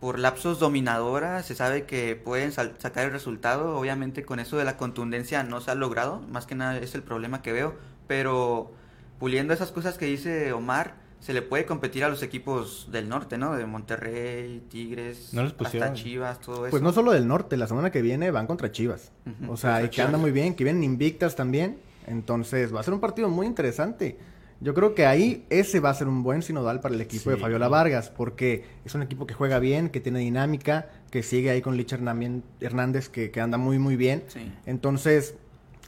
por 0.00 0.18
lapsos 0.18 0.58
dominadora, 0.58 1.42
se 1.42 1.54
sabe 1.54 1.84
que 1.86 2.16
pueden 2.16 2.52
sal- 2.52 2.74
sacar 2.78 3.06
el 3.06 3.12
resultado, 3.12 3.78
obviamente 3.78 4.24
con 4.24 4.40
eso 4.40 4.56
de 4.58 4.64
la 4.64 4.76
contundencia 4.76 5.42
no 5.42 5.60
se 5.60 5.70
ha 5.70 5.74
logrado, 5.74 6.20
más 6.30 6.46
que 6.46 6.54
nada 6.54 6.76
es 6.78 6.94
el 6.94 7.02
problema 7.02 7.40
que 7.42 7.52
veo, 7.52 7.74
pero 8.06 8.72
puliendo 9.18 9.54
esas 9.54 9.72
cosas 9.72 9.96
que 9.96 10.04
dice 10.06 10.52
Omar, 10.52 10.94
se 11.18 11.32
le 11.32 11.40
puede 11.40 11.64
competir 11.64 12.04
a 12.04 12.10
los 12.10 12.22
equipos 12.22 12.88
del 12.92 13.08
norte, 13.08 13.38
¿no? 13.38 13.54
De 13.56 13.64
Monterrey, 13.64 14.62
Tigres, 14.68 15.32
No 15.32 15.42
les 15.42 15.54
pusieron. 15.54 15.88
hasta 15.88 16.00
Chivas, 16.02 16.40
todo 16.40 16.66
eso. 16.66 16.70
Pues 16.70 16.82
no 16.82 16.92
solo 16.92 17.12
del 17.12 17.26
norte, 17.26 17.56
la 17.56 17.66
semana 17.66 17.90
que 17.90 18.02
viene 18.02 18.30
van 18.30 18.46
contra 18.46 18.70
Chivas. 18.70 19.12
O 19.48 19.56
sea, 19.56 19.82
y 19.82 19.88
que 19.88 20.02
anda 20.02 20.18
muy 20.18 20.30
bien, 20.30 20.54
que 20.54 20.62
vienen 20.62 20.84
invictas 20.84 21.34
también. 21.34 21.78
Entonces 22.06 22.72
va 22.72 22.80
a 22.80 22.82
ser 22.82 22.92
un 22.94 23.00
partido 23.00 23.28
muy 23.30 23.46
interesante. 23.46 24.18
Yo 24.60 24.72
creo 24.74 24.94
que 24.94 25.04
ahí 25.06 25.44
ese 25.50 25.80
va 25.80 25.90
a 25.90 25.94
ser 25.94 26.08
un 26.08 26.22
buen 26.22 26.42
sinodal 26.42 26.80
para 26.80 26.94
el 26.94 27.00
equipo 27.00 27.30
de. 27.30 27.36
Fabiola 27.36 27.68
Vargas, 27.68 28.10
porque 28.10 28.64
es 28.84 28.94
un 28.94 29.02
equipo 29.02 29.26
que 29.26 29.34
juega 29.34 29.58
bien, 29.58 29.90
que 29.90 30.00
tiene 30.00 30.18
dinámica, 30.20 30.88
que 31.10 31.22
sigue 31.22 31.50
ahí 31.50 31.60
con 31.60 31.78
Hernán- 31.78 32.42
Hernández, 32.60 33.08
que, 33.08 33.30
que 33.30 33.40
anda 33.40 33.58
muy, 33.58 33.78
muy 33.78 33.96
bien. 33.96 34.24
Sí. 34.28 34.50
Entonces, 34.64 35.34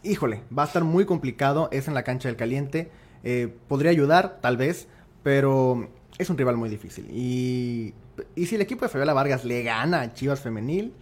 híjole, 0.02 0.42
va 0.56 0.64
a 0.64 0.66
estar 0.66 0.84
muy 0.84 1.06
complicado. 1.06 1.68
Es 1.72 1.88
en 1.88 1.94
la 1.94 2.02
cancha 2.02 2.28
del 2.28 2.36
caliente. 2.36 2.90
Eh, 3.24 3.48
podría 3.68 3.90
ayudar, 3.90 4.38
tal 4.42 4.56
vez, 4.58 4.86
pero 5.22 5.88
es 6.18 6.28
un 6.30 6.36
rival 6.36 6.56
muy 6.56 6.68
difícil. 6.68 7.08
Y, 7.10 7.94
y 8.36 8.46
si 8.46 8.54
el 8.56 8.60
equipo 8.60 8.84
de 8.84 8.90
Fabiola 8.90 9.14
Vargas 9.14 9.44
le 9.44 9.62
gana 9.62 10.02
a 10.02 10.12
Chivas 10.14 10.40
Femenil, 10.40 10.92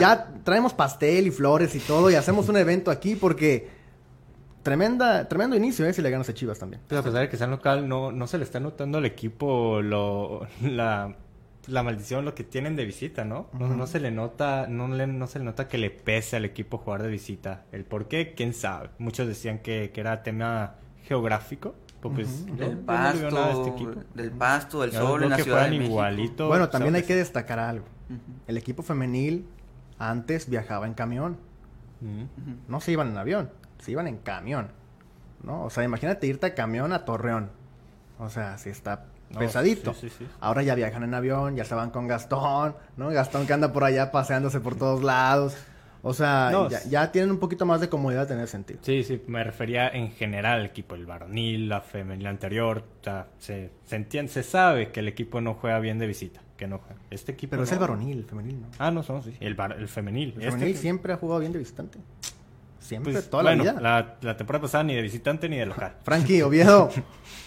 ya 0.00 0.34
traemos 0.44 0.74
pastel 0.74 1.26
y 1.26 1.30
flores 1.30 1.74
y 1.74 1.78
todo 1.80 2.10
y 2.10 2.14
hacemos 2.14 2.48
un 2.48 2.56
evento 2.56 2.90
aquí 2.90 3.16
porque 3.16 3.68
tremenda, 4.66 5.28
tremendo 5.28 5.56
inicio, 5.56 5.86
¿eh? 5.86 5.92
Si 5.92 6.02
le 6.02 6.10
ganas 6.10 6.28
a 6.28 6.34
Chivas 6.34 6.58
también. 6.58 6.82
Pues 6.88 7.00
a 7.00 7.04
pesar 7.04 7.20
de 7.22 7.28
que 7.28 7.36
sea 7.36 7.46
local, 7.46 7.88
no, 7.88 8.12
no 8.12 8.26
se 8.26 8.36
le 8.38 8.44
está 8.44 8.60
notando 8.60 8.98
al 8.98 9.06
equipo 9.06 9.80
lo, 9.80 10.46
la, 10.62 11.16
la 11.66 11.82
maldición, 11.82 12.24
lo 12.24 12.34
que 12.34 12.44
tienen 12.44 12.76
de 12.76 12.84
visita, 12.84 13.24
¿no? 13.24 13.48
No, 13.58 13.86
se 13.86 14.00
le 14.00 14.10
nota, 14.10 14.66
no, 14.68 14.88
le, 14.88 15.06
no 15.06 15.26
se 15.26 15.38
le 15.38 15.44
nota 15.44 15.68
que 15.68 15.78
le 15.78 15.90
pese 15.90 16.36
al 16.36 16.44
equipo 16.44 16.78
jugar 16.78 17.02
de 17.02 17.08
visita. 17.08 17.64
El 17.72 17.84
por 17.84 18.08
qué, 18.08 18.34
quién 18.36 18.52
sabe. 18.52 18.90
Muchos 18.98 19.26
decían 19.26 19.60
que, 19.60 19.90
que 19.94 20.00
era 20.00 20.22
tema 20.22 20.74
geográfico. 21.04 21.74
Pues, 22.00 22.28
pues, 22.28 22.46
yo- 22.46 22.54
Del 22.56 22.76
no 22.76 22.86
pasto, 22.86 23.30
nada 23.30 23.50
este 23.52 23.86
del 24.14 24.30
pasto, 24.32 24.80
del 24.82 24.92
sol 24.92 25.22
en 25.24 25.30
la 25.30 25.36
que 25.36 25.42
Ciudad 25.44 25.68
de 25.68 25.76
igualito. 25.76 26.46
bueno, 26.48 26.68
también 26.68 26.94
hay 26.94 27.02
que 27.02 27.16
destacar 27.16 27.58
algo. 27.58 27.86
El 28.46 28.56
equipo 28.56 28.82
femenil 28.82 29.46
antes 29.98 30.48
viajaba 30.48 30.86
en 30.86 30.94
camión. 30.94 31.36
No 32.68 32.80
se 32.80 32.92
iban 32.92 33.08
en 33.08 33.16
avión, 33.16 33.50
se 33.86 33.92
iban 33.92 34.06
en 34.08 34.18
camión. 34.18 34.68
¿No? 35.42 35.62
O 35.64 35.70
sea, 35.70 35.84
imagínate 35.84 36.26
irte 36.26 36.46
a 36.46 36.54
camión 36.54 36.92
a 36.92 37.04
Torreón. 37.04 37.50
O 38.18 38.28
sea, 38.28 38.58
si 38.58 38.68
está 38.70 39.04
No, 39.30 39.38
pesadito. 39.38 39.94
sí, 39.94 40.08
sí, 40.08 40.16
sí. 40.18 40.26
Ahora 40.40 40.62
ya 40.62 40.74
viajan 40.74 41.04
en 41.04 41.14
avión, 41.14 41.54
ya 41.56 41.64
se 41.64 41.74
van 41.74 41.90
con 41.90 42.08
Gastón, 42.08 42.74
¿no? 42.96 43.08
Gastón 43.10 43.46
que 43.46 43.52
anda 43.52 43.72
por 43.72 43.84
allá 43.84 44.10
paseándose 44.10 44.58
por 44.60 44.74
todos 44.76 45.02
lados. 45.04 45.56
O 46.02 46.14
sea, 46.14 46.48
No, 46.52 46.68
ya, 46.68 46.82
ya 46.88 47.12
tienen 47.12 47.30
un 47.30 47.38
poquito 47.38 47.64
más 47.66 47.80
de 47.80 47.88
comodidad 47.88 48.30
en 48.32 48.38
ese 48.38 48.52
sentido. 48.52 48.80
Sí, 48.82 49.02
sí, 49.04 49.22
me 49.28 49.42
refería 49.44 49.88
en 49.88 50.10
general 50.12 50.60
al 50.60 50.66
equipo, 50.66 50.94
el 50.94 51.06
varonil, 51.06 51.68
la 51.68 51.80
femenil 51.80 52.26
anterior, 52.26 52.84
o 53.00 53.04
sea, 53.04 53.28
se, 53.38 53.70
se 53.84 53.96
entiende, 53.96 54.30
se 54.32 54.42
sabe 54.42 54.90
que 54.92 55.00
el 55.00 55.08
equipo 55.08 55.40
no 55.40 55.54
juega 55.54 55.78
bien 55.80 55.98
de 55.98 56.06
visita, 56.06 56.40
que 56.56 56.66
no 56.68 56.78
juega. 56.78 57.00
Este 57.10 57.32
equipo 57.32 57.50
Pero 57.52 57.64
es 57.64 57.72
el 57.72 57.78
varonil, 57.80 58.18
el 58.18 58.24
femenil, 58.24 58.60
¿no? 58.60 58.68
Ah, 58.78 58.90
no, 58.90 59.04
no, 59.08 59.22
sí, 59.22 59.36
el, 59.40 59.54
var- 59.56 59.76
el 59.78 59.88
femenil. 59.88 60.30
El 60.36 60.42
Este 60.42 60.50
femenil 60.52 60.76
siempre 60.76 61.12
ha 61.12 61.16
jugado 61.16 61.40
bien 61.40 61.52
de 61.52 61.58
visitante. 61.58 61.98
Siempre, 62.86 63.12
pues, 63.12 63.28
toda 63.28 63.42
bueno, 63.42 63.64
la 63.64 63.72
vida. 63.72 63.80
La, 63.80 64.16
la 64.20 64.36
temporada 64.36 64.62
pasada 64.62 64.84
ni 64.84 64.94
de 64.94 65.02
visitante 65.02 65.48
ni 65.48 65.56
de 65.56 65.66
local. 65.66 65.96
Frankie, 66.04 66.42
Oviedo, 66.42 66.88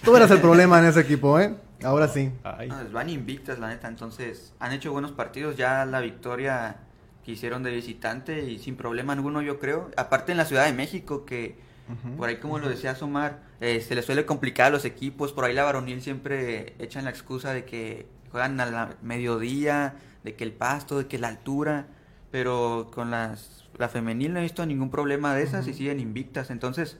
tú 0.03 0.15
eras 0.15 0.29
el 0.31 0.41
problema 0.41 0.79
en 0.79 0.85
ese 0.85 0.99
equipo, 0.99 1.39
¿eh? 1.39 1.55
Ahora 1.83 2.09
sí. 2.09 2.29
Ay, 2.43 2.67
No, 2.67 2.83
les 2.83 2.91
van 2.91 3.09
invictas, 3.09 3.57
la 3.57 3.69
neta. 3.69 3.87
Entonces, 3.87 4.53
han 4.59 4.73
hecho 4.73 4.91
buenos 4.91 5.13
partidos. 5.13 5.55
Ya 5.55 5.85
la 5.85 6.01
victoria 6.01 6.75
que 7.23 7.31
hicieron 7.31 7.63
de 7.63 7.71
visitante 7.71 8.43
y 8.49 8.59
sin 8.59 8.75
problema 8.75 9.13
alguno, 9.13 9.41
yo 9.41 9.59
creo. 9.59 9.89
Aparte 9.95 10.33
en 10.33 10.37
la 10.37 10.45
Ciudad 10.45 10.65
de 10.65 10.73
México, 10.73 11.25
que 11.25 11.57
por 12.17 12.29
ahí, 12.29 12.37
como 12.37 12.59
lo 12.59 12.69
decía 12.69 12.93
Somar, 12.93 13.39
eh, 13.61 13.81
se 13.81 13.95
les 13.95 14.05
suele 14.05 14.25
complicar 14.25 14.67
a 14.67 14.69
los 14.69 14.85
equipos. 14.85 15.31
Por 15.31 15.45
ahí 15.45 15.53
la 15.53 15.63
varonil 15.63 16.01
siempre 16.01 16.75
echan 16.79 17.05
la 17.05 17.09
excusa 17.11 17.53
de 17.53 17.65
que 17.65 18.07
juegan 18.29 18.59
a 18.59 18.65
la 18.65 18.95
mediodía, 19.01 19.95
de 20.23 20.35
que 20.35 20.43
el 20.43 20.51
pasto, 20.51 20.99
de 20.99 21.07
que 21.07 21.17
la 21.17 21.29
altura. 21.29 21.87
Pero 22.31 22.89
con 22.93 23.11
las, 23.11 23.65
la 23.77 23.89
femenil 23.89 24.33
no 24.33 24.39
he 24.39 24.43
visto 24.43 24.65
ningún 24.65 24.89
problema 24.91 25.33
de 25.33 25.43
esas 25.43 25.67
y 25.67 25.73
siguen 25.73 25.99
invictas. 25.99 26.49
Entonces, 26.51 26.97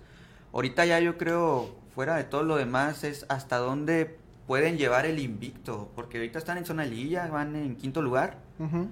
ahorita 0.54 0.86
ya 0.86 1.00
yo 1.00 1.18
creo, 1.18 1.76
fuera 1.94 2.16
de 2.16 2.24
todo 2.24 2.44
lo 2.44 2.56
demás, 2.56 3.04
es 3.04 3.26
hasta 3.30 3.58
dónde 3.58 4.18
pueden 4.48 4.78
llevar 4.78 5.06
el 5.06 5.20
invicto. 5.20 5.92
Porque 5.96 6.18
ahorita 6.18 6.40
están 6.40 6.58
en 6.58 6.66
zona 6.66 6.84
de 6.84 6.90
liguilla, 6.90 7.28
van 7.28 7.56
en 7.56 7.76
quinto 7.76 8.02
lugar. 8.02 8.38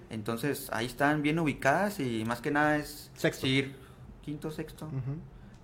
Entonces, 0.09 0.69
ahí 0.71 0.85
están 0.85 1.21
bien 1.23 1.39
ubicadas 1.39 1.99
y 1.99 2.23
más 2.25 2.39
que 2.41 2.51
nada 2.51 2.77
es 2.77 3.11
Sexto. 3.15 3.41
seguir 3.41 3.75
quinto, 4.23 4.51
sexto. 4.51 4.87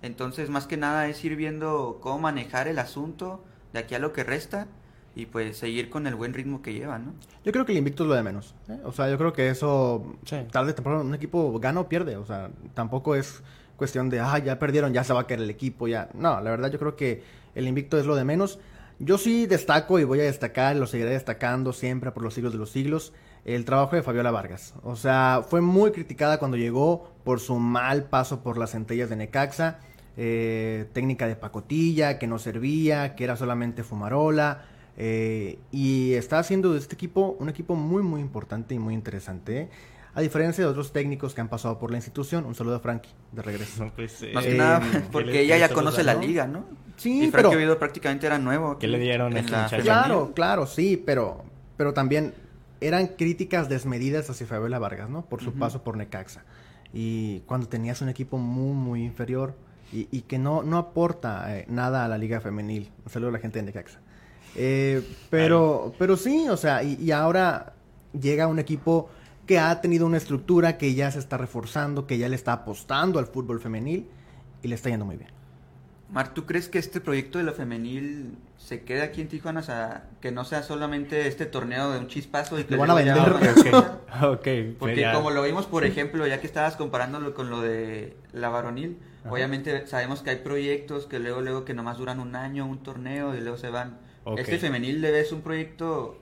Entonces, 0.02 0.50
más 0.50 0.66
que 0.66 0.76
nada 0.76 1.06
es 1.08 1.24
ir 1.24 1.36
viendo 1.36 1.98
cómo 2.02 2.18
manejar 2.18 2.68
el 2.68 2.78
asunto 2.78 3.44
de 3.72 3.78
aquí 3.78 3.94
a 3.94 3.98
lo 3.98 4.12
que 4.12 4.24
resta 4.24 4.66
y 5.16 5.26
pues 5.26 5.56
seguir 5.56 5.90
con 5.90 6.06
el 6.06 6.14
buen 6.14 6.34
ritmo 6.34 6.60
que 6.62 6.72
llevan, 6.72 7.06
¿no? 7.06 7.12
Yo 7.44 7.52
creo 7.52 7.64
que 7.64 7.72
el 7.72 7.78
invicto 7.78 8.02
es 8.04 8.08
lo 8.08 8.14
de 8.14 8.22
menos. 8.22 8.54
¿eh? 8.68 8.78
O 8.84 8.92
sea, 8.92 9.08
yo 9.10 9.16
creo 9.18 9.32
que 9.32 9.48
eso, 9.48 10.16
Sí. 10.24 10.36
tarde 10.50 10.72
o 10.72 10.74
temprano, 10.74 11.00
un 11.02 11.14
equipo 11.14 11.58
gana 11.60 11.80
o 11.80 11.88
pierde. 11.88 12.16
O 12.16 12.26
sea, 12.26 12.50
tampoco 12.74 13.14
es 13.14 13.42
cuestión 13.76 14.08
de, 14.10 14.20
ah, 14.20 14.38
ya 14.38 14.58
perdieron, 14.58 14.92
ya 14.92 15.04
se 15.04 15.12
va 15.12 15.20
a 15.20 15.26
caer 15.26 15.40
el 15.40 15.50
equipo, 15.50 15.86
ya. 15.88 16.08
No, 16.14 16.40
la 16.40 16.50
verdad 16.50 16.70
yo 16.70 16.78
creo 16.78 16.96
que 16.96 17.22
el 17.54 17.68
invicto 17.68 17.98
es 17.98 18.06
lo 18.06 18.16
de 18.16 18.24
menos. 18.24 18.58
Yo 18.98 19.18
sí 19.18 19.46
destaco 19.46 19.98
y 19.98 20.04
voy 20.04 20.20
a 20.20 20.24
destacar, 20.24 20.76
lo 20.76 20.86
seguiré 20.86 21.10
destacando 21.10 21.72
siempre 21.72 22.12
por 22.12 22.22
los 22.22 22.34
siglos 22.34 22.52
de 22.52 22.58
los 22.58 22.70
siglos, 22.70 23.12
el 23.44 23.64
trabajo 23.64 23.96
de 23.96 24.02
Fabiola 24.02 24.30
Vargas. 24.30 24.74
O 24.84 24.96
sea, 24.96 25.42
fue 25.48 25.60
muy 25.60 25.90
criticada 25.90 26.38
cuando 26.38 26.56
llegó 26.56 27.10
por 27.24 27.40
su 27.40 27.56
mal 27.58 28.04
paso 28.04 28.42
por 28.42 28.56
las 28.56 28.70
centellas 28.70 29.10
de 29.10 29.16
Necaxa, 29.16 29.78
eh, 30.16 30.86
técnica 30.92 31.26
de 31.26 31.34
pacotilla, 31.36 32.18
que 32.20 32.26
no 32.28 32.38
servía, 32.38 33.16
que 33.16 33.24
era 33.24 33.36
solamente 33.36 33.82
fumarola. 33.82 34.62
Eh, 34.96 35.58
y 35.72 36.14
está 36.14 36.38
haciendo 36.38 36.72
de 36.72 36.78
este 36.78 36.94
equipo 36.94 37.36
un 37.38 37.48
equipo 37.48 37.74
muy, 37.74 38.02
muy 38.02 38.20
importante 38.20 38.74
y 38.74 38.78
muy 38.78 38.94
interesante. 38.94 39.68
A 40.14 40.20
diferencia 40.20 40.62
de 40.62 40.70
otros 40.70 40.92
técnicos 40.92 41.34
que 41.34 41.40
han 41.40 41.48
pasado 41.48 41.78
por 41.80 41.90
la 41.90 41.96
institución. 41.96 42.44
Un 42.46 42.54
saludo 42.54 42.76
a 42.76 42.80
Frankie, 42.80 43.10
de 43.32 43.42
regreso. 43.42 43.84
no, 43.84 43.92
pues, 43.96 44.22
eh, 44.22 44.30
Más 44.32 44.44
que 44.44 44.54
Eh, 44.54 44.58
nada 44.58 44.80
¿qué 44.80 45.00
porque 45.10 45.40
ella 45.40 45.58
ya 45.58 45.68
conoce 45.70 46.04
la 46.04 46.14
liga, 46.14 46.46
¿no? 46.46 46.64
Sí, 46.96 47.24
y 47.24 47.30
pero... 47.30 47.42
Frankie 47.42 47.56
Oviedo 47.56 47.78
prácticamente 47.78 48.26
era 48.26 48.38
nuevo. 48.38 48.78
¿Qué 48.78 48.86
le 48.86 49.00
dieron 49.00 49.32
en 49.32 49.38
este 49.38 49.50
la. 49.50 49.68
Claro, 49.68 50.32
claro, 50.32 50.66
sí, 50.66 51.02
pero, 51.04 51.44
pero 51.76 51.92
también 51.92 52.32
eran 52.80 53.08
críticas 53.08 53.68
desmedidas 53.68 54.30
hacia 54.30 54.46
Fabiola 54.46 54.78
Vargas, 54.78 55.10
¿no? 55.10 55.24
Por 55.26 55.42
su 55.42 55.52
paso 55.54 55.82
por 55.82 55.96
Necaxa. 55.96 56.44
Y 56.92 57.40
cuando 57.40 57.66
tenías 57.66 58.00
un 58.00 58.08
equipo 58.08 58.38
muy, 58.38 58.72
muy 58.72 59.02
inferior 59.02 59.56
y, 59.92 60.06
y 60.12 60.22
que 60.22 60.38
no, 60.38 60.62
no 60.62 60.78
aporta 60.78 61.58
eh, 61.58 61.64
nada 61.68 62.04
a 62.04 62.08
la 62.08 62.18
liga 62.18 62.40
femenil. 62.40 62.92
Un 63.04 63.10
saludo 63.10 63.30
a 63.30 63.32
la 63.32 63.38
gente 63.40 63.58
de 63.58 63.64
Necaxa. 63.64 63.98
Eh, 64.56 65.02
pero, 65.30 65.92
pero 65.98 66.16
sí, 66.16 66.48
o 66.48 66.56
sea, 66.56 66.82
y, 66.82 66.94
y 67.00 67.10
ahora 67.12 67.72
llega 68.18 68.46
un 68.46 68.58
equipo 68.58 69.08
que 69.46 69.58
ha 69.58 69.80
tenido 69.80 70.06
una 70.06 70.16
estructura, 70.16 70.78
que 70.78 70.94
ya 70.94 71.10
se 71.10 71.18
está 71.18 71.36
reforzando, 71.36 72.06
que 72.06 72.18
ya 72.18 72.28
le 72.28 72.36
está 72.36 72.52
apostando 72.52 73.18
al 73.18 73.26
fútbol 73.26 73.60
femenil. 73.60 74.06
y 74.62 74.68
le 74.68 74.74
está 74.76 74.88
yendo 74.88 75.04
muy 75.04 75.16
bien. 75.16 75.30
Mar, 76.10 76.32
¿tú 76.32 76.46
crees 76.46 76.68
que 76.68 76.78
este 76.78 77.00
proyecto 77.00 77.38
de 77.38 77.44
la 77.44 77.52
femenil 77.52 78.36
se 78.56 78.82
quede 78.82 79.02
aquí 79.02 79.20
en 79.20 79.28
Tijuana? 79.28 79.60
O 79.60 79.62
sea, 79.64 80.04
que 80.20 80.30
no 80.30 80.44
sea 80.44 80.62
solamente 80.62 81.26
este 81.26 81.44
torneo 81.44 81.90
de 81.92 81.98
un 81.98 82.06
chispazo 82.06 82.58
y 82.58 82.64
que 82.64 82.74
Lo 82.76 82.80
van 82.82 82.90
a 82.92 83.02
ya 83.02 83.14
vender, 83.14 83.32
van 83.34 83.44
a- 83.44 84.28
Ok, 84.28 84.38
ok, 84.38 84.42
pues 84.44 84.74
Porque 84.78 85.00
ya. 85.00 85.12
como 85.12 85.30
lo 85.30 85.42
vimos, 85.42 85.66
por 85.66 85.84
ejemplo, 85.84 86.26
ya 86.26 86.40
que 86.40 86.46
estabas 86.46 86.76
comparándolo 86.76 87.34
con 87.34 87.50
lo 87.50 87.60
de 87.60 88.16
la 88.32 88.48
varonil, 88.48 88.96
Ajá. 89.22 89.32
obviamente 89.32 89.86
sabemos 89.88 90.22
que 90.22 90.30
hay 90.30 90.36
proyectos 90.36 91.06
que 91.06 91.18
luego, 91.18 91.40
luego 91.42 91.64
que 91.64 91.74
nomás 91.74 91.98
duran 91.98 92.20
un 92.20 92.36
año, 92.36 92.64
un 92.64 92.78
torneo 92.82 93.34
y 93.36 93.40
luego 93.40 93.56
se 93.58 93.68
van. 93.70 93.98
¿Este 94.36 94.58
femenil 94.58 95.00
le 95.00 95.10
ves 95.10 95.32
un 95.32 95.42
proyecto 95.42 96.20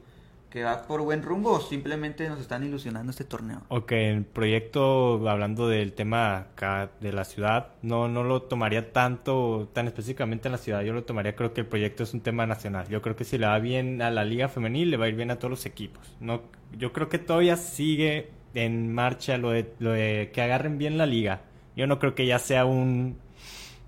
que 0.50 0.62
va 0.62 0.86
por 0.86 1.00
buen 1.00 1.22
rumbo 1.22 1.52
o 1.52 1.60
simplemente 1.60 2.28
nos 2.28 2.38
están 2.40 2.62
ilusionando 2.62 3.10
este 3.10 3.24
torneo? 3.24 3.62
Ok, 3.68 3.92
el 3.92 4.24
proyecto, 4.26 5.26
hablando 5.28 5.66
del 5.66 5.94
tema 5.94 6.36
acá 6.38 6.90
de 7.00 7.12
la 7.12 7.24
ciudad, 7.24 7.68
no, 7.80 8.06
no 8.08 8.22
lo 8.22 8.42
tomaría 8.42 8.92
tanto, 8.92 9.70
tan 9.72 9.86
específicamente 9.86 10.48
en 10.48 10.52
la 10.52 10.58
ciudad. 10.58 10.82
Yo 10.82 10.92
lo 10.92 11.04
tomaría, 11.04 11.34
creo 11.34 11.54
que 11.54 11.62
el 11.62 11.66
proyecto 11.66 12.02
es 12.02 12.12
un 12.12 12.20
tema 12.20 12.46
nacional. 12.46 12.86
Yo 12.88 13.00
creo 13.00 13.16
que 13.16 13.24
si 13.24 13.38
le 13.38 13.46
va 13.46 13.58
bien 13.60 14.02
a 14.02 14.10
la 14.10 14.24
liga 14.24 14.48
femenil, 14.48 14.90
le 14.90 14.98
va 14.98 15.06
a 15.06 15.08
ir 15.08 15.14
bien 15.16 15.30
a 15.30 15.36
todos 15.38 15.50
los 15.50 15.64
equipos. 15.64 16.14
No, 16.20 16.42
yo 16.76 16.92
creo 16.92 17.08
que 17.08 17.18
todavía 17.18 17.56
sigue 17.56 18.28
en 18.54 18.92
marcha 18.92 19.38
lo 19.38 19.50
de, 19.52 19.72
lo 19.78 19.92
de 19.92 20.30
que 20.34 20.42
agarren 20.42 20.76
bien 20.76 20.98
la 20.98 21.06
liga. 21.06 21.40
Yo 21.76 21.86
no 21.86 21.98
creo 21.98 22.14
que 22.14 22.26
ya 22.26 22.38
sea 22.38 22.66
un... 22.66 23.16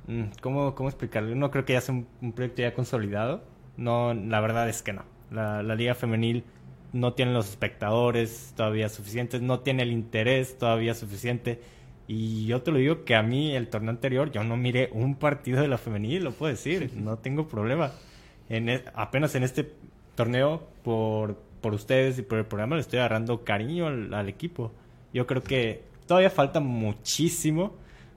mm, 0.07 0.23
¿Cómo, 0.41 0.75
cómo 0.75 0.89
explicarlo? 0.89 1.35
No 1.35 1.51
creo 1.51 1.67
que 1.67 1.75
ya 1.75 1.83
sea 1.83 1.95
un, 1.95 2.07
un 2.23 2.33
proyecto 2.33 2.63
ya 2.63 2.73
consolidado. 2.75 3.43
No, 3.77 4.15
la 4.15 4.41
verdad 4.41 4.69
es 4.69 4.83
que 4.83 4.93
no. 4.93 5.05
La, 5.31 5.63
la 5.63 5.75
liga 5.75 5.95
femenil 5.95 6.45
no 6.93 7.13
tiene 7.15 7.33
los 7.33 7.49
espectadores 7.49 8.53
todavía 8.57 8.89
suficientes, 8.89 9.43
no 9.43 9.61
tiene 9.61 9.83
el 9.83 9.93
interés 9.93 10.59
todavía 10.59 10.95
suficiente. 10.95 11.61
Y 12.07 12.47
yo 12.47 12.63
te 12.63 12.71
lo 12.71 12.79
digo 12.79 13.05
que 13.05 13.15
a 13.17 13.23
mí 13.23 13.55
el 13.57 13.69
torneo 13.69 13.91
anterior 13.91 14.31
yo 14.31 14.45
no 14.45 14.57
miré 14.57 14.91
un 14.93 15.17
partido 15.17 15.61
de 15.61 15.69
la 15.69 15.79
femenil, 15.79 16.23
lo 16.25 16.33
puedo 16.33 16.51
decir, 16.53 16.93
no 16.97 17.19
tengo 17.19 17.49
problema. 17.49 17.93
En 18.49 18.69
e- 18.69 18.85
apenas 18.95 19.35
en 19.35 19.43
este 19.43 19.73
torneo, 20.15 20.63
por, 20.85 21.37
por 21.61 21.75
ustedes 21.75 22.19
y 22.19 22.23
por 22.23 22.39
el 22.39 22.47
programa, 22.47 22.77
le 22.77 22.83
estoy 22.83 22.99
agarrando 23.01 23.45
cariño 23.45 23.87
al, 23.87 24.13
al 24.15 24.29
equipo. 24.29 24.73
Yo 25.13 25.27
creo 25.27 25.43
que 25.43 25.83
todavía 26.07 26.31
falta 26.31 26.61
muchísimo. 26.61 27.75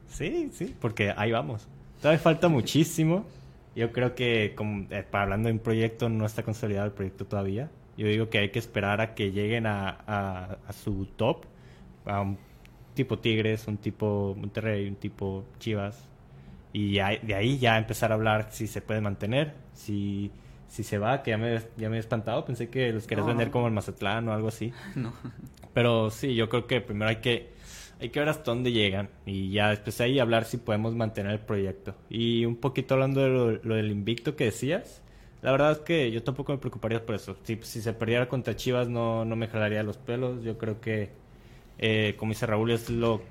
Sí, 0.10 0.49
sí, 0.53 0.76
porque 0.80 1.14
ahí 1.16 1.32
vamos. 1.32 1.68
Todavía 2.01 2.20
falta 2.20 2.47
muchísimo. 2.47 3.26
Yo 3.78 3.91
creo 3.91 4.15
que, 4.15 4.53
como, 4.55 4.88
eh, 4.89 5.05
hablando 5.11 5.47
de 5.47 5.53
un 5.53 5.59
proyecto, 5.59 6.09
no 6.09 6.25
está 6.25 6.41
consolidado 6.43 6.88
el 6.88 6.91
proyecto 6.93 7.25
todavía. 7.25 7.69
Yo 7.95 8.07
digo 8.07 8.30
que 8.30 8.39
hay 8.39 8.49
que 8.49 8.59
esperar 8.59 8.99
a 9.01 9.13
que 9.15 9.32
lleguen 9.32 9.65
a, 9.67 9.89
a- 10.07 10.57
a 10.67 10.73
su 10.73 11.05
top, 11.15 11.45
a 12.05 12.21
un 12.21 12.38
tipo 12.95 13.19
Tigres, 13.19 13.67
un 13.67 13.78
tipo 13.78 14.36
Monterrey, 14.38 14.88
un 14.88 14.95
tipo 14.95 15.45
Chivas, 15.59 16.03
y 16.73 16.93
ya- 16.93 17.17
de 17.21 17.36
ahí 17.36 17.59
ya 17.59 17.78
empezar 17.78 18.11
a 18.11 18.15
hablar 18.15 18.47
si 18.49 18.65
se 18.67 18.82
puede 18.82 18.99
mantener, 19.01 19.53
si, 19.73 20.32
si 20.67 20.84
se 20.84 20.97
va, 20.97 21.21
que 21.21 21.32
ya 21.32 21.38
me, 21.38 21.59
ya 21.78 21.89
me 21.89 21.97
he 21.97 21.99
espantado, 21.99 22.45
pensé 22.45 22.69
que 22.69 22.91
los 22.91 23.05
querías 23.05 23.25
No, 23.28 23.30
vender 23.34 23.51
como 23.51 23.67
el 23.67 23.73
Mazatlán 23.73 24.28
o 24.28 24.34
algo 24.34 24.47
así. 24.47 24.73
No. 24.95 25.13
Pero 25.73 26.09
sí, 26.09 26.34
yo 26.34 26.49
creo 26.49 26.65
que 26.65 26.82
primero 26.82 27.09
hay 27.09 27.17
que, 27.17 27.53
hay 28.00 28.10
que 28.10 28.20
ver 28.20 28.30
hasta 28.30 28.52
dónde 28.52 28.72
llegan 28.72 29.10
y 29.26 29.52
ya 29.52 29.70
después 29.70 30.00
ahí 30.02 30.20
hablar 30.20 30.45
si 30.45 30.58
podemos 30.58 30.95
mantener 30.95 31.34
el 31.34 31.39
proyecto. 31.39 31.95
Y 32.10 32.45
un 32.45 32.56
poquito 32.58 32.93
hablando 32.93 33.22
de 33.22 33.60
lo, 33.64 33.76
del 33.76 33.91
invicto 33.91 34.36
que 34.36 34.45
decías, 34.45 35.02
la 35.41 35.52
verdad 35.52 35.72
es 35.74 35.80
que 35.80 36.12
yo 36.12 36.24
tampoco 36.24 36.52
me 36.52 36.58
preocuparía 36.60 37.06
por 37.06 37.16
eso. 37.16 37.38
Si, 37.43 37.58
se 37.62 37.93
perdiera 37.93 38.28
contra 38.30 38.56
Chivas 38.56 38.89
no, 38.89 39.26
no 39.26 39.36
me 39.36 39.48
jalaría 39.48 39.84
los 39.84 39.98
pelos. 39.98 40.43
Yo 40.43 40.58
creo 40.58 40.82
que, 40.82 41.12
eh, 41.80 42.16
como 42.18 42.32
dice 42.32 42.45
Raúl, 42.45 42.72
es 42.72 42.89
lo, 42.89 43.22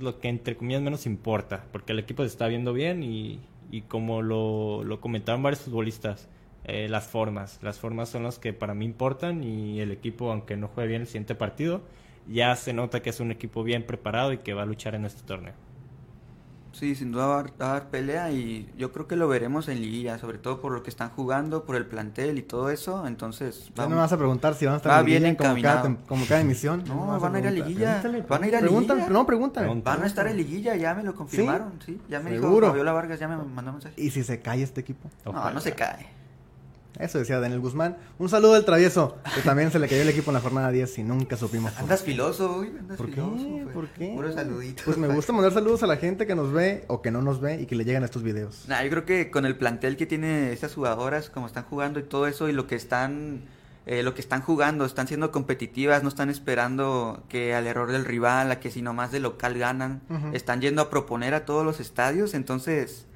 lo 0.00 0.20
que 0.20 0.28
entre 0.28 0.56
comillas 0.56 0.82
menos 0.82 1.06
importa, 1.06 1.64
porque 1.72 1.92
el 1.92 1.98
equipo 1.98 2.22
se 2.22 2.28
está 2.28 2.46
viendo 2.48 2.72
bien 2.72 3.02
y, 3.02 3.40
y 3.70 3.82
como 3.82 4.22
lo, 4.22 4.84
lo 4.84 5.00
comentaron 5.00 5.42
varios 5.42 5.62
futbolistas, 5.62 6.28
eh, 6.64 6.88
las 6.88 7.06
formas. 7.08 7.58
Las 7.62 7.78
formas 7.78 8.10
son 8.10 8.24
las 8.24 8.38
que 8.38 8.52
para 8.52 8.74
mí 8.74 8.84
importan 8.84 9.42
y 9.44 9.80
el 9.80 9.90
equipo, 9.92 10.30
aunque 10.30 10.56
no 10.56 10.68
juegue 10.68 10.90
bien 10.90 11.02
el 11.02 11.06
siguiente 11.06 11.34
partido, 11.34 11.82
ya 12.28 12.54
se 12.56 12.72
nota 12.72 13.00
que 13.02 13.10
es 13.10 13.20
un 13.20 13.30
equipo 13.30 13.62
bien 13.62 13.86
preparado 13.86 14.32
y 14.32 14.38
que 14.38 14.54
va 14.54 14.62
a 14.62 14.66
luchar 14.66 14.94
en 14.94 15.04
este 15.04 15.22
torneo. 15.22 15.54
Sí, 16.72 16.94
sin 16.94 17.10
duda 17.10 17.26
va 17.26 17.40
a, 17.40 17.42
dar, 17.42 17.52
va 17.60 17.66
a 17.70 17.72
dar 17.72 17.90
pelea 17.90 18.30
y 18.30 18.70
yo 18.78 18.92
creo 18.92 19.08
que 19.08 19.16
lo 19.16 19.26
veremos 19.26 19.66
en 19.68 19.80
liguilla, 19.80 20.18
sobre 20.18 20.38
todo 20.38 20.60
por 20.60 20.70
lo 20.72 20.84
que 20.84 20.88
están 20.88 21.10
jugando, 21.10 21.64
por 21.64 21.74
el 21.74 21.84
plantel 21.84 22.38
y 22.38 22.42
todo 22.42 22.70
eso. 22.70 23.06
Entonces, 23.08 23.66
Ya 23.66 23.72
vamos- 23.82 23.90
me 23.90 23.96
vas 23.96 24.12
a 24.12 24.16
preguntar 24.16 24.54
si 24.54 24.66
van 24.66 24.74
a 24.74 24.76
estar 24.76 24.92
Va 24.92 25.00
en 25.00 25.04
bien 25.06 25.22
liguilla 25.24 25.36
como 25.50 25.62
cada, 25.62 25.96
como 26.06 26.26
cada 26.26 26.40
emisión. 26.40 26.84
No, 26.86 27.18
van 27.18 27.34
a 27.34 27.38
ir 27.40 27.46
a 27.48 27.50
liguilla. 27.50 28.00
Pregúntale, 28.00 28.22
Van 28.28 28.44
a 28.44 28.48
ir 28.48 28.56
a 28.56 28.60
liguilla. 28.60 29.08
No, 29.08 29.26
pregúntale. 29.26 29.66
Pregunta. 29.66 29.90
van 29.90 30.02
a 30.04 30.06
estar 30.06 30.26
en 30.28 30.36
liguilla, 30.36 30.76
ya 30.76 30.94
me 30.94 31.02
lo 31.02 31.12
confirmaron, 31.14 31.72
sí. 31.84 32.00
Ya 32.08 32.20
me 32.20 32.30
dijo 32.30 32.44
¿Seguro? 32.44 32.68
Fabiola 32.68 32.92
Vargas, 32.92 33.18
ya 33.18 33.26
me 33.26 33.36
mandó 33.36 33.72
mensaje. 33.72 34.00
¿Y 34.00 34.10
si 34.10 34.22
se 34.22 34.40
cae 34.40 34.62
este 34.62 34.80
equipo? 34.80 35.10
No, 35.24 35.32
Ojalá. 35.32 35.50
no 35.52 35.60
se 35.60 35.72
cae. 35.74 36.06
Eso 37.00 37.18
decía 37.18 37.40
Daniel 37.40 37.60
Guzmán. 37.60 37.96
Un 38.18 38.28
saludo 38.28 38.54
al 38.54 38.64
travieso, 38.64 39.16
que 39.34 39.40
también 39.42 39.70
se 39.70 39.78
le 39.78 39.88
cayó 39.88 40.02
el 40.02 40.08
equipo 40.08 40.30
en 40.30 40.34
la 40.34 40.40
jornada 40.40 40.70
10 40.70 40.98
y 40.98 41.02
nunca 41.02 41.36
supimos 41.36 41.72
por 41.72 41.82
Andas 41.82 42.02
qué. 42.02 42.10
filoso, 42.12 42.54
güey. 42.56 42.70
Andas 42.78 42.96
¿Por 42.96 43.06
qué? 43.06 43.14
filoso. 43.14 43.44
güey. 43.48 43.64
¿Por 43.74 43.88
qué? 43.88 44.12
Puro 44.14 44.32
saludito. 44.32 44.82
Pues 44.84 44.98
me 44.98 45.08
gusta 45.08 45.32
mandar 45.32 45.52
saludos 45.52 45.82
a 45.82 45.86
la 45.86 45.96
gente 45.96 46.26
que 46.26 46.34
nos 46.34 46.52
ve 46.52 46.84
o 46.88 47.02
que 47.02 47.10
no 47.10 47.22
nos 47.22 47.40
ve 47.40 47.60
y 47.60 47.66
que 47.66 47.74
le 47.74 47.84
llegan 47.84 48.04
estos 48.04 48.22
videos. 48.22 48.64
Nah, 48.68 48.82
yo 48.82 48.90
creo 48.90 49.04
que 49.04 49.30
con 49.30 49.46
el 49.46 49.56
plantel 49.56 49.96
que 49.96 50.06
tiene 50.06 50.52
estas 50.52 50.74
jugadoras, 50.74 51.30
como 51.30 51.46
están 51.46 51.64
jugando 51.64 51.98
y 52.00 52.02
todo 52.02 52.26
eso, 52.26 52.48
y 52.48 52.52
lo 52.52 52.66
que 52.66 52.74
están, 52.76 53.42
eh, 53.86 54.02
lo 54.02 54.12
que 54.14 54.20
están 54.20 54.42
jugando, 54.42 54.84
están 54.84 55.08
siendo 55.08 55.32
competitivas, 55.32 56.02
no 56.02 56.08
están 56.10 56.28
esperando 56.30 57.24
que 57.28 57.54
al 57.54 57.66
error 57.66 57.90
del 57.90 58.04
rival, 58.04 58.50
a 58.50 58.60
que 58.60 58.70
si 58.70 58.82
nomás 58.82 59.10
de 59.12 59.20
local 59.20 59.56
ganan, 59.58 60.02
están 60.32 60.60
yendo 60.60 60.82
a 60.82 60.90
proponer 60.90 61.32
a 61.34 61.44
todos 61.46 61.64
los 61.64 61.80
estadios, 61.80 62.34
entonces, 62.34 63.06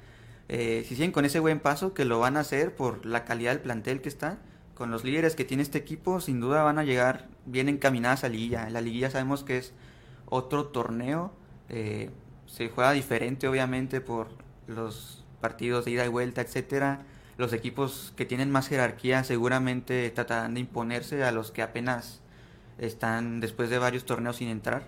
eh, 0.49 0.83
si 0.87 0.95
siguen 0.95 1.11
con 1.11 1.25
ese 1.25 1.39
buen 1.39 1.59
paso, 1.59 1.93
que 1.93 2.05
lo 2.05 2.19
van 2.19 2.37
a 2.37 2.41
hacer 2.41 2.75
por 2.75 3.05
la 3.05 3.25
calidad 3.25 3.51
del 3.51 3.61
plantel 3.61 4.01
que 4.01 4.09
está, 4.09 4.37
con 4.73 4.91
los 4.91 5.03
líderes 5.03 5.35
que 5.35 5.45
tiene 5.45 5.63
este 5.63 5.77
equipo, 5.77 6.19
sin 6.19 6.39
duda 6.39 6.63
van 6.63 6.77
a 6.79 6.83
llegar 6.83 7.27
bien 7.45 7.69
encaminadas 7.69 8.23
a 8.23 8.29
liguilla. 8.29 8.69
La 8.69 8.81
liguilla 8.81 9.09
sabemos 9.09 9.43
que 9.43 9.57
es 9.57 9.73
otro 10.25 10.67
torneo, 10.67 11.33
eh, 11.69 12.09
se 12.45 12.69
juega 12.69 12.91
diferente 12.91 13.47
obviamente 13.47 14.01
por 14.01 14.27
los 14.67 15.23
partidos 15.41 15.85
de 15.85 15.91
ida 15.91 16.05
y 16.05 16.09
vuelta, 16.09 16.41
etcétera. 16.41 17.03
Los 17.37 17.53
equipos 17.53 18.13
que 18.15 18.25
tienen 18.25 18.51
más 18.51 18.67
jerarquía 18.67 19.23
seguramente 19.23 20.09
tratarán 20.11 20.53
de 20.53 20.61
imponerse 20.61 21.23
a 21.23 21.31
los 21.31 21.51
que 21.51 21.61
apenas 21.61 22.21
están 22.77 23.39
después 23.39 23.69
de 23.69 23.77
varios 23.77 24.05
torneos 24.05 24.37
sin 24.37 24.49
entrar. 24.49 24.87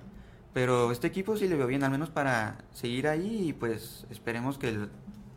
Pero 0.53 0.91
este 0.91 1.07
equipo 1.07 1.37
sí 1.37 1.47
le 1.47 1.55
veo 1.55 1.67
bien, 1.67 1.83
al 1.83 1.91
menos 1.91 2.09
para 2.09 2.57
seguir 2.73 3.07
ahí 3.07 3.49
y 3.49 3.53
pues 3.53 4.05
esperemos 4.09 4.57
que, 4.57 4.69
el- 4.69 4.89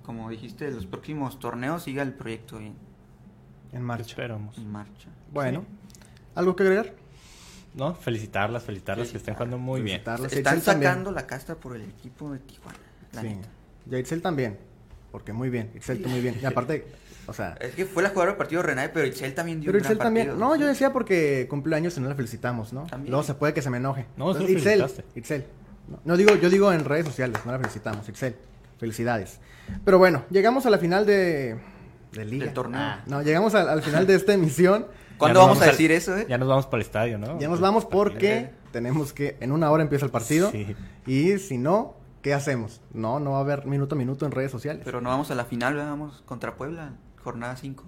como 0.02 0.30
dijiste, 0.30 0.70
los 0.70 0.86
próximos 0.86 1.38
torneos 1.38 1.82
siga 1.84 2.02
el 2.02 2.12
proyecto 2.14 2.58
bien 2.58 2.74
En 3.72 3.82
marcha. 3.82 4.06
Esperamos. 4.10 4.56
en 4.58 4.70
marcha. 4.70 5.08
Bueno, 5.32 5.64
¿algo 6.34 6.56
que 6.56 6.62
agregar? 6.64 6.94
No, 7.74 7.94
felicitarlas, 7.94 8.64
felicitarlas 8.64 9.10
que 9.10 9.18
estén 9.18 9.34
jugando 9.34 9.56
muy 9.58 9.80
bien. 9.80 10.00
Felicitarlas. 10.02 10.32
Están 10.32 10.60
también. 10.60 10.90
sacando 10.90 11.12
la 11.12 11.26
casta 11.26 11.54
por 11.54 11.76
el 11.76 11.82
equipo 11.82 12.32
de 12.32 12.40
Tijuana. 12.40 12.78
la 13.12 13.20
Sí. 13.22 13.28
neta. 13.28 13.48
Y 13.90 13.96
Itzel 13.96 14.22
también. 14.22 14.58
Porque 15.12 15.32
muy 15.32 15.50
bien. 15.50 15.70
Itzel 15.74 16.02
tú 16.02 16.08
muy 16.08 16.20
bien. 16.20 16.36
Y 16.42 16.44
aparte, 16.46 16.84
o 17.26 17.32
sea. 17.32 17.52
Es 17.60 17.74
que 17.74 17.84
fue 17.84 18.02
la 18.02 18.08
jugadora 18.10 18.32
del 18.32 18.38
partido 18.38 18.62
Renay, 18.62 18.90
pero 18.92 19.06
Itzel 19.06 19.34
también 19.34 19.60
dio 19.60 19.68
Pero 19.68 19.78
un 19.78 19.82
gran 19.82 19.92
Itzel 19.92 19.98
también. 20.04 20.26
partido. 20.28 20.48
No, 20.48 20.56
yo 20.56 20.66
decía 20.66 20.92
porque 20.92 21.46
cumpleaños 21.48 21.96
y 21.96 22.00
no 22.00 22.08
la 22.08 22.14
felicitamos, 22.16 22.72
¿no? 22.72 22.84
También. 22.86 23.10
Luego 23.12 23.22
se 23.24 23.34
puede 23.34 23.54
que 23.54 23.62
se 23.62 23.70
me 23.70 23.76
enoje. 23.78 24.06
No, 24.16 24.32
sí 24.34 24.40
Entonces, 24.40 24.56
Itzel. 24.58 25.04
Itzel. 25.14 25.46
No, 25.88 26.00
no 26.04 26.16
digo, 26.16 26.34
yo 26.36 26.50
digo 26.50 26.72
en 26.72 26.84
redes 26.84 27.06
sociales, 27.06 27.38
no 27.46 27.52
la 27.52 27.58
felicitamos. 27.58 28.08
Itzel. 28.08 28.36
Felicidades. 28.80 29.38
Pero 29.84 29.98
bueno, 29.98 30.24
llegamos 30.30 30.66
a 30.66 30.70
la 30.70 30.78
final 30.78 31.06
de. 31.06 31.56
De 32.12 32.24
Liga. 32.24 32.46
Del 32.46 32.54
torneo. 32.54 32.80
Ah, 32.80 33.02
no, 33.06 33.22
llegamos 33.22 33.54
al, 33.54 33.68
al 33.68 33.82
final 33.82 34.06
de 34.06 34.16
esta 34.16 34.32
emisión. 34.32 34.86
¿Cuándo 35.18 35.40
vamos 35.40 35.60
a 35.60 35.64
al- 35.66 35.70
decir 35.72 35.92
eso, 35.92 36.16
eh? 36.16 36.26
Ya 36.28 36.38
nos 36.38 36.48
vamos 36.48 36.66
para 36.66 36.78
el 36.80 36.86
estadio, 36.86 37.18
¿no? 37.18 37.38
Ya 37.38 37.46
nos 37.48 37.60
vamos 37.60 37.84
porque 37.84 38.50
tenemos 38.72 39.12
que. 39.12 39.36
En 39.40 39.52
una 39.52 39.70
hora 39.70 39.82
empieza 39.82 40.06
el 40.06 40.10
partido. 40.10 40.50
Sí. 40.50 40.74
Y 41.06 41.38
si 41.38 41.58
no, 41.58 41.94
¿qué 42.22 42.32
hacemos? 42.34 42.80
No, 42.92 43.20
no 43.20 43.32
va 43.32 43.36
a 43.38 43.40
haber 43.42 43.66
minuto 43.66 43.94
a 43.94 43.98
minuto 43.98 44.24
en 44.26 44.32
redes 44.32 44.50
sociales. 44.50 44.82
Pero 44.84 45.00
no 45.00 45.10
vamos 45.10 45.30
a 45.30 45.34
la 45.34 45.44
final, 45.44 45.74
¿verdad? 45.74 45.90
vamos 45.90 46.22
contra 46.26 46.56
Puebla, 46.56 46.94
jornada 47.22 47.54
5. 47.56 47.84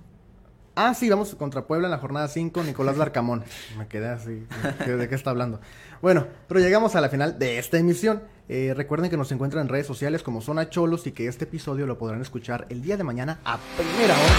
Ah, 0.75 0.95
sí, 0.95 1.11
vamos 1.11 1.35
contra 1.35 1.67
Puebla 1.67 1.87
en 1.89 1.91
la 1.91 1.99
jornada 1.99 2.29
5, 2.29 2.63
Nicolás 2.65 2.97
Larcamón. 2.97 3.45
Me 3.79 3.89
quedé 3.89 4.09
así, 4.09 4.47
¿de 4.87 4.97
de 4.97 5.09
qué 5.09 5.15
está 5.15 5.31
hablando? 5.31 5.61
Bueno, 6.01 6.27
pero 6.49 6.61
llegamos 6.61 6.95
a 6.97 7.01
la 7.01 7.09
final 7.09 7.39
de 7.39 7.59
esta 7.59 7.77
emisión. 7.79 8.23
Eh, 8.55 8.75
recuerden 8.75 9.09
que 9.09 9.17
nos 9.17 9.33
encuentran 9.33 9.63
en 9.63 9.71
redes 9.71 9.87
sociales 9.87 10.23
como 10.23 10.43
Zona 10.43 10.69
Cholos 10.69 11.07
y 11.07 11.13
que 11.13 11.27
este 11.27 11.45
episodio 11.45 11.87
lo 11.87 11.97
podrán 11.97 12.21
escuchar 12.21 12.67
el 12.69 12.83
día 12.83 12.99
de 12.99 13.03
mañana 13.03 13.41
a 13.47 13.59
primera 13.79 14.13
hora. 14.13 14.35